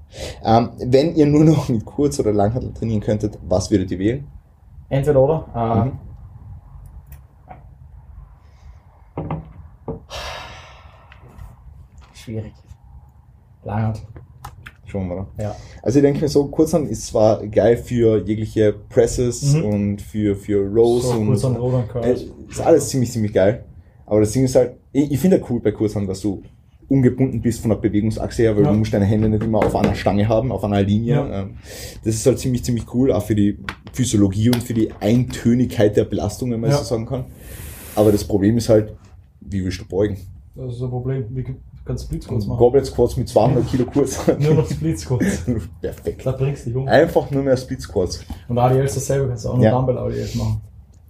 Ähm, 0.44 0.70
wenn 0.78 1.14
ihr 1.14 1.26
nur 1.26 1.44
noch 1.44 1.68
mit 1.68 1.84
Kurz- 1.84 2.18
oder 2.20 2.32
Langhantel 2.32 2.72
trainieren 2.72 3.00
könntet, 3.00 3.38
was 3.46 3.70
würdet 3.70 3.90
ihr 3.90 3.98
wählen? 3.98 4.26
Entweder 4.88 5.20
oder. 5.22 5.46
Äh, 5.54 5.84
Mhm. 5.88 5.98
Schwierig. 12.24 12.52
Schauen 14.86 15.08
wir 15.08 15.16
mal. 15.16 15.26
Ja. 15.38 15.54
Also 15.82 15.98
ich 15.98 16.02
denke 16.02 16.20
mir 16.22 16.28
so, 16.28 16.46
Kurzhand 16.48 16.88
ist 16.90 17.06
zwar 17.06 17.46
geil 17.46 17.76
für 17.76 18.18
jegliche 18.26 18.72
Presses 18.88 19.54
Mhm. 19.54 19.64
und 19.64 20.02
für, 20.02 20.34
für 20.34 20.66
Rows 20.66 21.04
So 21.04 21.12
und 21.12 21.26
kurz 21.28 21.44
an 21.44 21.56
Rudern 21.56 21.84
Äh, 21.84 21.86
Curls. 21.88 22.24
ist 22.48 22.60
alles 22.60 22.88
ziemlich, 22.88 23.12
ziemlich 23.12 23.32
geil. 23.32 23.64
Aber 24.06 24.20
das 24.20 24.32
Ding 24.32 24.44
ist 24.44 24.56
halt, 24.56 24.72
ich, 24.92 25.12
ich 25.12 25.18
finde 25.20 25.38
ja 25.38 25.44
cool 25.48 25.60
bei 25.60 25.70
Kurzhand, 25.70 26.08
dass 26.08 26.20
du 26.20 26.42
ungebunden 26.88 27.40
bist 27.40 27.60
von 27.60 27.68
der 27.70 27.76
Bewegungsachse 27.76 28.42
her, 28.42 28.56
weil 28.56 28.64
Ja. 28.64 28.72
du 28.72 28.78
musst 28.78 28.92
deine 28.92 29.04
Hände 29.04 29.28
nicht 29.28 29.44
immer 29.44 29.58
auf 29.64 29.76
einer 29.76 29.94
Stange 29.94 30.26
haben, 30.28 30.50
auf 30.50 30.64
einer 30.64 30.82
Linie. 30.82 31.14
Ja. 31.14 31.42
Ähm, 31.42 31.58
Das 32.04 32.16
ist 32.16 32.26
halt 32.26 32.40
ziemlich, 32.40 32.64
ziemlich 32.64 32.92
cool, 32.92 33.12
auch 33.12 33.22
für 33.22 33.36
die 33.36 33.58
Physiologie 33.92 34.48
und 34.48 34.60
für 34.62 34.74
die 34.74 34.90
Eintönigkeit 34.98 35.96
der 35.96 36.04
Belastung, 36.04 36.50
wenn 36.50 36.58
man 36.60 36.70
Ja. 36.70 36.78
so 36.78 36.84
sagen 36.84 37.06
kann. 37.06 37.26
Aber 37.94 38.10
das 38.10 38.24
Problem 38.24 38.56
ist 38.56 38.68
halt, 38.68 38.92
wie 39.40 39.64
willst 39.64 39.80
du 39.82 39.84
beugen? 39.86 40.16
Das 40.56 40.74
ist 40.74 40.82
ein 40.82 40.90
Problem. 40.90 41.24
Du 41.80 41.86
kannst 41.86 42.08
Squats 42.22 42.46
machen. 42.46 42.58
Goblet 42.58 42.86
Squats 42.86 43.16
mit 43.16 43.28
200 43.28 43.66
Kilo 43.66 43.84
Kurzhand. 43.86 44.40
Nur 44.44 44.54
noch 44.54 44.70
Split 44.70 44.98
Squats. 44.98 45.44
Perfekt. 45.80 46.24
Da 46.26 46.32
bringst 46.32 46.66
du 46.66 46.70
dich 46.70 46.76
um. 46.78 46.86
Einfach 46.86 47.30
nur 47.30 47.42
mehr 47.42 47.56
Split 47.56 47.80
Squats. 47.82 48.24
Und 48.48 48.58
ADLs 48.58 48.94
dasselbe 48.94 49.28
kannst 49.28 49.44
du 49.44 49.48
auch 49.50 49.56
noch 49.56 49.62
Ja. 49.64 49.70
Dumbbell 49.72 49.98
ADLs 49.98 50.34
machen. 50.34 50.60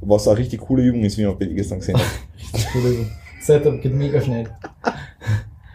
Was 0.00 0.26
eine 0.28 0.38
richtig 0.38 0.61
coole 0.61 0.83
Übung 0.83 1.02
ist, 1.02 1.18
wie 1.18 1.26
man 1.26 1.37
gestern 1.38 1.80
gesehen 1.80 1.96
hat. 1.98 2.04
Entschuldigung. 2.52 3.06
Setup 3.42 3.80
geht 3.80 3.94
mega 3.94 4.20
schnell. 4.20 4.46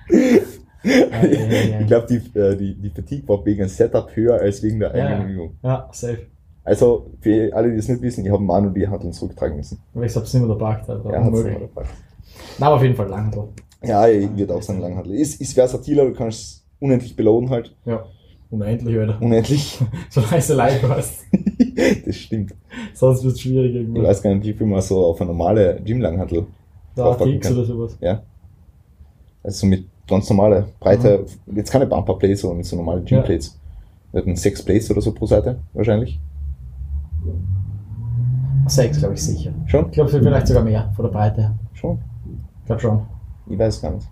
ja, 0.10 1.24
ja. 1.24 1.80
Ich 1.82 1.88
glaube, 1.88 2.08
die, 2.08 2.40
äh, 2.40 2.56
die, 2.56 2.76
die 2.76 2.90
Fatigue 2.90 3.28
war 3.28 3.46
wegen 3.46 3.68
Setup 3.68 4.16
höher 4.16 4.40
als 4.40 4.64
wegen 4.64 4.80
der 4.80 4.96
Ja, 4.96 5.06
eigenen 5.08 5.30
ja. 5.30 5.34
Übung. 5.36 5.58
Ja, 5.64 5.90
safe. 5.92 6.28
Also, 6.64 7.12
für 7.22 7.52
alle, 7.54 7.72
die 7.72 7.78
es 7.78 7.88
nicht 7.88 8.02
wissen, 8.02 8.26
ich 8.26 8.32
habe 8.32 8.42
Manu 8.42 8.70
die 8.72 8.88
Handeln 8.88 9.14
zurücktragen 9.14 9.58
müssen. 9.58 9.80
Aber 9.94 10.04
ich 10.06 10.16
hab's 10.16 10.34
nicht 10.34 10.44
mehr. 10.44 10.56
Also 10.56 10.66
hat's 10.66 10.88
unmöglich. 11.28 11.44
nicht 11.46 11.60
mehr 11.60 11.70
dabei. 11.76 11.88
Na, 12.58 12.68
aber 12.68 12.76
auf 12.78 12.82
jeden 12.82 12.96
Fall 12.96 13.08
Langhandel. 13.08 13.50
Ja, 13.88 14.08
ich 14.08 14.36
würde 14.36 14.56
auch 14.56 14.62
sagen 14.62 14.80
Langhandel. 14.82 15.16
Ist, 15.16 15.40
ist 15.42 15.54
versatiler, 15.54 16.06
du 16.06 16.14
kannst 16.14 16.66
unendlich 16.80 17.16
belohnen 17.16 17.50
halt. 17.50 17.76
Ja. 17.86 18.06
Unendlich, 18.52 18.98
Alter. 18.98 19.22
Unendlich. 19.22 19.80
Solange 20.10 20.42
du 20.42 20.54
live 20.54 20.84
hast. 20.90 21.26
das 22.06 22.16
stimmt. 22.16 22.54
Sonst 22.94 23.24
wird 23.24 23.34
es 23.34 23.42
schwierig 23.42 23.72
Ich 23.72 23.76
irgendwann. 23.82 24.04
weiß 24.04 24.22
gar 24.22 24.34
nicht, 24.36 24.46
wie 24.46 24.54
viel 24.54 24.68
man 24.68 24.82
so 24.82 25.04
auf 25.06 25.20
eine 25.20 25.32
normale 25.32 25.82
Gymlanghantel 25.84 26.46
Da 26.96 27.16
kann. 27.16 27.28
oder 27.38 27.66
sowas. 27.66 27.98
Ja. 28.02 28.22
Also 29.44 29.66
mit 29.68 29.86
ganz 30.08 30.30
normale, 30.30 30.68
breite, 30.80 31.26
jetzt 31.54 31.72
keine 31.72 31.88
Bumper 31.88 32.16
Plates, 32.16 32.42
sondern 32.42 32.58
mit 32.58 32.66
so 32.68 32.76
normalen 32.76 33.04
Gym. 33.06 33.24
Plates. 33.24 33.60
Wir 34.12 34.22
hatten 34.22 34.36
sechs 34.36 34.64
Plates 34.64 34.90
oder 34.92 35.02
so 35.02 35.12
pro 35.12 35.26
Seite, 35.26 35.60
wahrscheinlich. 35.74 36.20
Sechs, 38.68 39.00
glaube 39.00 39.16
ich, 39.16 39.22
sicher. 39.22 39.52
Schon? 39.68 39.86
Ich 39.88 39.92
glaube, 39.92 40.10
vielleicht 40.10 40.48
sogar 40.48 40.64
mehr 40.64 40.92
von 40.96 41.06
der 41.06 41.12
Breite. 41.12 41.56
Schon? 41.74 42.00
Ich 42.62 42.66
glaube 42.68 42.82
schon. 42.82 43.02
Ich 43.48 43.58
weiß 43.58 43.82
gar 43.82 43.92
nicht. 43.92 44.08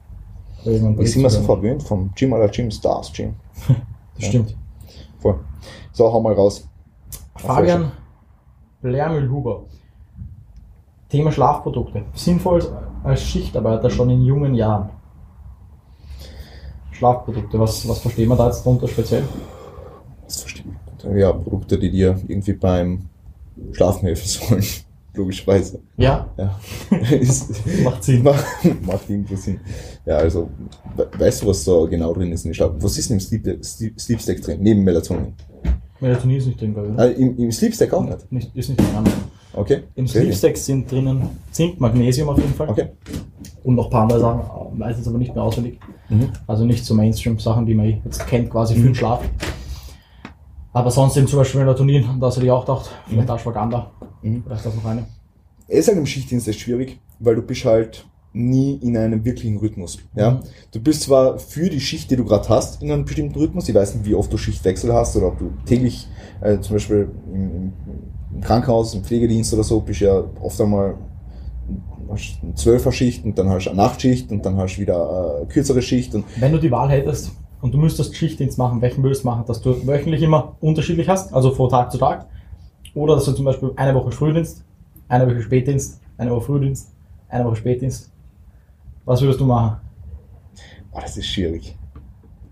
Ich 0.66 0.82
bin 0.82 1.20
immer 1.20 1.30
so 1.30 1.42
verwöhnt 1.42 1.84
vom 1.84 2.12
Gym 2.16 2.34
aller 2.34 2.48
Gym 2.48 2.72
Stars 2.72 3.12
Gym. 3.12 3.34
Das 4.16 4.28
stimmt. 4.28 4.56
Voll. 5.20 5.40
So, 5.92 6.12
hau 6.12 6.22
mal 6.22 6.34
raus. 6.34 6.68
Fabian 7.36 7.92
Blärmühl-Huber. 8.82 9.64
Thema 11.10 11.32
Schlafprodukte. 11.32 12.04
Sinnvoll 12.14 12.62
als 13.04 13.22
Schichtarbeiter 13.22 13.90
schon 13.90 14.10
in 14.10 14.22
jungen 14.24 14.56
Jahren. 14.56 14.90
Schlafprodukte, 16.92 17.60
was, 17.60 17.88
was 17.88 18.00
verstehen 18.00 18.30
wir 18.30 18.36
da 18.36 18.48
jetzt 18.48 18.66
drunter 18.66 18.88
speziell? 18.88 19.24
Das 20.26 20.42
verstehe 20.42 20.66
ich. 21.04 21.18
Ja, 21.18 21.34
Produkte, 21.34 21.78
die 21.78 21.92
dir 21.92 22.18
irgendwie 22.28 22.54
beim 22.54 23.10
Schlafen 23.74 24.06
helfen 24.06 24.28
sollen. 24.28 24.64
Logischerweise. 25.16 25.80
Ja, 25.98 26.28
Ja. 26.38 26.60
Macht 27.84 28.04
Sinn. 28.04 28.24
macht, 28.24 28.46
macht 28.86 29.10
irgendwo 29.10 29.36
Sinn. 29.36 29.60
Ja, 30.06 30.18
also, 30.18 30.50
we- 30.96 31.08
weißt 31.18 31.44
du, 31.44 31.48
was 31.48 31.64
da 31.64 31.86
genau 31.86 32.14
drin 32.14 32.32
ist 32.32 32.46
in 32.46 32.50
den 32.50 32.56
Schlaf? 32.56 32.72
Was 32.80 32.98
ist 32.98 33.10
denn 33.10 33.18
im 33.18 33.22
Sleep, 33.22 33.64
Sleep, 33.64 34.00
Sleep 34.00 34.20
Stack 34.22 34.42
drin? 34.42 34.58
Neben 34.62 34.84
Melatonin? 34.84 35.34
Melatonin 36.00 36.38
ist 36.38 36.48
nicht 36.48 36.60
drin, 36.60 36.74
glaube 36.74 36.90
ich. 36.94 37.00
Ah, 37.00 37.06
im, 37.06 37.38
Im 37.38 37.52
Sleep 37.52 37.74
Stack 37.76 37.94
auch 37.94 38.04
nicht. 38.04 38.32
Nicht, 38.32 38.56
ist 38.56 38.70
nicht 38.70 38.80
drin. 38.80 38.88
Okay. 39.54 39.84
Im 39.96 40.08
Sleep. 40.08 40.34
Stack 40.34 40.58
sind 40.58 40.92
drinnen 40.92 41.30
Zink, 41.52 41.80
Magnesium 41.80 42.30
auf 42.30 42.38
jeden 42.40 42.54
Fall. 42.56 42.70
Okay. 42.70 42.88
Und 43.64 43.76
noch 43.76 43.86
ein 43.86 43.92
paar 43.92 44.02
andere 44.02 44.20
Sachen, 44.20 44.78
meistens 44.78 45.08
aber 45.08 45.20
nicht 45.20 45.34
mehr 45.36 45.44
auswendig. 45.44 45.80
Mhm. 46.10 46.30
Also 46.48 46.66
nicht 46.66 46.84
so 46.84 46.96
Mainstream-Sachen, 46.96 47.66
die 47.68 47.76
man 47.76 48.02
jetzt 48.04 48.26
kennt, 48.28 48.50
quasi 48.50 48.74
für 48.76 48.82
den 48.84 48.96
Schlaf. 48.96 49.22
Aber 50.74 50.90
sonst 50.92 51.16
eben 51.18 51.28
zum 51.28 51.40
Beispiel 51.40 51.62
Melatonin, 51.62 52.20
da 52.20 52.28
hast 52.28 52.38
du 52.38 52.42
dir 52.42 52.54
auch 52.56 52.66
gedacht, 52.66 52.90
vielleicht 53.08 53.30
Ashwagandha, 53.30 53.92
Mhm. 54.22 54.44
vielleicht 54.46 54.66
das 54.66 54.76
noch 54.76 54.86
eine. 54.86 55.06
Es 55.68 55.80
ist 55.80 55.88
halt 55.90 55.98
im 55.98 56.06
Schichtdienst 56.06 56.48
echt 56.48 56.60
schwierig, 56.62 57.00
weil 57.20 57.36
du 57.36 57.42
bist 57.42 57.64
halt 57.66 58.06
nie 58.36 58.80
in 58.82 58.98
einem 58.98 59.24
wirklichen 59.24 59.58
Rhythmus. 59.58 60.00
Ja? 60.16 60.32
Mhm. 60.32 60.40
Du 60.72 60.80
bist 60.82 61.04
zwar 61.04 61.38
für 61.38 61.70
die 61.70 61.80
Schicht, 61.80 62.10
die 62.10 62.16
du 62.16 62.26
gerade 62.26 62.50
hast, 62.50 62.82
in 62.82 62.92
einem 62.92 63.06
bestimmten 63.06 63.38
Rhythmus. 63.38 63.70
Ich 63.70 63.76
weiß 63.76 63.94
nicht, 63.96 64.06
wie 64.06 64.16
oft 64.16 64.34
du 64.34 64.38
Schichtwechsel 64.38 64.92
hast 64.92 65.16
oder 65.16 65.28
ob 65.28 65.38
du 65.38 65.52
täglich, 65.66 66.08
äh, 66.42 66.60
zum 66.60 66.76
Beispiel 66.76 67.10
im, 67.32 67.74
im, 68.34 68.42
Krankenhaus, 68.42 68.96
im 68.96 69.04
Pflegedienst 69.04 69.54
oder 69.54 69.64
so, 69.64 69.80
bist 69.82 70.00
ja 70.02 70.24
oft 70.42 70.60
einmal 70.60 70.96
eine 72.10 72.56
Zwölfer-Schicht 72.56 73.24
und 73.24 73.38
dann 73.38 73.50
hast 73.50 73.66
du 73.66 73.70
eine 73.70 73.78
Nachtschicht 73.78 74.32
und 74.32 74.44
dann 74.46 74.58
hast 74.58 74.76
du 74.78 74.82
wieder 74.82 75.38
eine 75.38 75.46
kürzere 75.48 75.82
Schicht 75.84 76.16
und 76.16 76.26
Wenn 76.40 76.52
du 76.52 76.58
die 76.60 76.72
Wahl 76.72 76.90
hättest 76.90 77.32
und 77.64 77.74
du 77.74 77.78
müsstest 77.78 78.14
Schichtdienst 78.14 78.58
machen, 78.58 78.82
welchen 78.82 79.02
würdest 79.04 79.24
du 79.24 79.30
machen, 79.30 79.46
dass 79.48 79.62
du 79.62 79.88
wöchentlich 79.88 80.22
immer 80.22 80.58
unterschiedlich 80.60 81.08
hast, 81.08 81.34
also 81.34 81.52
von 81.52 81.70
Tag 81.70 81.94
zu 81.94 81.98
Tag, 81.98 82.28
oder 82.94 83.16
dass 83.16 83.24
du 83.24 83.32
zum 83.32 83.46
Beispiel 83.46 83.72
eine 83.78 83.96
Woche 83.96 84.12
Frühdienst, 84.12 84.66
eine 85.08 85.26
Woche 85.26 85.42
Spätdienst, 85.42 86.02
eine 86.18 86.32
Woche 86.32 86.42
Frühdienst, 86.42 86.90
eine 87.30 87.46
Woche 87.46 87.56
Spätdienst. 87.56 88.12
Was 89.06 89.22
würdest 89.22 89.40
du 89.40 89.46
machen? 89.46 89.78
boah, 90.92 91.02
das 91.02 91.16
ist 91.16 91.26
schwierig. 91.26 91.74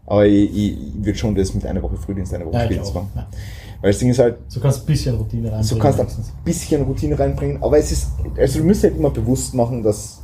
Aber 0.06 0.26
ich, 0.26 0.50
ich, 0.50 0.72
ich 0.72 1.06
würde 1.06 1.20
schon 1.20 1.36
das 1.36 1.54
mit 1.54 1.66
einer 1.66 1.84
Woche 1.84 1.98
Frühdienst, 1.98 2.34
einer 2.34 2.46
Woche 2.46 2.56
ich 2.56 2.64
Spätdienst 2.64 2.96
machen. 2.96 3.12
Ja. 3.14 3.28
Weil 3.82 3.92
das 3.92 4.00
Ding 4.00 4.10
ist 4.10 4.20
halt, 4.20 4.38
So 4.48 4.62
kannst 4.62 4.80
du 4.80 4.84
ein 4.84 4.86
bisschen 4.88 5.16
Routine 5.18 5.52
reinbringen. 5.52 5.64
So 5.64 5.78
kannst 5.78 6.00
du 6.00 6.04
ein 6.04 6.44
bisschen 6.46 6.82
Routine 6.84 7.20
reinbringen, 7.20 7.62
aber 7.62 7.78
es 7.78 7.92
ist, 7.92 8.12
also 8.38 8.60
du 8.60 8.66
musst 8.66 8.84
halt 8.84 8.96
immer 8.96 9.10
bewusst 9.10 9.54
machen, 9.54 9.84
dass, 9.84 10.21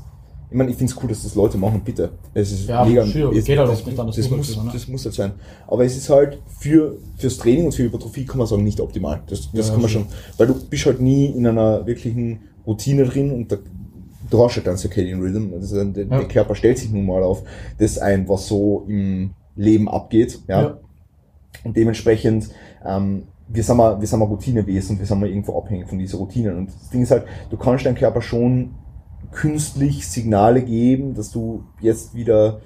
ich 0.49 0.55
meine, 0.55 0.69
ich 0.71 0.77
finde 0.77 0.93
es 0.93 1.03
cool, 1.03 1.09
dass 1.09 1.23
das 1.23 1.35
Leute 1.35 1.57
machen, 1.57 1.81
bitte. 1.83 2.11
Es 2.33 2.51
ist 2.51 2.69
Ja, 2.69 2.85
mega, 2.85 3.05
sure, 3.05 3.35
es, 3.37 3.43
geht 3.45 3.57
das, 3.57 3.69
oft 3.69 3.85
nicht 3.85 3.99
anders, 3.99 4.15
das, 4.15 4.29
muss 4.29 4.47
halt 4.47 4.55
sein, 4.57 4.65
ne? 4.65 4.71
das 4.73 4.87
muss 4.87 5.03
halt 5.05 5.15
sein. 5.15 5.31
Aber 5.67 5.83
es 5.83 5.97
ist 5.97 6.09
halt 6.09 6.39
für, 6.59 6.97
fürs 7.17 7.37
Training 7.37 7.65
und 7.65 7.73
für 7.73 7.83
Hypertrophie 7.83 8.25
kann 8.25 8.37
man 8.37 8.47
sagen, 8.47 8.63
nicht 8.63 8.79
optimal. 8.79 9.21
Das, 9.27 9.51
das 9.51 9.67
Ja, 9.67 9.73
kann 9.73 9.81
man 9.81 9.89
schon, 9.89 10.05
weil 10.37 10.47
du 10.47 10.53
bist 10.53 10.85
halt 10.85 11.01
nie 11.01 11.25
in 11.27 11.45
einer 11.45 11.85
wirklichen 11.85 12.39
Routine 12.65 13.03
drin 13.05 13.31
und 13.31 13.51
da, 13.51 13.57
halt 14.37 14.67
dann 14.67 14.77
Circadian 14.77 15.21
Rhythm, 15.21 15.51
das 15.59 15.73
ein- 15.73 15.93
der, 15.93 16.05
Ja. 16.05 16.17
der 16.19 16.27
Körper 16.27 16.55
stellt 16.55 16.77
sich 16.77 16.91
nun 16.91 17.05
mal 17.05 17.23
auf 17.23 17.43
das 17.77 17.97
ein, 17.97 18.27
was 18.29 18.47
so 18.47 18.85
im 18.87 19.31
Leben 19.55 19.89
abgeht, 19.89 20.39
ja. 20.47 20.61
Ja. 20.61 20.77
Und 21.63 21.75
dementsprechend, 21.75 22.49
ähm, 22.85 23.23
wir 23.49 23.63
sind 23.63 23.77
mal, 23.77 23.99
wir 23.99 24.07
sind 24.07 24.19
mal 24.19 24.25
Routinewesen 24.25 24.91
und 24.95 24.99
wir 24.99 25.05
sind 25.07 25.19
mal 25.19 25.27
irgendwo 25.29 25.57
abhängig 25.57 25.87
von 25.87 25.97
dieser 25.97 26.17
Routine. 26.17 26.55
Und 26.55 26.67
das 26.67 26.89
Ding 26.89 27.01
ist 27.01 27.11
halt, 27.11 27.23
du 27.49 27.57
kannst 27.57 27.85
deinem 27.85 27.95
Körper 27.95 28.21
schon 28.21 28.71
künstlich 29.31 30.07
Signale 30.07 30.61
geben, 30.63 31.13
dass 31.13 31.31
du 31.31 31.63
jetzt 31.81 32.13
wieder 32.15 32.61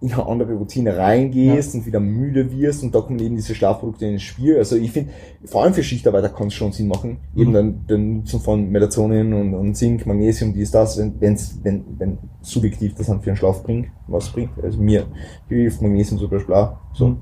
in 0.00 0.12
eine 0.12 0.26
andere 0.26 0.52
Routine 0.54 0.98
reingehst 0.98 1.74
und 1.74 1.86
wieder 1.86 1.98
müde 2.00 2.50
wirst 2.52 2.82
und 2.82 2.94
da 2.94 3.00
kommen 3.00 3.18
eben 3.20 3.36
diese 3.36 3.54
Schlafprodukte 3.54 4.04
ins 4.04 4.22
Spiel. 4.22 4.58
Also 4.58 4.76
ich 4.76 4.90
finde, 4.92 5.12
vor 5.46 5.62
allem 5.62 5.72
für 5.72 5.82
Schichtarbeiter 5.82 6.28
kann 6.28 6.48
es 6.48 6.54
schon 6.54 6.72
Sinn 6.72 6.88
machen, 6.88 7.18
eben 7.34 7.50
Mhm. 7.50 7.54
dann 7.54 7.86
den 7.86 8.16
Nutzen 8.18 8.40
von 8.40 8.68
Melatonin 8.68 9.32
und, 9.32 9.54
und 9.54 9.74
Zink, 9.74 10.04
Magnesium, 10.04 10.52
dies, 10.52 10.70
das, 10.72 10.98
wenn, 10.98 11.18
wenn's, 11.20 11.58
wenn, 11.62 11.84
wenn 11.98 12.18
subjektiv 12.42 12.94
das 12.96 13.06
dann 13.06 13.20
für 13.20 13.30
den 13.30 13.36
Schlaf 13.36 13.62
bringt, 13.62 13.88
was 14.06 14.28
bringt. 14.30 14.50
Also 14.62 14.78
mir 14.78 15.06
hilft 15.48 15.80
Magnesium 15.80 16.18
zum 16.20 16.28
Beispiel 16.28 16.54
auch. 16.54 16.76
So. 16.92 17.08
Mhm. 17.08 17.16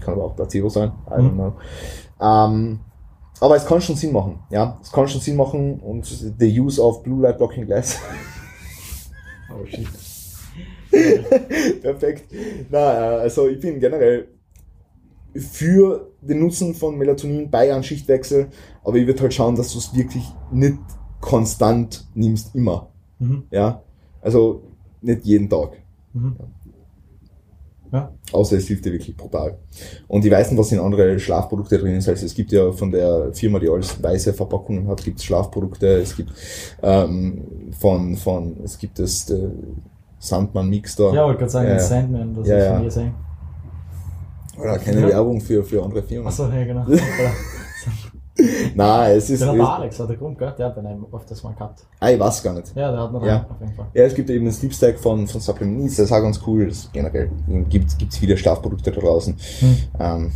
Kann 0.00 0.14
aber 0.14 0.24
auch 0.24 0.36
Placebo 0.36 0.68
sein. 0.70 0.92
I 1.10 1.20
Mhm. 1.22 1.26
don't 1.28 1.32
know. 1.34 1.52
Ähm, 2.22 2.78
aber 3.40 3.56
es 3.56 3.66
kann 3.66 3.80
schon 3.80 3.96
Sinn 3.96 4.12
machen, 4.12 4.40
ja. 4.50 4.78
Es 4.82 4.90
kann 4.92 5.08
schon 5.08 5.20
Sinn 5.20 5.36
machen 5.36 5.80
und 5.80 6.04
the 6.06 6.60
use 6.60 6.80
of 6.80 7.02
Blue 7.02 7.22
Light 7.22 7.38
Blocking 7.38 7.66
Glass. 7.66 7.98
Oh 9.50 9.64
shit. 9.66 9.86
Perfekt. 11.82 12.24
Na, 12.70 12.78
äh, 12.78 13.20
also 13.20 13.46
ich 13.46 13.60
bin 13.60 13.78
generell 13.78 14.26
für 15.36 16.10
den 16.20 16.40
Nutzen 16.40 16.74
von 16.74 16.96
Melatonin 16.96 17.50
bei 17.50 17.72
einem 17.72 17.82
Schichtwechsel, 17.82 18.48
aber 18.82 18.96
ich 18.96 19.06
würde 19.06 19.22
halt 19.22 19.34
schauen, 19.34 19.56
dass 19.56 19.72
du 19.72 19.78
es 19.78 19.94
wirklich 19.94 20.24
nicht 20.50 20.78
konstant 21.20 22.06
nimmst, 22.14 22.54
immer. 22.54 22.90
Mhm. 23.18 23.44
Ja. 23.50 23.82
Also 24.20 24.62
nicht 25.00 25.24
jeden 25.24 25.48
Tag. 25.48 25.72
Mhm. 26.12 26.36
Ja. 26.38 26.44
Außer 28.32 28.56
es 28.56 28.66
hilft 28.66 28.84
dir 28.84 28.92
wirklich 28.92 29.16
brutal. 29.16 29.58
Und 30.08 30.24
ich 30.24 30.30
weiß 30.30 30.50
nicht, 30.50 30.58
was 30.60 30.72
in 30.72 30.80
andere 30.80 31.18
Schlafprodukte 31.18 31.78
drin 31.78 31.96
ist. 31.96 32.08
Also 32.08 32.26
es 32.26 32.34
gibt 32.34 32.52
ja 32.52 32.72
von 32.72 32.90
der 32.90 33.32
Firma, 33.32 33.58
die 33.58 33.68
alles 33.68 34.02
weiße 34.02 34.32
Verpackungen 34.34 34.88
hat, 34.88 35.02
gibt 35.04 35.18
es 35.18 35.24
Schlafprodukte. 35.24 35.86
Es 35.98 36.16
gibt 36.16 36.30
ähm, 36.82 37.70
von, 37.78 38.16
von, 38.16 38.56
es 38.64 38.78
gibt 38.78 38.98
das 38.98 39.30
äh, 39.30 39.48
Sandmann 40.18 40.68
Mix 40.68 40.96
da. 40.96 41.12
Ja, 41.12 41.24
wollte 41.24 41.38
gerade 41.40 41.50
sagen, 41.50 41.68
Ja, 41.68 41.74
ja. 41.74 41.80
Sandman, 41.80 42.34
das 42.34 42.48
Ja, 42.48 42.56
ist 42.58 42.64
ja. 42.64 42.76
von 42.76 42.86
ESA. 42.86 43.14
Oder 44.60 44.78
keine 44.78 45.00
Ja. 45.00 45.08
Werbung 45.08 45.40
für, 45.40 45.62
für 45.64 45.82
andere 45.82 46.02
Firmen. 46.02 46.26
Achso, 46.28 46.48
ja, 46.48 46.64
genau. 46.64 46.86
Nein, 48.74 49.16
es 49.16 49.30
ist. 49.30 49.44
Hat 49.46 49.54
der 49.54 49.68
Alex, 49.68 50.00
hat 50.00 50.08
der 50.08 50.16
Grund, 50.16 50.38
gell? 50.38 50.52
Der 50.58 50.66
hat 50.66 50.76
den 50.76 50.86
eben 50.86 51.06
öfters 51.12 51.42
mal 51.44 51.52
gehabt. 51.54 51.86
ah, 52.00 52.10
ich 52.10 52.18
weiß 52.18 52.42
gar 52.42 52.54
nicht. 52.54 52.74
Ja, 52.74 52.90
der 52.90 53.00
hat 53.02 53.12
noch 53.12 53.24
Ja. 53.24 53.36
einen, 53.36 53.44
auf 53.50 53.60
jeden 53.60 53.74
Fall. 53.74 53.86
Ja, 53.94 54.02
es 54.04 54.14
gibt 54.14 54.28
eben 54.30 54.44
den 54.44 54.52
Sleep 54.52 54.74
Stack 54.74 54.98
von, 54.98 55.26
von 55.28 55.40
Supplement 55.40 55.78
Needs, 55.82 55.96
das 55.96 56.06
ist 56.06 56.12
auch 56.12 56.20
ganz 56.20 56.40
cool. 56.46 56.66
Das 56.68 56.90
generell 56.92 57.30
gibt 57.68 57.92
es 58.08 58.18
viele 58.18 58.36
Schlafprodukte 58.36 58.90
da 58.90 59.00
draußen. 59.00 59.36
Hm. 59.60 59.76
Ähm, 60.00 60.32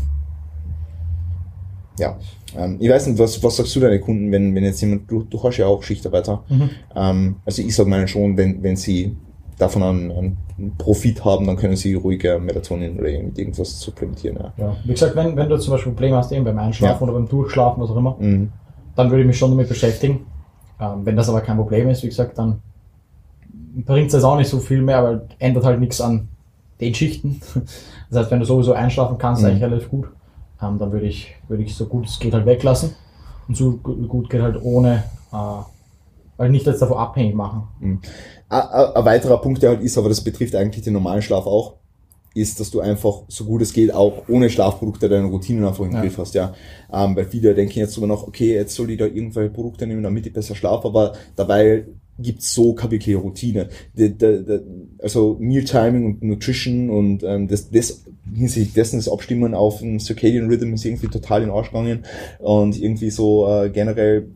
ja, 1.99 2.17
ähm, 2.57 2.77
ich 2.79 2.89
weiß 2.89 3.09
nicht, 3.09 3.19
was, 3.19 3.43
was 3.43 3.57
sagst 3.57 3.75
du 3.75 3.81
deinen 3.81 4.01
Kunden, 4.01 4.31
wenn, 4.31 4.55
wenn 4.55 4.65
jetzt 4.65 4.81
jemand, 4.81 5.11
du, 5.11 5.25
du 5.25 5.43
hast 5.43 5.57
ja 5.57 5.67
auch 5.67 5.83
Schichtarbeiter. 5.83 6.45
Mhm. 6.49 6.71
Ähm, 6.95 7.37
also 7.45 7.63
ich 7.63 7.75
sage 7.75 7.89
meinen 7.91 8.07
schon, 8.09 8.37
wenn, 8.37 8.63
wenn 8.63 8.77
sie 8.77 9.17
davon 9.59 9.83
einen, 9.83 10.11
einen 10.57 10.77
Profit 10.79 11.25
haben, 11.25 11.47
dann 11.47 11.57
können 11.57 11.77
sie 11.77 11.94
ruhiger 11.94 12.38
Melatonin 12.38 12.99
oder 12.99 13.09
irgend- 13.09 13.38
irgendwas 13.38 13.81
supplementieren. 13.81 14.37
Ja. 14.38 14.53
Ja. 14.57 14.77
Wie 14.85 14.92
gesagt, 14.92 15.16
wenn, 15.16 15.37
wenn 15.37 15.49
du 15.49 15.59
zum 15.59 15.73
Beispiel 15.73 15.93
Probleme 15.93 16.16
hast, 16.16 16.33
eben 16.33 16.45
beim 16.45 16.59
Einschlafen 16.59 17.05
Ja. 17.07 17.11
oder 17.11 17.18
beim 17.18 17.28
Durchschlafen, 17.28 17.83
was 17.83 17.91
auch 17.91 17.97
immer, 17.97 18.16
Mhm. 18.18 18.51
dann 18.97 19.11
würde 19.11 19.22
ich 19.22 19.26
mich 19.26 19.39
schon 19.39 19.51
damit 19.51 19.68
beschäftigen. 19.68 20.26
Ähm, 20.80 21.05
wenn 21.05 21.16
das 21.16 21.28
aber 21.28 21.41
kein 21.41 21.57
Problem 21.57 21.89
ist, 21.89 22.03
wie 22.03 22.09
gesagt, 22.09 22.39
dann 22.39 22.61
bringt 23.85 24.12
es 24.12 24.24
auch 24.24 24.37
nicht 24.37 24.49
so 24.49 24.59
viel 24.59 24.83
mehr, 24.83 25.03
weil 25.03 25.22
ändert 25.39 25.64
halt 25.64 25.80
nichts 25.80 26.01
an 26.01 26.28
den 26.80 26.95
Schichten. 26.95 27.41
Das 28.11 28.20
heißt, 28.20 28.30
wenn 28.30 28.41
du 28.41 28.47
sowieso 28.47 28.72
einschlafen 28.72 29.18
kannst, 29.18 29.43
Mhm. 29.43 29.49
eigentlich 29.49 29.62
relativ 29.64 29.91
gut, 29.91 30.07
ähm, 30.62 30.78
dann 30.78 30.91
würde 30.93 31.05
ich, 31.07 31.35
würde 31.47 31.62
ich 31.62 31.74
so 31.74 31.85
gut 31.85 32.07
es 32.07 32.18
geht 32.18 32.33
halt 32.33 32.47
weglassen. 32.47 32.93
Und 33.49 33.55
so 33.57 33.72
gu- 33.83 34.07
gut 34.07 34.30
geht 34.30 34.41
halt 34.41 34.57
ohne, 34.62 35.05
äh, 35.30 35.37
weil 36.39 36.49
nicht 36.49 36.64
jetzt 36.66 36.80
davon 36.80 36.97
abhängig 36.97 37.34
machen. 37.34 37.64
Ein 37.80 38.01
ein 38.51 39.05
weiterer 39.05 39.39
Punkt, 39.43 39.62
der 39.62 39.70
halt 39.70 39.82
ist, 39.82 39.99
aber 39.99 40.09
das 40.09 40.22
betrifft 40.22 40.55
eigentlich 40.55 40.82
den 40.82 40.95
normalen 40.95 41.20
Schlaf 41.20 41.45
auch, 41.45 41.74
ist, 42.34 42.61
dass 42.61 42.70
du 42.70 42.80
einfach 42.80 43.22
so 43.28 43.45
gut 43.45 43.61
es 43.61 43.74
geht 43.74 43.93
auch 43.93 44.22
ohne 44.28 44.49
Schlafprodukte 44.49 45.09
deine 45.09 45.26
Routinen 45.26 45.64
einfach 45.66 45.84
im 45.84 45.93
Ja. 45.93 46.01
Griff 46.01 46.16
hast, 46.16 46.34
ja. 46.34 46.55
Ähm, 46.91 47.14
weil 47.14 47.26
viele 47.26 47.55
denken 47.55 47.78
jetzt 47.80 47.93
sogar 47.93 48.09
noch, 48.09 48.26
okay, 48.26 48.55
jetzt 48.55 48.74
soll 48.74 48.91
ich 48.91 48.99
da 48.99 49.05
irgendwelche 49.05 49.51
Produkte 49.51 49.86
nehmen, 49.86 50.03
damit 50.03 50.26
ich 50.26 50.32
besser 50.32 50.55
schlafe, 50.55 50.89
aber 50.89 51.12
dabei 51.36 51.84
gibt's 52.18 52.53
so 52.53 52.74
keine 52.74 52.99
Routine. 53.16 53.68
De, 53.97 54.09
de, 54.11 54.43
de, 54.45 54.61
also 54.99 55.36
Meal 55.39 55.64
Timing 55.64 56.07
und 56.07 56.22
Nutrition 56.22 56.91
und 56.91 57.22
ähm, 57.22 57.49
das, 57.49 57.70
das 57.70 58.05
hinsichtlich 58.34 58.74
dessen 58.74 58.99
das 58.99 59.09
Abstimmen 59.09 59.55
auf 59.55 59.78
den 59.80 60.01
Circadian 60.01 60.49
Rhythm 60.49 60.74
ist 60.74 60.84
irgendwie 60.84 61.09
total 61.09 61.43
in 61.43 61.51
Arsch 61.51 61.68
gegangen 61.68 62.05
und 62.41 62.80
irgendwie 62.80 63.11
so 63.11 63.47
äh, 63.49 63.70
generell 63.70 64.28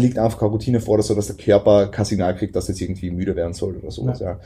liegt 0.00 0.18
einfach 0.18 0.38
keine 0.38 0.50
Routine 0.50 0.80
vor, 0.80 1.00
so 1.02 1.14
dass 1.14 1.28
der 1.28 1.36
Körper 1.36 1.86
kein 1.88 2.04
Signal 2.04 2.36
kriegt, 2.36 2.54
dass 2.56 2.68
jetzt 2.68 2.80
irgendwie 2.80 3.10
müde 3.10 3.36
werden 3.36 3.52
soll 3.52 3.76
oder 3.76 3.90
sowas. 3.90 4.20
Ja. 4.20 4.38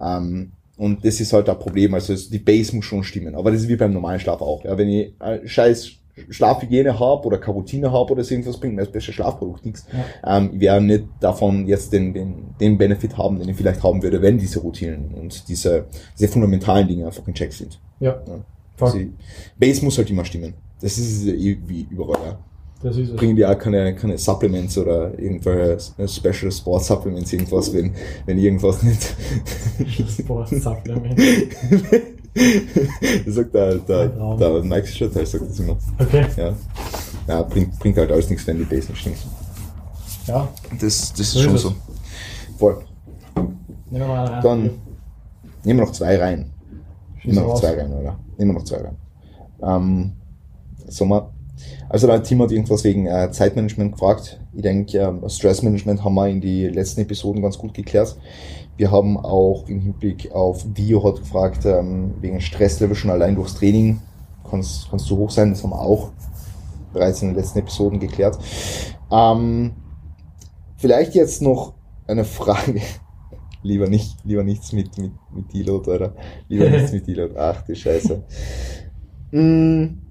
Ähm, 0.00 0.52
und 0.76 1.04
das 1.04 1.20
ist 1.20 1.32
halt 1.32 1.48
ein 1.48 1.58
Problem. 1.58 1.94
Also 1.94 2.14
die 2.14 2.38
Base 2.38 2.74
muss 2.74 2.84
schon 2.84 3.04
stimmen. 3.04 3.34
Aber 3.34 3.50
das 3.50 3.62
ist 3.62 3.68
wie 3.68 3.76
beim 3.76 3.92
normalen 3.92 4.20
Schlaf 4.20 4.42
auch. 4.42 4.64
Ja, 4.64 4.76
wenn 4.76 4.88
ich 4.88 5.14
äh, 5.20 5.46
scheiß 5.46 5.92
Schlafhygiene 6.30 6.98
habe 6.98 7.26
oder 7.26 7.38
keine 7.38 7.58
Routine 7.58 7.92
habe 7.92 8.12
oder 8.12 8.24
so 8.24 8.34
irgendwas 8.34 8.58
bringt 8.58 8.74
mir 8.74 8.82
das 8.82 8.92
beste 8.92 9.12
Schlafprodukt 9.12 9.64
nichts. 9.64 9.86
Ja. 9.92 10.38
Ähm, 10.38 10.50
ich 10.54 10.60
werde 10.60 10.84
nicht 10.84 11.04
davon 11.20 11.66
jetzt 11.66 11.92
den, 11.92 12.14
den, 12.14 12.54
den 12.58 12.78
Benefit 12.78 13.16
haben, 13.18 13.38
den 13.38 13.48
ich 13.48 13.56
vielleicht 13.56 13.82
haben 13.82 14.02
würde, 14.02 14.20
wenn 14.22 14.38
diese 14.38 14.60
Routinen 14.60 15.14
und 15.14 15.48
diese, 15.48 15.86
diese 16.18 16.28
fundamentalen 16.28 16.88
Dinge 16.88 17.06
einfach 17.06 17.26
in 17.28 17.34
Check 17.34 17.52
sind. 17.52 17.78
Ja. 18.00 18.22
Ja. 18.26 18.44
Also, 18.80 18.98
Base 19.58 19.84
muss 19.84 19.98
halt 19.98 20.10
immer 20.10 20.24
stimmen. 20.24 20.54
Das 20.80 20.98
ist 20.98 21.26
wie 21.26 21.86
überall. 21.90 22.26
Ja. 22.26 22.38
Ist. 22.82 23.16
Bringen 23.16 23.34
die 23.36 23.44
auch 23.44 23.58
keine, 23.58 23.94
keine 23.96 24.16
Supplements 24.18 24.76
oder 24.78 25.18
irgendwelche 25.18 25.78
Special 26.06 26.52
Sport 26.52 26.84
Supplements, 26.84 27.32
irgendwas, 27.32 27.72
wenn, 27.72 27.92
wenn 28.26 28.38
irgendwas 28.38 28.82
nicht. 28.82 29.14
Sport 30.20 30.48
Supplement. 30.50 31.18
das 33.24 33.34
sagt 33.34 33.54
der, 33.54 33.76
der, 33.76 34.08
der 34.36 34.62
Mike 34.62 34.86
Schottel, 34.86 35.26
sagt 35.26 35.48
das 35.48 35.58
immer. 35.58 35.76
Okay. 35.98 36.26
Ja. 36.36 36.52
Ja, 37.26 37.42
bringt, 37.42 37.78
bringt 37.78 37.96
halt 37.96 38.12
alles 38.12 38.28
nichts, 38.30 38.46
wenn 38.46 38.58
die 38.58 38.64
Base 38.64 38.88
nicht 38.92 39.00
stimmt. 39.00 39.16
Ja. 40.26 40.48
Das, 40.78 41.12
das 41.12 41.20
ist 41.20 41.32
So 41.32 41.38
ist 41.40 41.44
schon 41.44 41.54
es. 41.56 41.62
so. 41.62 41.74
Voll. 42.58 42.84
Nehmen 43.34 43.58
wir 43.90 44.06
mal 44.06 44.26
rein. 44.26 44.42
Dann 44.42 44.62
nehmen 45.64 45.80
wir 45.80 45.86
noch 45.86 45.92
zwei 45.92 46.16
rein. 46.18 46.52
Schieß 47.20 47.32
Immer 47.32 47.40
noch 47.42 47.48
raus. 47.52 47.60
zwei 47.60 47.74
rein, 47.80 47.92
oder? 47.92 48.18
Immer 48.38 48.52
noch 48.52 48.64
zwei 48.64 48.76
rein. 48.78 48.96
Ähm, 49.62 50.12
Sommer. 50.88 51.32
Also 51.88 52.06
der 52.06 52.22
Team 52.22 52.42
hat 52.42 52.50
irgendwas 52.50 52.84
wegen 52.84 53.06
äh, 53.06 53.30
Zeitmanagement 53.30 53.92
gefragt. 53.92 54.40
Ich 54.54 54.62
denke, 54.62 54.98
ähm, 54.98 55.28
Stressmanagement 55.28 56.04
haben 56.04 56.14
wir 56.14 56.28
in 56.28 56.40
die 56.40 56.68
letzten 56.68 57.02
Episoden 57.02 57.42
ganz 57.42 57.58
gut 57.58 57.74
geklärt. 57.74 58.16
Wir 58.76 58.90
haben 58.90 59.16
auch 59.16 59.68
im 59.68 59.80
Hinblick 59.80 60.32
auf 60.32 60.64
Dio 60.66 61.02
hat 61.02 61.20
gefragt, 61.20 61.64
ähm, 61.64 62.14
wegen 62.20 62.40
Stresslevel 62.40 62.94
schon 62.94 63.10
allein 63.10 63.34
durchs 63.34 63.54
Training 63.54 64.00
kannst, 64.48 64.90
kannst 64.90 65.10
du 65.10 65.16
hoch 65.16 65.30
sein. 65.30 65.50
Das 65.50 65.62
haben 65.62 65.70
wir 65.70 65.80
auch 65.80 66.12
bereits 66.92 67.22
in 67.22 67.28
den 67.28 67.36
letzten 67.36 67.60
Episoden 67.60 68.00
geklärt. 68.00 68.38
Ähm, 69.10 69.72
vielleicht 70.76 71.14
jetzt 71.14 71.42
noch 71.42 71.74
eine 72.06 72.24
Frage. 72.24 72.80
Lieber 73.62 73.88
nicht, 73.88 74.18
lieber 74.22 74.44
nichts 74.44 74.72
mit, 74.72 74.96
mit, 74.96 75.10
mit 75.34 75.52
Deload, 75.52 75.90
oder? 75.90 76.14
Lieber 76.48 76.70
nichts 76.70 76.92
mit 76.92 77.06
Deload. 77.08 77.34
Ach, 77.36 77.62
die 77.62 77.74
Scheiße. 77.74 78.22
Mm, 79.32 80.05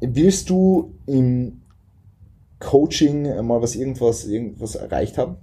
willst 0.00 0.50
du 0.50 0.92
im 1.06 1.60
Coaching 2.58 3.22
mal 3.46 3.62
was 3.62 3.74
irgendwas, 3.74 4.26
irgendwas 4.26 4.74
erreicht 4.74 5.18
haben? 5.18 5.36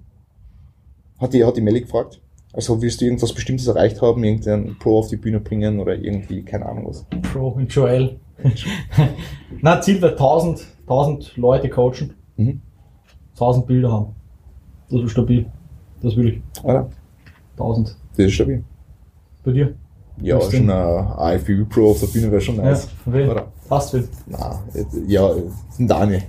Hat 1.19 1.33
die, 1.33 1.43
hat 1.43 1.57
die 1.57 1.61
Melly 1.61 1.81
gefragt? 1.81 2.21
Also 2.53 2.81
willst 2.81 3.01
du 3.01 3.05
irgendwas 3.05 3.33
Bestimmtes 3.33 3.67
erreicht 3.67 4.01
haben, 4.01 4.23
irgendeinen 4.23 4.77
Pro 4.79 4.99
auf 4.99 5.09
die 5.09 5.17
Bühne 5.17 5.39
bringen 5.39 5.79
oder 5.79 5.95
irgendwie, 5.95 6.43
keine 6.43 6.65
Ahnung 6.65 6.87
was? 6.87 7.05
Pro 7.33 7.49
und 7.49 7.73
Joel. 7.73 8.19
Na, 9.61 9.81
Ziel 9.81 10.01
wäre 10.01 10.11
1000, 10.11 10.65
1000 10.81 11.37
Leute 11.37 11.69
coachen, 11.69 12.13
Mhm. 12.37 12.61
1000 13.33 13.65
Bilder 13.67 13.91
haben. 13.91 14.15
Das 14.89 15.01
ist 15.01 15.11
stabil. 15.11 15.45
Das 16.01 16.15
will 16.15 16.27
ich. 16.27 16.63
Oder? 16.63 16.89
1000. 17.53 17.95
Das 18.15 18.25
ist 18.27 18.33
stabil. 18.33 18.63
Bei 19.43 19.51
dir? 19.51 19.73
Ja, 20.21 20.39
schon 20.39 20.69
ein 20.69 20.69
AFBU 20.69 21.65
Pro 21.65 21.91
auf 21.91 21.99
der 21.99 22.07
Bühne 22.07 22.31
wäre 22.31 22.41
schon 22.41 22.57
nice. 22.57 22.87
Ja, 23.05 23.47
Passt 23.67 23.93
will. 23.93 24.07
Na, 24.25 24.59
ja, 25.07 25.29
ein 25.79 25.87
Daniel. 25.87 26.23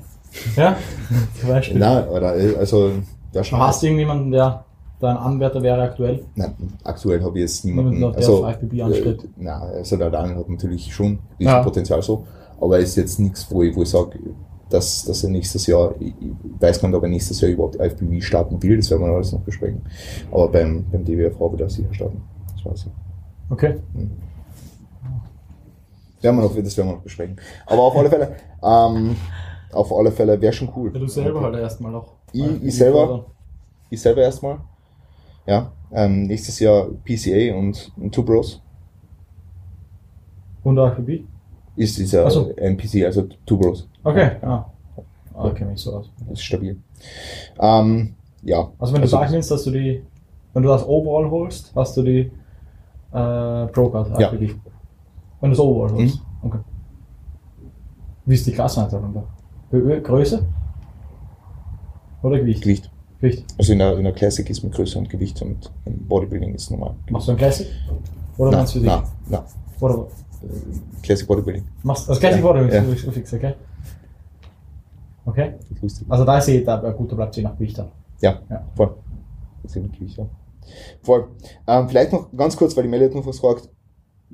Ja? 0.57 0.77
Zum 1.41 1.49
Beispiel. 1.49 1.79
Nein, 1.79 2.09
oder, 2.09 2.29
also, 2.59 2.93
der 3.33 3.45
schon. 3.45 3.59
Hast 3.59 3.83
du 3.83 3.87
irgendjemanden, 3.87 4.31
der 4.31 4.65
dein 5.01 5.17
Anwärter 5.17 5.63
wäre 5.63 5.83
aktuell? 5.83 6.25
Nein, 6.35 6.55
aktuell 6.85 7.23
habe 7.23 7.39
ich 7.39 7.43
jetzt 7.43 7.65
niemanden. 7.65 7.95
Niemanden, 7.95 8.21
der 8.21 8.29
also, 8.29 8.45
auf 8.45 8.55
IFBB 8.55 8.83
anstrebt. 8.83 9.25
äh, 9.25 9.29
nein, 9.37 9.63
also 9.63 9.97
der 9.97 10.11
Daniel 10.11 10.39
hat 10.39 10.49
natürlich 10.49 10.93
schon 10.93 11.19
Ja. 11.39 11.63
Potenzial 11.63 12.03
so, 12.03 12.27
aber 12.61 12.79
ist 12.79 12.97
jetzt 12.97 13.21
nichts, 13.21 13.47
wo 13.51 13.63
ich, 13.63 13.75
wo 13.77 13.83
ich 13.83 13.91
sage, 13.91 14.19
dass, 14.71 15.05
dass 15.05 15.25
er 15.25 15.31
nächstes 15.31 15.67
Jahr, 15.67 15.95
ich 15.99 16.13
weiß 16.61 16.81
gar 16.81 16.89
nicht, 16.89 16.97
ob 16.97 17.03
er 17.03 17.09
nächstes 17.09 17.41
Jahr 17.41 17.51
überhaupt 17.51 17.77
IFBB 17.77 18.21
starten 18.23 18.63
will, 18.63 18.77
das 18.77 18.91
werden 18.91 19.07
wir 19.07 19.15
alles 19.15 19.33
noch 19.33 19.41
besprechen. 19.41 19.83
Aber 20.31 20.49
beim, 20.49 20.85
beim 20.91 21.05
DWFV 21.05 21.41
wird 21.53 21.61
er 21.63 21.71
sicher 21.71 21.95
starten. 21.95 22.21
Das 22.55 22.65
weiß 22.67 22.87
ich. 22.87 22.93
Okay. 23.51 23.77
Werden 26.21 26.37
wir 26.37 26.43
noch, 26.43 26.55
das 26.57 26.77
werden 26.77 26.89
wir 26.91 26.95
noch 26.97 27.03
besprechen. 27.03 27.37
Aber 27.67 27.83
auf 27.83 27.97
alle 27.97 28.09
Fälle, 28.11 28.37
ähm, 28.63 29.17
auf 29.73 29.93
alle 29.93 30.11
Fälle 30.13 30.41
wäre 30.41 30.53
schon 30.53 30.71
cool. 30.77 30.91
Ja, 30.93 30.99
du 30.99 31.07
selber 31.07 31.41
halt 31.43 31.57
erstmal 31.57 31.93
noch. 31.93 32.15
Ich- 32.33 32.63
ich 32.65 32.77
selber? 32.77 33.07
fordern. 33.07 33.25
Ich 33.91 34.01
selber 34.01 34.23
erstmal. 34.23 34.59
Ja, 35.47 35.73
ähm, 35.93 36.25
nächstes 36.25 36.59
Jahr 36.61 36.89
PCA 37.05 37.55
und, 37.57 37.91
und 37.97 38.15
Two 38.15 38.23
Bros. 38.23 38.61
Und 40.63 40.77
IFBB? 40.77 41.25
Ist, 41.77 41.99
ist 41.99 42.13
ja 42.13 42.29
so. 42.29 42.51
NPC, 42.57 43.05
also 43.05 43.23
Two 43.47 43.57
Bros. 43.57 43.89
Okay. 44.03 44.33
Ah. 44.43 44.67
Ah, 45.35 45.51
kenne 45.51 45.71
mich 45.71 45.81
so 45.81 45.95
aus. 45.95 46.11
Das 46.19 46.33
ist 46.33 46.43
stabil. 46.43 46.77
Ähm, 47.61 48.15
ja. 48.43 48.71
Also 48.79 48.93
wenn 48.93 49.03
du 49.03 49.09
sagen 49.09 49.33
willst, 49.33 49.51
dass 49.53 49.63
du 49.65 49.71
die, 49.71 50.03
wenn 50.53 50.63
du 50.65 50.69
das 50.69 50.85
Overall 50.87 51.31
holst, 51.31 51.73
hast 51.77 51.97
du 51.97 52.03
die 52.03 52.19
äh, 53.13 53.67
Pro-Card 53.69 54.19
Ja. 54.21 54.33
Wenn 55.41 55.51
du 55.51 55.57
das 55.57 55.61
Overall 55.65 55.93
holst. 55.93 56.21
Okay. 56.43 56.59
Wie 58.27 58.35
ist 58.35 58.47
die 58.47 58.53
Klasseneinteilung 58.53 59.15
da? 59.15 59.25
Größe? 60.01 60.45
Oder 62.23 62.39
Gewicht? 62.41 62.63
Gewicht. 62.63 62.91
Gewicht. 63.21 63.45
Also 63.59 63.73
in 63.73 63.79
der, 63.79 63.97
in 63.99 64.05
der 64.05 64.13
Classic 64.13 64.49
ist 64.49 64.63
mit 64.63 64.73
Größe 64.75 64.99
und 64.99 65.09
Gewicht 65.09 65.41
und 65.43 65.71
im 65.85 66.07
Bodybuilding 66.07 66.55
ist 66.55 66.71
normal. 66.71 66.95
Machst 67.11 67.29
du 67.29 67.33
ein 67.33 67.39
Classic? 67.39 67.67
Oder 68.37 68.51
Na, 68.51 68.57
meinst 68.59 68.75
du 68.75 68.79
dich? 68.81 68.89
na, 68.89 69.03
na. 69.29 69.45
Oder 69.81 70.07
Classic 71.03 71.27
Bodybuilding. 71.27 71.65
machst 71.83 72.09
das 72.09 72.21
Classic 72.21 72.43
Ja, 72.45 72.65
ja. 72.67 72.85
so 72.97 73.11
fix, 73.11 73.33
okay? 73.33 73.55
Okay. 75.25 75.55
Ist. 75.83 76.05
Also 76.09 76.25
da 76.25 76.41
sehe 76.41 76.61
ich 76.61 76.65
da 76.67 76.77
gut, 76.93 77.11
da 77.13 77.17
bleibt 77.17 77.35
sie 77.35 77.43
nach 77.43 77.55
Gewicht 77.57 77.79
dann. 77.79 77.89
Ja, 78.21 78.41
Ja. 78.49 78.65
voll. 78.75 78.95
Das 79.63 79.77
ist 79.77 79.93
Gewicht, 79.93 80.17
ja. 80.17 80.27
Voll. 81.03 81.29
Ähm, 81.67 81.89
vielleicht 81.89 82.13
noch 82.13 82.31
ganz 82.37 82.57
kurz, 82.57 82.77
weil 82.77 82.85
die 82.85 82.89
Melly 82.89 83.07
hat 83.07 83.15
noch 83.15 83.27
was 83.27 83.41
gefragt. 83.41 83.69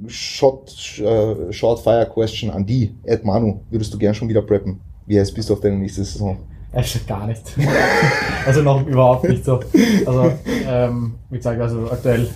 Shot, 0.07 0.99
äh, 0.99 1.53
Short 1.53 1.81
Fire 1.81 2.09
Question 2.13 2.51
an 2.51 2.67
die. 2.67 2.95
Ed 3.05 3.25
Manu, 3.25 3.61
würdest 3.71 3.95
du 3.95 3.99
gern 3.99 4.15
schon 4.15 4.29
wieder 4.29 4.43
preppen? 4.43 4.81
Wie 5.07 5.19
heißt 5.19 5.35
bist 5.35 5.49
du 5.49 5.55
auf 5.55 5.61
deine 5.61 5.77
nächste 5.77 6.05
Saison? 6.05 6.39
Echt 6.73 7.07
gar 7.07 7.27
nicht. 7.27 7.43
also 8.47 8.63
noch 8.63 8.85
überhaupt 8.85 9.29
nicht 9.29 9.45
so. 9.45 9.61
Also, 10.05 10.33
ähm, 10.67 11.15
wie 11.31 11.37
gesagt, 11.37 11.61
also 11.61 11.89
aktuell 11.91 12.29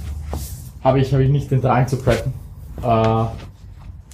habe 0.85 1.01
ich, 1.01 1.13
habe 1.13 1.25
ich 1.25 1.31
nicht 1.31 1.51
den 1.51 1.61
Drang 1.61 1.89
zu 1.89 1.97
preppen. 1.97 2.33
Äh, 2.81 3.25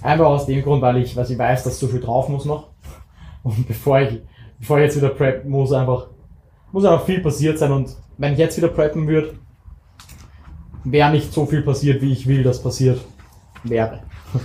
einfach 0.03 0.27
aus 0.27 0.47
dem 0.47 0.63
Grund, 0.63 0.81
weil 0.81 0.97
ich, 0.99 1.15
weil 1.15 1.31
ich 1.31 1.39
weiß, 1.39 1.65
dass 1.65 1.79
so 1.79 1.89
viel 1.89 2.01
drauf 2.01 2.31
muss 2.31 2.47
noch. 2.47 2.69
Und 3.43 3.69
bevor 3.69 4.01
ich, 4.01 4.23
bevor 4.59 4.79
ich 4.79 4.85
jetzt 4.85 4.97
wieder 4.97 5.11
preppen 5.11 5.51
muss, 5.51 5.73
einfach, 5.73 6.07
muss 6.73 6.87
einfach 6.87 7.05
viel 7.05 7.21
passiert 7.21 7.59
sein. 7.59 7.73
Und 7.73 7.95
wenn 8.17 8.33
ich 8.33 8.39
jetzt 8.39 8.57
wieder 8.57 8.69
preppen 8.69 9.07
würde, 9.07 9.35
wäre 10.85 11.11
nicht 11.11 11.35
so 11.35 11.45
viel 11.45 11.61
passiert, 11.61 12.01
wie 12.01 12.13
ich 12.13 12.27
will, 12.27 12.43
dass 12.43 12.63
passiert 12.63 13.01
wäre. 13.65 14.01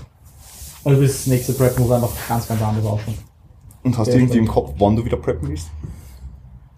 Also 0.86 1.02
bis 1.02 1.18
das 1.18 1.28
nächste 1.28 1.52
Prep 1.54 1.78
muss 1.78 1.92
einfach 1.92 2.10
ganz, 2.30 2.48
ganz 2.48 2.62
anders 2.62 2.86
ausschauen. 2.86 3.18
Und 3.84 3.98
hast 3.98 4.14
du 4.14 4.18
irgendwie 4.18 4.38
im. 4.38 4.48
Kopf, 4.48 4.76
wann 4.78 4.96
du 4.96 5.04
wieder 5.04 5.18
preppen 5.18 5.50
willst? 5.50 5.70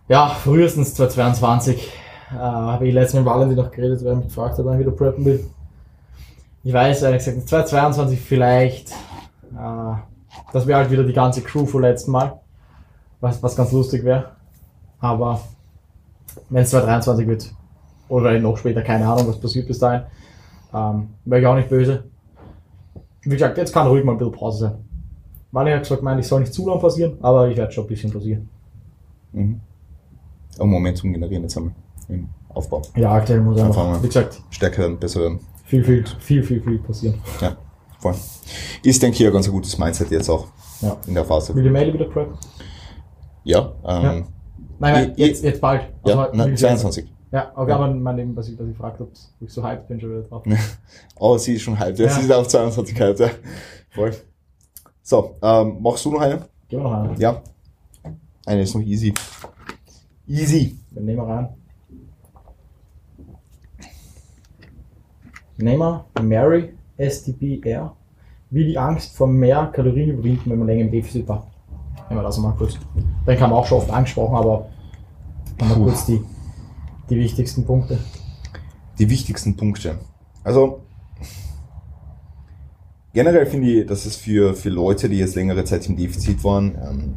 Ja, 0.07 0.29
frühestens 0.29 0.95
2022. 0.95 1.91
Äh, 2.31 2.35
habe 2.35 2.87
ich 2.87 2.93
letztens 2.93 3.23
mit 3.23 3.31
Valentin 3.31 3.57
noch 3.57 3.71
geredet, 3.71 4.03
weil 4.03 4.13
er 4.13 4.15
mich 4.15 4.25
gefragt 4.25 4.57
hat, 4.57 4.65
wann 4.65 4.73
ich 4.73 4.87
wieder 4.87 4.95
preppen 4.95 5.23
will. 5.23 5.45
Ich 6.63 6.73
weiß, 6.73 7.03
ehrlich 7.03 7.23
gesagt, 7.23 7.47
2022 7.47 8.19
vielleicht. 8.19 8.89
Äh, 8.89 9.95
das 10.51 10.65
wäre 10.65 10.79
halt 10.79 10.91
wieder 10.91 11.03
die 11.03 11.13
ganze 11.13 11.41
Crew 11.41 11.65
vom 11.65 11.81
letzten 11.81 12.11
Mal. 12.11 12.39
Was, 13.19 13.41
was 13.43 13.55
ganz 13.55 13.71
lustig 13.71 14.03
wäre. 14.03 14.31
Aber 14.99 15.41
wenn 16.49 16.63
es 16.63 16.71
2023 16.71 17.27
wird, 17.27 17.53
oder 18.07 18.37
noch 18.39 18.57
später, 18.57 18.81
keine 18.81 19.07
Ahnung, 19.07 19.27
was 19.27 19.39
passiert 19.39 19.67
bis 19.67 19.79
dahin, 19.79 20.03
ähm, 20.73 21.09
wäre 21.25 21.41
ich 21.41 21.47
auch 21.47 21.55
nicht 21.55 21.69
böse 21.69 22.03
wie 23.23 23.29
gesagt, 23.29 23.57
jetzt 23.57 23.73
kann 23.73 23.87
ruhig 23.87 24.03
mal 24.03 24.13
ein 24.13 24.17
bisschen 24.17 24.33
Pause 24.33 24.59
sein. 24.59 24.85
Weil 25.51 25.73
hat 25.73 25.81
gesagt 25.81 26.01
ich 26.19 26.27
soll 26.27 26.41
nicht 26.41 26.53
zu 26.53 26.67
lang 26.67 26.79
passieren, 26.79 27.17
aber 27.21 27.49
ich 27.49 27.57
werde 27.57 27.71
schon 27.71 27.83
ein 27.83 27.87
bisschen 27.87 28.11
passieren. 28.11 28.49
Mhm. 29.33 29.59
Einen 30.59 30.69
Moment 30.69 30.97
zum 30.97 31.11
Generieren 31.11 31.43
jetzt 31.43 31.57
einmal 31.57 31.73
im 32.07 32.29
Aufbau. 32.49 32.81
Ja, 32.95 33.13
aktuell 33.13 33.41
muss 33.41 33.59
einfach, 33.59 34.01
wie 34.01 34.07
gesagt, 34.07 34.41
stärker 34.49 34.79
werden, 34.79 34.99
besser 34.99 35.21
werden. 35.21 35.39
Viel, 35.65 35.83
viel, 35.83 36.05
viel, 36.19 36.43
viel, 36.43 36.61
viel 36.61 36.79
passieren. 36.79 37.21
Ja, 37.39 37.55
voll. 37.99 38.15
Ist, 38.83 39.01
denke 39.01 39.17
ich, 39.17 39.25
ein 39.25 39.33
ganz 39.33 39.49
gutes 39.49 39.77
Mindset 39.77 40.11
jetzt 40.11 40.29
auch 40.29 40.47
ja. 40.81 40.97
in 41.07 41.13
der 41.13 41.25
Phase. 41.25 41.55
Will 41.55 41.63
die 41.63 41.69
Mail 41.69 41.93
wieder 41.93 42.09
cracken? 42.09 42.37
Ja, 43.43 43.71
ähm, 43.85 44.03
ja. 44.03 44.11
Nein, 44.11 44.25
nein, 44.79 45.13
jetzt, 45.15 45.43
jetzt 45.43 45.61
bald. 45.61 45.89
Ja, 46.05 46.23
also, 46.23 46.35
nein, 46.35 46.57
22. 46.57 47.10
Ja, 47.31 47.51
aber 47.55 47.69
ja. 47.69 47.77
man, 47.77 48.01
man 48.01 48.19
eben, 48.19 48.35
was 48.35 48.49
ich, 48.49 48.59
was 48.59 48.67
ich 48.67 48.75
fragt, 48.75 48.99
ob 48.99 49.11
ich 49.39 49.53
so 49.53 49.63
hyped 49.63 49.87
bin 49.87 50.01
schon 50.01 50.11
wieder 50.11 50.23
drauf. 50.23 50.43
oh, 51.19 51.37
sie 51.37 51.55
ist 51.55 51.61
schon 51.61 51.79
hyped. 51.79 51.97
Ja. 51.99 52.09
Sie 52.09 52.21
ist 52.21 52.31
auf 52.31 52.47
22 52.47 52.99
hyped, 52.99 53.19
ja. 53.19 53.29
Voll. 53.89 54.13
So, 55.01 55.35
ähm, 55.41 55.77
machst 55.81 56.03
du 56.03 56.11
noch 56.11 56.19
eine? 56.19 56.41
Gehen 56.67 56.79
wir 56.79 56.83
noch 56.83 56.93
eine. 56.93 57.17
Ja. 57.17 57.41
Eine 58.45 58.61
ist 58.61 58.75
noch 58.75 58.81
easy. 58.81 59.13
Easy. 60.27 60.77
Dann 60.91 61.05
nehmen 61.05 61.19
wir 61.19 61.27
rein. 61.27 61.49
Nehmen 65.57 65.79
wir 65.79 66.05
Mary 66.21 66.73
STBR. 66.97 67.95
Wie 68.49 68.65
die 68.65 68.77
Angst 68.77 69.15
vor 69.15 69.27
mehr 69.27 69.67
Kalorien 69.67 70.09
überwinden, 70.09 70.49
wenn 70.49 70.59
man 70.59 70.67
länger 70.67 70.81
im 70.81 70.91
Defizit 70.91 71.27
war. 71.27 71.47
Nehmen 72.09 72.19
wir 72.19 72.23
das 72.23 72.37
mal 72.37 72.53
kurz. 72.57 72.77
Dann 73.25 73.37
kann 73.37 73.49
man 73.49 73.59
auch 73.59 73.65
schon 73.65 73.77
oft 73.77 73.89
angesprochen, 73.89 74.35
aber 74.35 74.69
mal 75.59 75.75
kurz 75.75 76.05
die 76.05 76.21
die 77.11 77.17
wichtigsten 77.17 77.65
Punkte. 77.65 77.99
Die 78.97 79.09
wichtigsten 79.09 79.55
Punkte. 79.55 79.99
Also, 80.43 80.81
generell 83.13 83.45
finde 83.45 83.69
ich, 83.69 83.85
dass 83.87 84.05
es 84.05 84.15
für, 84.15 84.53
für 84.53 84.69
Leute, 84.69 85.09
die 85.09 85.17
jetzt 85.17 85.35
längere 85.35 85.63
Zeit 85.63 85.87
im 85.87 85.95
Defizit 85.97 86.43
waren, 86.43 86.75
ähm, 86.83 87.15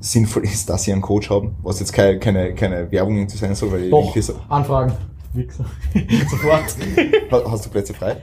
sinnvoll 0.00 0.44
ist, 0.44 0.68
dass 0.70 0.84
sie 0.84 0.92
einen 0.92 1.02
Coach 1.02 1.30
haben, 1.30 1.56
was 1.62 1.80
jetzt 1.80 1.92
keine, 1.92 2.18
keine, 2.18 2.54
keine 2.54 2.90
Werbung 2.92 3.16
irgendwie 3.16 3.36
sein 3.36 3.54
soll, 3.54 3.72
weil 3.72 3.84
ich 3.84 3.90
Doch, 3.90 4.00
irgendwie 4.00 4.22
so, 4.22 4.34
Anfragen. 4.48 4.92
Wichser. 5.32 5.64
Sofort. 6.30 6.64
Ha- 7.32 7.50
hast 7.50 7.66
du 7.66 7.70
Plätze 7.70 7.92
frei? 7.94 8.16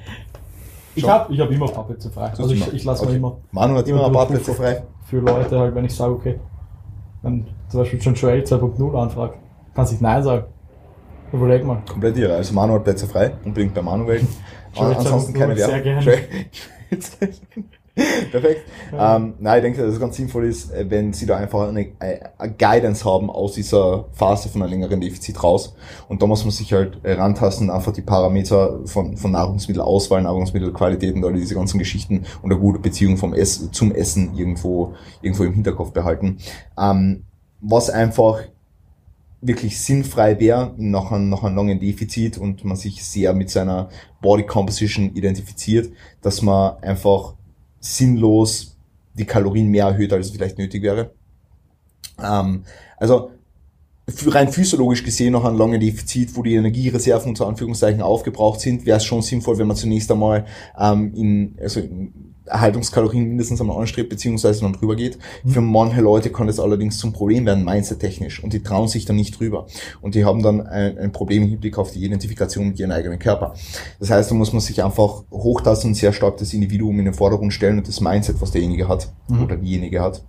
Ich 0.95 1.01
Schon. 1.01 1.11
habe 1.11 1.33
ich 1.33 1.39
hab 1.39 1.51
immer 1.51 1.67
Parkplätze 1.67 2.09
frei. 2.09 2.29
hast 2.29 2.39
Also 2.39 2.53
ich, 2.53 2.73
ich 2.73 2.83
lasse 2.85 3.03
Okay. 3.03 3.11
mir 3.11 3.17
immer 3.17 3.37
Manu 3.51 3.75
hat 3.75 3.87
immer 3.87 4.05
ein 4.07 4.11
paar 4.13 4.25
Plätze 4.27 4.53
frei. 4.53 4.83
für 5.05 5.19
Leute 5.19 5.59
halt, 5.59 5.75
wenn 5.75 5.85
ich 5.85 5.93
sage, 5.93 6.13
okay, 6.13 6.39
wenn 7.21 7.45
zum 7.69 7.81
Beispiel 7.81 8.01
schon 8.01 8.15
Joel 8.15 8.41
2.0 8.43 8.97
anfragt, 8.97 9.37
kannst 9.75 9.91
du 9.91 9.95
nicht 9.95 10.01
Nein 10.01 10.23
sagen. 10.23 10.45
Überleg 11.31 11.65
mal. 11.65 11.81
Komplett 11.89 12.17
irre. 12.17 12.35
Also 12.35 12.53
Manu 12.53 12.73
hat 12.75 12.83
Plätze 12.85 13.07
frei, 13.07 13.33
unbedingt 13.43 13.73
bei 13.73 13.81
Manu. 13.81 14.05
Joel 14.05 14.21
An- 14.77 14.95
Ansonsten 14.97 15.33
2.0 15.33 15.37
keine 15.39 15.55
sehr 15.55 15.83
Werbung. 15.85 16.13
Perfekt. 18.29 18.61
Ähm, 18.91 19.35
nein, 19.39 19.57
ich 19.57 19.61
denke, 19.63 19.81
dass 19.81 19.93
es 19.93 19.99
ganz 20.01 20.17
sinnvoll 20.17 20.45
ist, 20.47 20.69
äh, 20.73 20.85
wenn 20.89 21.13
Sie 21.13 21.25
da 21.25 21.37
einfach 21.37 21.69
eine, 21.69 21.93
eine 21.99 22.19
eine 22.37 22.53
Guidance 22.53 23.05
haben 23.05 23.29
aus 23.29 23.53
dieser 23.53 24.05
Phase 24.11 24.49
von 24.49 24.61
einem 24.61 24.71
längeren 24.71 24.99
Defizit 24.99 25.41
raus. 25.41 25.75
Und 26.09 26.21
da 26.21 26.27
muss 26.27 26.43
man 26.43 26.51
sich 26.51 26.73
halt 26.73 26.99
äh, 27.03 27.13
rantasten, 27.13 27.69
einfach 27.69 27.93
die 27.93 28.01
Parameter 28.01 28.81
von, 28.85 29.15
von 29.15 29.31
Nahrungsmittelauswahl, 29.31 30.21
Nahrungsmittelqualität 30.23 31.15
und 31.15 31.23
all 31.23 31.33
diese 31.33 31.55
ganzen 31.55 31.79
Geschichten 31.79 32.25
und 32.41 32.51
eine 32.51 32.59
gute 32.59 32.79
Beziehung 32.79 33.15
vom 33.15 33.33
Ess, 33.33 33.71
zum 33.71 33.93
Essen 33.93 34.35
irgendwo, 34.35 34.93
irgendwo 35.21 35.43
im 35.45 35.53
Hinterkopf 35.53 35.93
behalten. 35.93 36.39
Ähm, 36.77 37.23
was 37.61 37.89
einfach 37.89 38.39
wirklich 39.41 39.79
sinnfrei 39.79 40.39
wäre 40.39 40.73
nach 40.77 41.11
einem, 41.11 41.29
nach 41.29 41.43
einem 41.43 41.55
langen 41.55 41.79
Defizit 41.79 42.37
und 42.37 42.63
man 42.63 42.77
sich 42.77 43.03
sehr 43.03 43.33
mit 43.33 43.49
seiner 43.49 43.89
Body 44.21 44.43
Composition 44.43 45.13
identifiziert, 45.13 45.91
dass 46.21 46.41
man 46.41 46.77
einfach 46.81 47.35
sinnlos 47.79 48.77
die 49.13 49.25
Kalorien 49.25 49.69
mehr 49.69 49.85
erhöht, 49.85 50.11
als 50.11 50.27
es 50.27 50.31
vielleicht 50.33 50.57
nötig 50.57 50.81
wäre. 50.81 51.11
Ähm, 52.21 52.63
also 52.97 53.31
rein 54.27 54.51
physiologisch 54.51 55.03
gesehen 55.03 55.33
nach 55.33 55.43
einem 55.43 55.57
langen 55.57 55.79
Defizit, 55.79 56.35
wo 56.35 56.43
die 56.43 56.55
Energiereserven 56.55 57.29
unter 57.29 57.47
Anführungszeichen 57.47 58.01
aufgebraucht 58.01 58.59
sind, 58.59 58.85
wäre 58.85 58.97
es 58.97 59.05
schon 59.05 59.21
sinnvoll, 59.21 59.57
wenn 59.57 59.67
man 59.67 59.77
zunächst 59.77 60.11
einmal 60.11 60.45
ähm, 60.79 61.13
in, 61.15 61.55
also 61.61 61.79
in 61.79 62.24
Erhaltungskalorien 62.45 63.27
mindestens 63.27 63.59
einmal 63.61 63.79
anstrebt, 63.79 64.09
beziehungsweise 64.09 64.61
dann 64.61 64.73
drüber 64.73 64.95
geht. 64.95 65.17
Für 65.45 65.61
manche 65.61 66.01
Leute 66.01 66.29
kann 66.29 66.47
das 66.47 66.59
allerdings 66.59 66.97
zum 66.97 67.13
Problem 67.13 67.45
werden, 67.45 67.63
mindset-technisch, 67.63 68.43
und 68.43 68.53
die 68.53 68.61
trauen 68.61 68.87
sich 68.87 69.05
dann 69.05 69.15
nicht 69.15 69.39
drüber. 69.39 69.67
Und 70.01 70.15
die 70.15 70.25
haben 70.25 70.43
dann 70.43 70.61
ein, 70.61 70.97
ein 70.97 71.11
Problem 71.11 71.43
im 71.43 71.49
Hinblick 71.49 71.77
auf 71.77 71.91
die 71.91 72.03
Identifikation 72.03 72.67
mit 72.69 72.79
ihrem 72.79 72.91
eigenen 72.91 73.19
Körper. 73.19 73.53
Das 73.99 74.09
heißt, 74.09 74.31
da 74.31 74.35
muss 74.35 74.53
man 74.53 74.61
sich 74.61 74.83
einfach 74.83 75.23
hochtasten 75.31 75.89
und 75.91 75.95
sehr 75.95 76.13
stark 76.13 76.37
das 76.37 76.53
Individuum 76.53 76.99
in 76.99 77.05
den 77.05 77.13
Vordergrund 77.13 77.53
stellen 77.53 77.77
und 77.77 77.87
das 77.87 78.01
Mindset, 78.01 78.39
was 78.41 78.51
derjenige 78.51 78.87
hat, 78.87 79.11
Mhm. 79.27 79.43
oder 79.43 79.55
diejenige 79.55 80.01
hat 80.01 80.21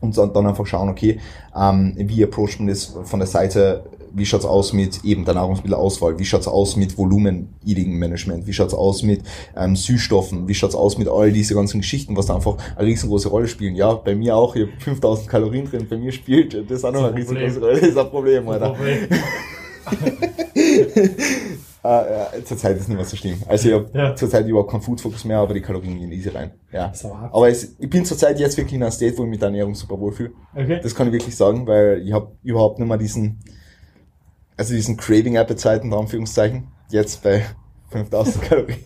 und 0.00 0.16
dann, 0.16 0.32
dann 0.32 0.46
einfach 0.46 0.66
schauen, 0.66 0.88
okay, 0.88 1.18
ähm, 1.56 1.94
wie 1.96 2.22
approacht 2.24 2.58
man 2.58 2.68
das 2.68 2.96
von 3.04 3.20
der 3.20 3.26
Seite, 3.26 3.84
wie 4.16 4.24
schaut's 4.26 4.44
aus 4.44 4.72
mit 4.72 5.04
eben 5.04 5.24
der 5.24 5.34
Nahrungsmittelauswahl, 5.34 6.18
wie 6.18 6.24
schaut's 6.24 6.46
aus 6.48 6.76
mit 6.76 6.96
Volumen-Eating-Management, 6.96 8.46
wie 8.46 8.52
schaut's 8.52 8.74
aus 8.74 9.02
mit 9.02 9.22
ähm, 9.56 9.76
Süßstoffen, 9.76 10.46
wie 10.48 10.54
schaut's 10.54 10.74
aus 10.74 10.98
mit 10.98 11.08
all 11.08 11.32
diese 11.32 11.54
ganzen 11.54 11.80
Geschichten, 11.80 12.16
was 12.16 12.26
da 12.26 12.36
einfach 12.36 12.56
eine 12.76 12.86
riesengroße 12.88 13.28
Rolle 13.28 13.48
spielen. 13.48 13.74
Ja, 13.74 13.94
bei 13.94 14.14
mir 14.14 14.36
auch, 14.36 14.54
ich 14.56 14.62
hab 14.70 14.82
5000 14.82 15.28
Kalorien 15.28 15.66
drin, 15.66 15.86
bei 15.88 15.96
mir 15.96 16.12
spielt 16.12 16.70
das 16.70 16.84
auch 16.84 16.92
noch 16.92 17.00
eine 17.04 17.08
ein 17.08 17.14
riesengroße 17.14 17.60
Rolle, 17.60 17.80
das 17.80 17.88
ist 17.90 17.98
ein 17.98 18.10
Problem, 18.10 18.48
Alter. 18.48 18.76
Äh, 18.80 19.08
ja, 21.84 22.26
zurzeit 22.44 22.76
ist 22.78 22.88
nicht 22.88 22.96
mehr 22.96 23.04
so 23.04 23.16
schlimm. 23.16 23.38
Also 23.46 23.68
ich 23.68 23.74
habe 23.74 23.90
Ja. 23.94 24.14
zurzeit 24.16 24.46
überhaupt 24.46 24.70
keinen 24.70 24.80
Food-Fokus 24.80 25.24
mehr, 25.24 25.38
aber 25.38 25.54
die 25.54 25.60
Kalorien 25.60 25.98
gehen 25.98 26.12
easy 26.12 26.30
rein. 26.30 26.52
Ja. 26.72 26.92
Aber 27.32 27.48
es, 27.48 27.76
ich 27.78 27.90
bin 27.90 28.04
zurzeit 28.04 28.38
jetzt 28.40 28.56
wirklich 28.56 28.74
in 28.74 28.82
einem 28.82 28.92
State, 28.92 29.16
wo 29.18 29.24
ich 29.24 29.28
mit 29.30 29.40
der 29.42 29.48
Ernährung 29.48 29.74
super 29.74 29.98
wohl 30.00 30.12
fühle. 30.12 30.30
Okay. 30.54 30.80
Das 30.82 30.94
kann 30.94 31.08
ich 31.08 31.12
wirklich 31.12 31.36
sagen, 31.36 31.66
weil 31.66 32.02
ich 32.04 32.12
habe 32.12 32.32
überhaupt 32.42 32.78
nicht 32.78 32.88
mehr 32.88 32.96
diesen, 32.98 33.40
also 34.56 34.74
diesen 34.74 34.96
Craving-Appetite 34.96 35.80
in 35.82 35.92
Anführungszeichen, 35.92 36.68
jetzt 36.90 37.22
bei 37.22 37.44
5000 37.90 38.42
Kalorien. 38.42 38.78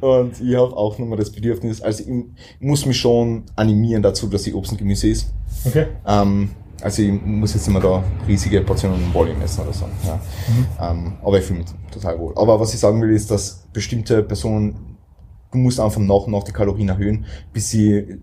Und 0.00 0.40
ich 0.40 0.56
habe 0.56 0.76
auch 0.76 0.98
nochmal 0.98 1.18
das 1.18 1.30
Bedürfnis, 1.30 1.80
also 1.80 2.02
ich 2.02 2.24
muss 2.58 2.84
mich 2.84 2.98
schon 2.98 3.44
animieren 3.54 4.02
dazu, 4.02 4.26
dass 4.26 4.46
ich 4.46 4.54
Obst 4.54 4.72
und 4.72 4.78
Gemüse 4.78 5.08
ist. 5.08 5.32
Okay. 5.64 5.86
Ähm, 6.06 6.50
also 6.82 7.02
ich 7.02 7.12
muss 7.12 7.54
jetzt 7.54 7.68
immer 7.68 7.80
da 7.80 8.02
riesige 8.26 8.60
Portionen 8.60 9.14
Volume 9.14 9.44
essen 9.44 9.62
oder 9.62 9.72
so. 9.72 9.86
Ja. 10.04 10.20
Ähm, 10.90 11.14
aber 11.22 11.38
ich 11.38 11.44
fühle 11.44 11.60
mich 11.60 11.68
total 11.90 12.18
wohl. 12.18 12.32
Aber 12.36 12.58
was 12.58 12.74
ich 12.74 12.80
sagen 12.80 13.00
will, 13.00 13.10
ist, 13.10 13.30
dass 13.30 13.66
bestimmte 13.72 14.22
Personen, 14.22 14.96
du 15.52 15.58
musst 15.58 15.78
einfach 15.78 16.00
nach 16.00 16.26
und 16.26 16.32
nach 16.32 16.42
die 16.42 16.52
Kalorien 16.52 16.88
erhöhen, 16.88 17.24
bis 17.52 17.70
sie 17.70 18.18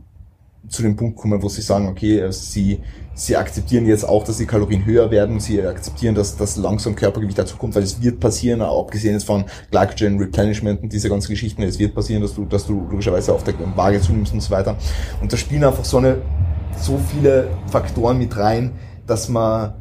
zu 0.68 0.84
dem 0.84 0.95
Punkt 0.95 1.18
kommen, 1.18 1.41
wo 1.41 1.49
sie 1.49 1.62
sagen, 1.62 1.88
okay, 1.88 2.20
äh, 2.20 2.32
sie, 2.32 2.80
sie 3.14 3.36
akzeptieren 3.36 3.86
jetzt 3.86 4.07
auch, 4.07 4.24
dass 4.24 4.38
die 4.38 4.45
Kalorien 4.45 4.86
höher 4.86 5.09
werden, 5.12 5.39
sie 5.39 5.62
akzeptieren, 5.62 6.16
dass 6.16 6.38
das 6.38 6.55
langsam 6.55 6.95
Körpergewicht 6.95 7.38
dazu 7.38 7.57
kommt, 7.57 7.76
weil 7.76 7.84
es 7.84 8.01
wird 8.01 8.20
passieren, 8.20 8.62
abgesehen 8.62 9.14
jetzt 9.14 9.26
von 9.26 9.45
Glycogen 9.72 10.20
Replenishment 10.20 10.84
und 10.84 10.93
diese 10.93 11.09
ganzen 11.09 11.30
Geschichten, 11.30 11.64
es 11.64 11.80
wird 11.80 11.95
passieren, 11.95 12.22
dass 12.22 12.36
du, 12.36 12.45
dass 12.45 12.66
du 12.66 12.88
logischerweise 12.89 13.34
auf 13.34 13.43
der 13.43 13.55
Waage 13.76 14.01
zunimmst 14.01 14.34
und 14.34 14.41
so 14.41 14.51
weiter. 14.51 14.78
Und 15.22 15.34
da 15.34 15.38
spielen 15.38 15.64
einfach 15.64 15.86
so 15.86 15.97
eine, 15.97 16.22
so 16.80 16.99
viele 17.12 17.49
Faktoren 17.68 18.18
mit 18.18 18.38
rein, 18.38 18.72
dass 19.07 19.30
man 19.30 19.74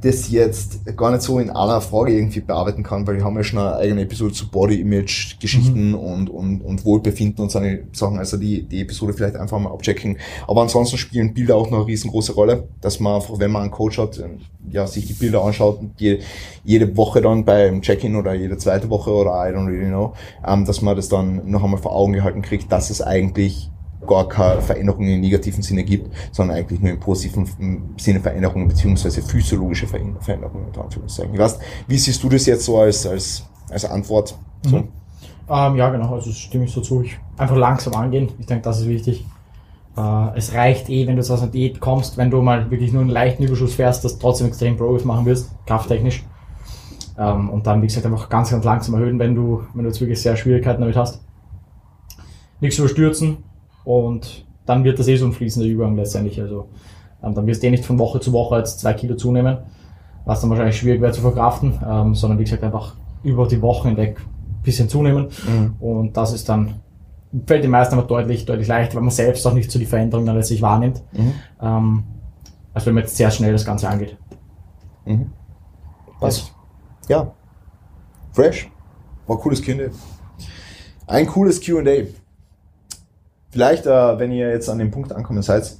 das 0.00 0.30
jetzt 0.30 0.96
gar 0.96 1.10
nicht 1.10 1.22
so 1.22 1.38
in 1.38 1.50
einer 1.50 1.80
Frage 1.80 2.14
irgendwie 2.14 2.40
bearbeiten 2.40 2.82
kann, 2.82 3.06
weil 3.06 3.16
wir 3.16 3.24
haben 3.24 3.36
ja 3.36 3.42
schon 3.42 3.58
eine 3.58 3.76
eigene 3.76 4.02
Episode 4.02 4.32
zu 4.32 4.50
Body 4.50 4.80
Image 4.80 5.38
Geschichten 5.40 5.94
und, 5.94 6.30
und, 6.30 6.62
und 6.62 6.84
Wohlbefinden 6.84 7.42
und 7.42 7.50
so 7.50 7.58
eine 7.58 7.84
Sachen, 7.92 8.18
also 8.18 8.36
die, 8.36 8.62
die 8.62 8.80
Episode 8.80 9.12
vielleicht 9.12 9.36
einfach 9.36 9.58
mal 9.58 9.72
abchecken. 9.72 10.18
Aber 10.46 10.62
ansonsten 10.62 10.96
spielen 10.96 11.34
Bilder 11.34 11.56
auch 11.56 11.70
noch 11.70 11.78
eine 11.78 11.86
riesengroße 11.86 12.32
Rolle, 12.32 12.68
dass 12.80 13.00
man 13.00 13.16
einfach, 13.16 13.38
wenn 13.38 13.50
man 13.50 13.62
einen 13.62 13.70
Coach 13.70 13.98
hat, 13.98 14.22
ja, 14.70 14.86
sich 14.86 15.06
die 15.06 15.12
Bilder 15.12 15.42
anschaut 15.44 15.80
und 15.80 16.00
jede, 16.00 16.22
jede 16.64 16.96
Woche 16.96 17.20
dann 17.20 17.44
beim 17.44 17.82
Check-in 17.82 18.16
oder 18.16 18.34
jede 18.34 18.56
zweite 18.56 18.88
Woche 18.88 19.10
oder 19.10 19.30
I 19.30 19.54
don't 19.54 19.66
really 19.66 19.88
know, 19.88 20.14
ähm, 20.46 20.64
dass 20.64 20.80
man 20.82 20.96
das 20.96 21.08
dann 21.08 21.50
noch 21.50 21.62
einmal 21.62 21.80
vor 21.80 21.94
Augen 21.94 22.12
gehalten 22.12 22.42
kriegt, 22.42 22.72
dass 22.72 22.90
es 22.90 23.02
eigentlich 23.02 23.70
gar 24.10 24.28
keine 24.28 24.60
Veränderungen 24.60 25.08
im 25.08 25.20
negativen 25.20 25.62
Sinne 25.62 25.84
gibt, 25.84 26.12
sondern 26.32 26.56
eigentlich 26.56 26.80
nur 26.80 26.90
im 26.90 26.98
positiven 26.98 27.94
Sinne 27.96 28.20
Veränderungen 28.20 28.66
beziehungsweise 28.66 29.22
physiologische 29.22 29.86
Veränder- 29.86 30.20
Veränderungen 30.20 30.66
unter 30.66 30.82
Anführungszeichen. 30.82 31.32
Ich 31.32 31.40
wie 31.86 31.96
siehst 31.96 32.22
du 32.22 32.28
das 32.28 32.44
jetzt 32.46 32.64
so 32.64 32.78
als, 32.78 33.06
als, 33.06 33.44
als 33.70 33.84
Antwort? 33.84 34.36
So? 34.64 34.78
Mhm. 34.78 34.88
Ähm, 35.48 35.76
ja, 35.76 35.90
genau, 35.90 36.14
also 36.14 36.32
stimme 36.32 36.64
ich 36.64 36.72
so 36.72 36.80
zu. 36.80 37.02
Ich 37.02 37.18
einfach 37.36 37.56
langsam 37.56 37.94
angehen. 37.94 38.30
Ich 38.40 38.46
denke, 38.46 38.64
das 38.64 38.80
ist 38.80 38.88
wichtig. 38.88 39.24
Äh, 39.96 40.36
es 40.36 40.54
reicht 40.54 40.90
eh, 40.90 41.06
wenn 41.06 41.14
du 41.14 41.22
aus 41.22 41.30
einer 41.30 41.50
Diät 41.50 41.78
kommst, 41.78 42.16
wenn 42.16 42.30
du 42.30 42.42
mal 42.42 42.68
wirklich 42.68 42.92
nur 42.92 43.02
einen 43.02 43.10
leichten 43.10 43.44
Überschuss 43.44 43.74
fährst, 43.74 44.04
dass 44.04 44.14
du 44.14 44.20
trotzdem 44.20 44.48
extrem 44.48 44.76
Progress 44.76 45.04
machen 45.04 45.24
wirst, 45.24 45.52
krafttechnisch. 45.66 46.24
Ähm, 47.16 47.48
und 47.48 47.64
dann, 47.64 47.80
wie 47.80 47.86
gesagt, 47.86 48.06
einfach 48.06 48.28
ganz, 48.28 48.50
ganz 48.50 48.64
langsam 48.64 48.94
erhöhen, 48.94 49.20
wenn 49.20 49.36
du, 49.36 49.62
wenn 49.74 49.84
du 49.84 49.88
jetzt 49.90 50.00
wirklich 50.00 50.20
sehr 50.20 50.36
Schwierigkeiten 50.36 50.80
damit 50.80 50.96
hast. 50.96 51.20
Nichts 52.60 52.78
überstürzen 52.78 53.38
und 53.90 54.46
dann 54.66 54.84
wird 54.84 55.00
das 55.00 55.08
eh 55.08 55.16
so 55.16 55.26
ein 55.26 55.32
fließender 55.32 55.68
Übergang 55.68 55.96
letztendlich. 55.96 56.40
Also 56.40 56.68
ähm, 57.24 57.34
dann 57.34 57.46
wirst 57.48 57.62
du 57.62 57.66
eh 57.66 57.70
nicht 57.70 57.84
von 57.84 57.98
Woche 57.98 58.20
zu 58.20 58.32
Woche 58.32 58.58
jetzt 58.58 58.78
zwei 58.80 58.92
Kilo 58.94 59.16
zunehmen, 59.16 59.58
was 60.24 60.40
dann 60.40 60.50
wahrscheinlich 60.50 60.76
schwierig 60.76 61.00
wäre 61.00 61.12
zu 61.12 61.22
verkraften, 61.22 61.80
ähm, 61.84 62.14
sondern 62.14 62.38
wie 62.38 62.44
gesagt 62.44 62.62
einfach 62.62 62.94
über 63.24 63.48
die 63.48 63.60
Woche 63.60 63.88
hinweg 63.88 64.20
ein 64.20 64.62
bisschen 64.62 64.88
zunehmen. 64.88 65.28
Mhm. 65.48 65.74
Und 65.80 66.16
das 66.16 66.32
ist 66.32 66.48
dann, 66.48 66.76
fällt 67.46 67.64
den 67.64 67.70
meisten 67.72 67.94
aber 67.96 68.06
deutlich, 68.06 68.44
deutlich 68.46 68.68
leichter, 68.68 68.94
weil 68.94 69.02
man 69.02 69.10
selbst 69.10 69.44
auch 69.46 69.54
nicht 69.54 69.70
so 69.72 69.78
die 69.80 69.86
Veränderungen 69.86 70.26
dann 70.26 70.36
letztlich 70.36 70.62
wahrnimmt, 70.62 71.02
Mhm. 71.12 71.34
ähm, 71.60 72.02
als 72.72 72.86
wenn 72.86 72.94
man 72.94 73.02
jetzt 73.02 73.16
sehr 73.16 73.30
schnell 73.32 73.52
das 73.52 73.64
Ganze 73.64 73.88
angeht. 73.88 74.16
Mhm. 75.04 75.32
Passt. 76.20 76.52
Ja. 77.08 77.32
Fresh. 78.32 78.70
War 79.26 79.38
cooles 79.38 79.64
Q&A. 79.64 79.90
Ein 81.08 81.26
cooles 81.26 81.60
Q&A. 81.64 82.04
Vielleicht, 83.50 83.86
äh, 83.86 84.18
wenn 84.18 84.32
ihr 84.32 84.50
jetzt 84.50 84.68
an 84.68 84.78
dem 84.78 84.90
Punkt 84.90 85.12
ankommen 85.12 85.42
seid 85.42 85.76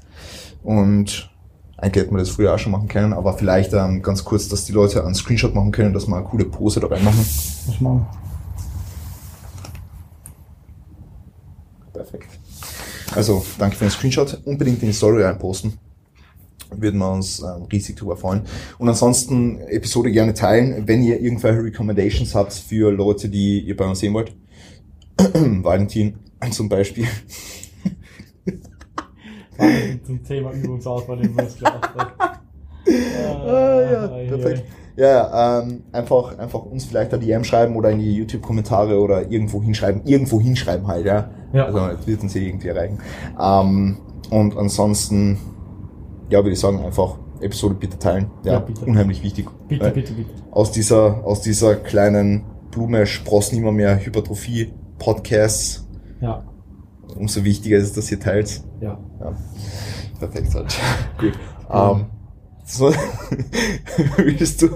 und 0.63 1.31
Eigentlich 1.81 2.05
hätten 2.05 2.15
wir 2.15 2.19
das 2.19 2.29
früher 2.29 2.55
auch 2.55 2.59
schon 2.59 2.73
machen 2.73 2.89
können, 2.89 3.15
aber 3.15 3.33
vielleicht 3.33 3.73
ähm, 3.73 4.03
ganz 4.03 4.23
kurz, 4.23 4.49
dass 4.49 4.67
die 4.67 4.73
Leute 4.73 5.03
einen 5.03 5.15
Screenshot 5.15 5.55
machen 5.55 5.73
können, 5.73 5.95
dass 5.95 6.07
wir 6.07 6.17
eine 6.17 6.27
coole 6.27 6.45
Pose 6.45 6.79
da 6.79 6.89
reinmachen. 6.89 7.19
Was 7.19 7.81
machen? 7.81 8.07
Perfekt. 11.95 12.29
Also, 13.15 13.43
danke 13.59 13.77
für 13.77 13.87
den 13.87 13.91
Screenshot. 13.91 14.43
Unbedingt 14.45 14.83
in 14.83 14.89
die 14.89 14.95
Story 14.95 15.23
reinposten. 15.23 15.79
Würden 16.71 16.99
wir 16.99 17.11
uns 17.11 17.41
ähm, 17.41 17.65
riesig 17.73 17.97
drüber 17.97 18.19
freuen. 18.19 18.43
Und 18.77 18.89
ansonsten 18.89 19.59
Episode 19.63 20.13
gerne 20.13 20.35
teilen, 20.35 20.87
wenn 20.87 21.03
ihr 21.03 21.19
irgendwelche 21.19 21.65
Recommendations 21.65 22.35
habt 22.35 22.53
für 22.53 22.93
Leute, 22.93 23.31
die 23.31 23.61
ihr 23.61 23.77
bei 23.77 23.87
uns 23.87 24.01
sehen 24.01 24.13
wollt. 24.13 24.37
Valentin 25.17 26.19
zum 26.51 26.69
Beispiel. 26.69 27.07
Zum 30.05 30.23
Thema 30.25 30.53
Übungsauswahl 30.53 31.21
in 31.25 31.35
Muskeln. 31.35 31.73
Ah, 33.47 33.81
ja, 33.93 34.07
perfekt. 34.29 34.65
Ja, 34.97 35.61
ähm, 35.61 35.85
einfach, 35.93 36.37
einfach 36.39 36.63
uns 36.65 36.85
vielleicht 36.85 37.15
eine 37.15 37.23
DM 37.25 37.45
schreiben 37.45 37.77
oder 37.77 37.91
in 37.91 38.01
die 38.01 38.13
YouTube-Kommentare 38.17 38.99
oder 38.99 39.31
irgendwo 39.31 39.63
hinschreiben. 39.63 40.03
Irgendwo 40.05 40.41
hinschreiben 40.41 40.87
halt, 40.89 41.07
ja. 41.07 41.31
Ja. 41.53 41.67
Also, 41.67 41.79
jetzt 41.89 42.07
wird 42.07 42.23
uns 42.23 42.33
hier 42.33 42.43
irgendwie 42.43 42.69
erreichen. 42.69 42.99
Ähm, 43.41 43.99
und 44.31 44.57
ansonsten, 44.57 45.39
ja, 46.29 46.39
würde 46.41 46.51
ich 46.53 46.61
sagen, 46.61 46.85
einfach 46.85 47.17
Episode 47.41 47.75
bitte 47.77 47.99
teilen. 47.99 48.31
Ja, 48.45 48.55
Ja, 48.55 48.59
bitte. 48.59 48.85
unheimlich 48.85 49.23
wichtig. 49.23 49.47
Bitte, 49.69 49.91
bitte, 49.91 50.13
bitte. 50.13 50.31
Aus 50.51 50.71
dieser, 50.73 51.25
aus 51.25 51.41
dieser 51.41 51.77
kleinen 51.77 52.45
Blume 52.71 53.07
sprossen 53.07 53.59
immer 53.59 53.73
mehr 53.73 54.05
Hypertrophie-Podcasts. 54.05 55.87
Ja, 56.21 56.43
Umso 57.17 57.45
wichtiger 57.45 57.79
ist 57.79 57.85
es, 57.85 57.93
dass 57.95 58.11
ihr 58.11 58.21
teilt. 58.21 58.63
ja. 58.81 58.99
Ja, 59.21 59.35
perfekt 60.19 60.55
halt. 60.55 60.75
Gut. 61.19 61.33
Ähm, 61.73 62.07
so, 62.65 62.93
willst 64.17 64.61
du 64.61 64.67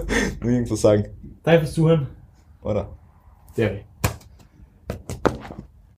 nur 0.41 0.49
irgendwas 0.49 0.79
sagen? 0.79 1.07
Danke 1.43 1.59
fürs 1.65 1.73
Zuhören. 1.73 2.07
Oder? 2.61 2.87
Derry. 3.57 3.83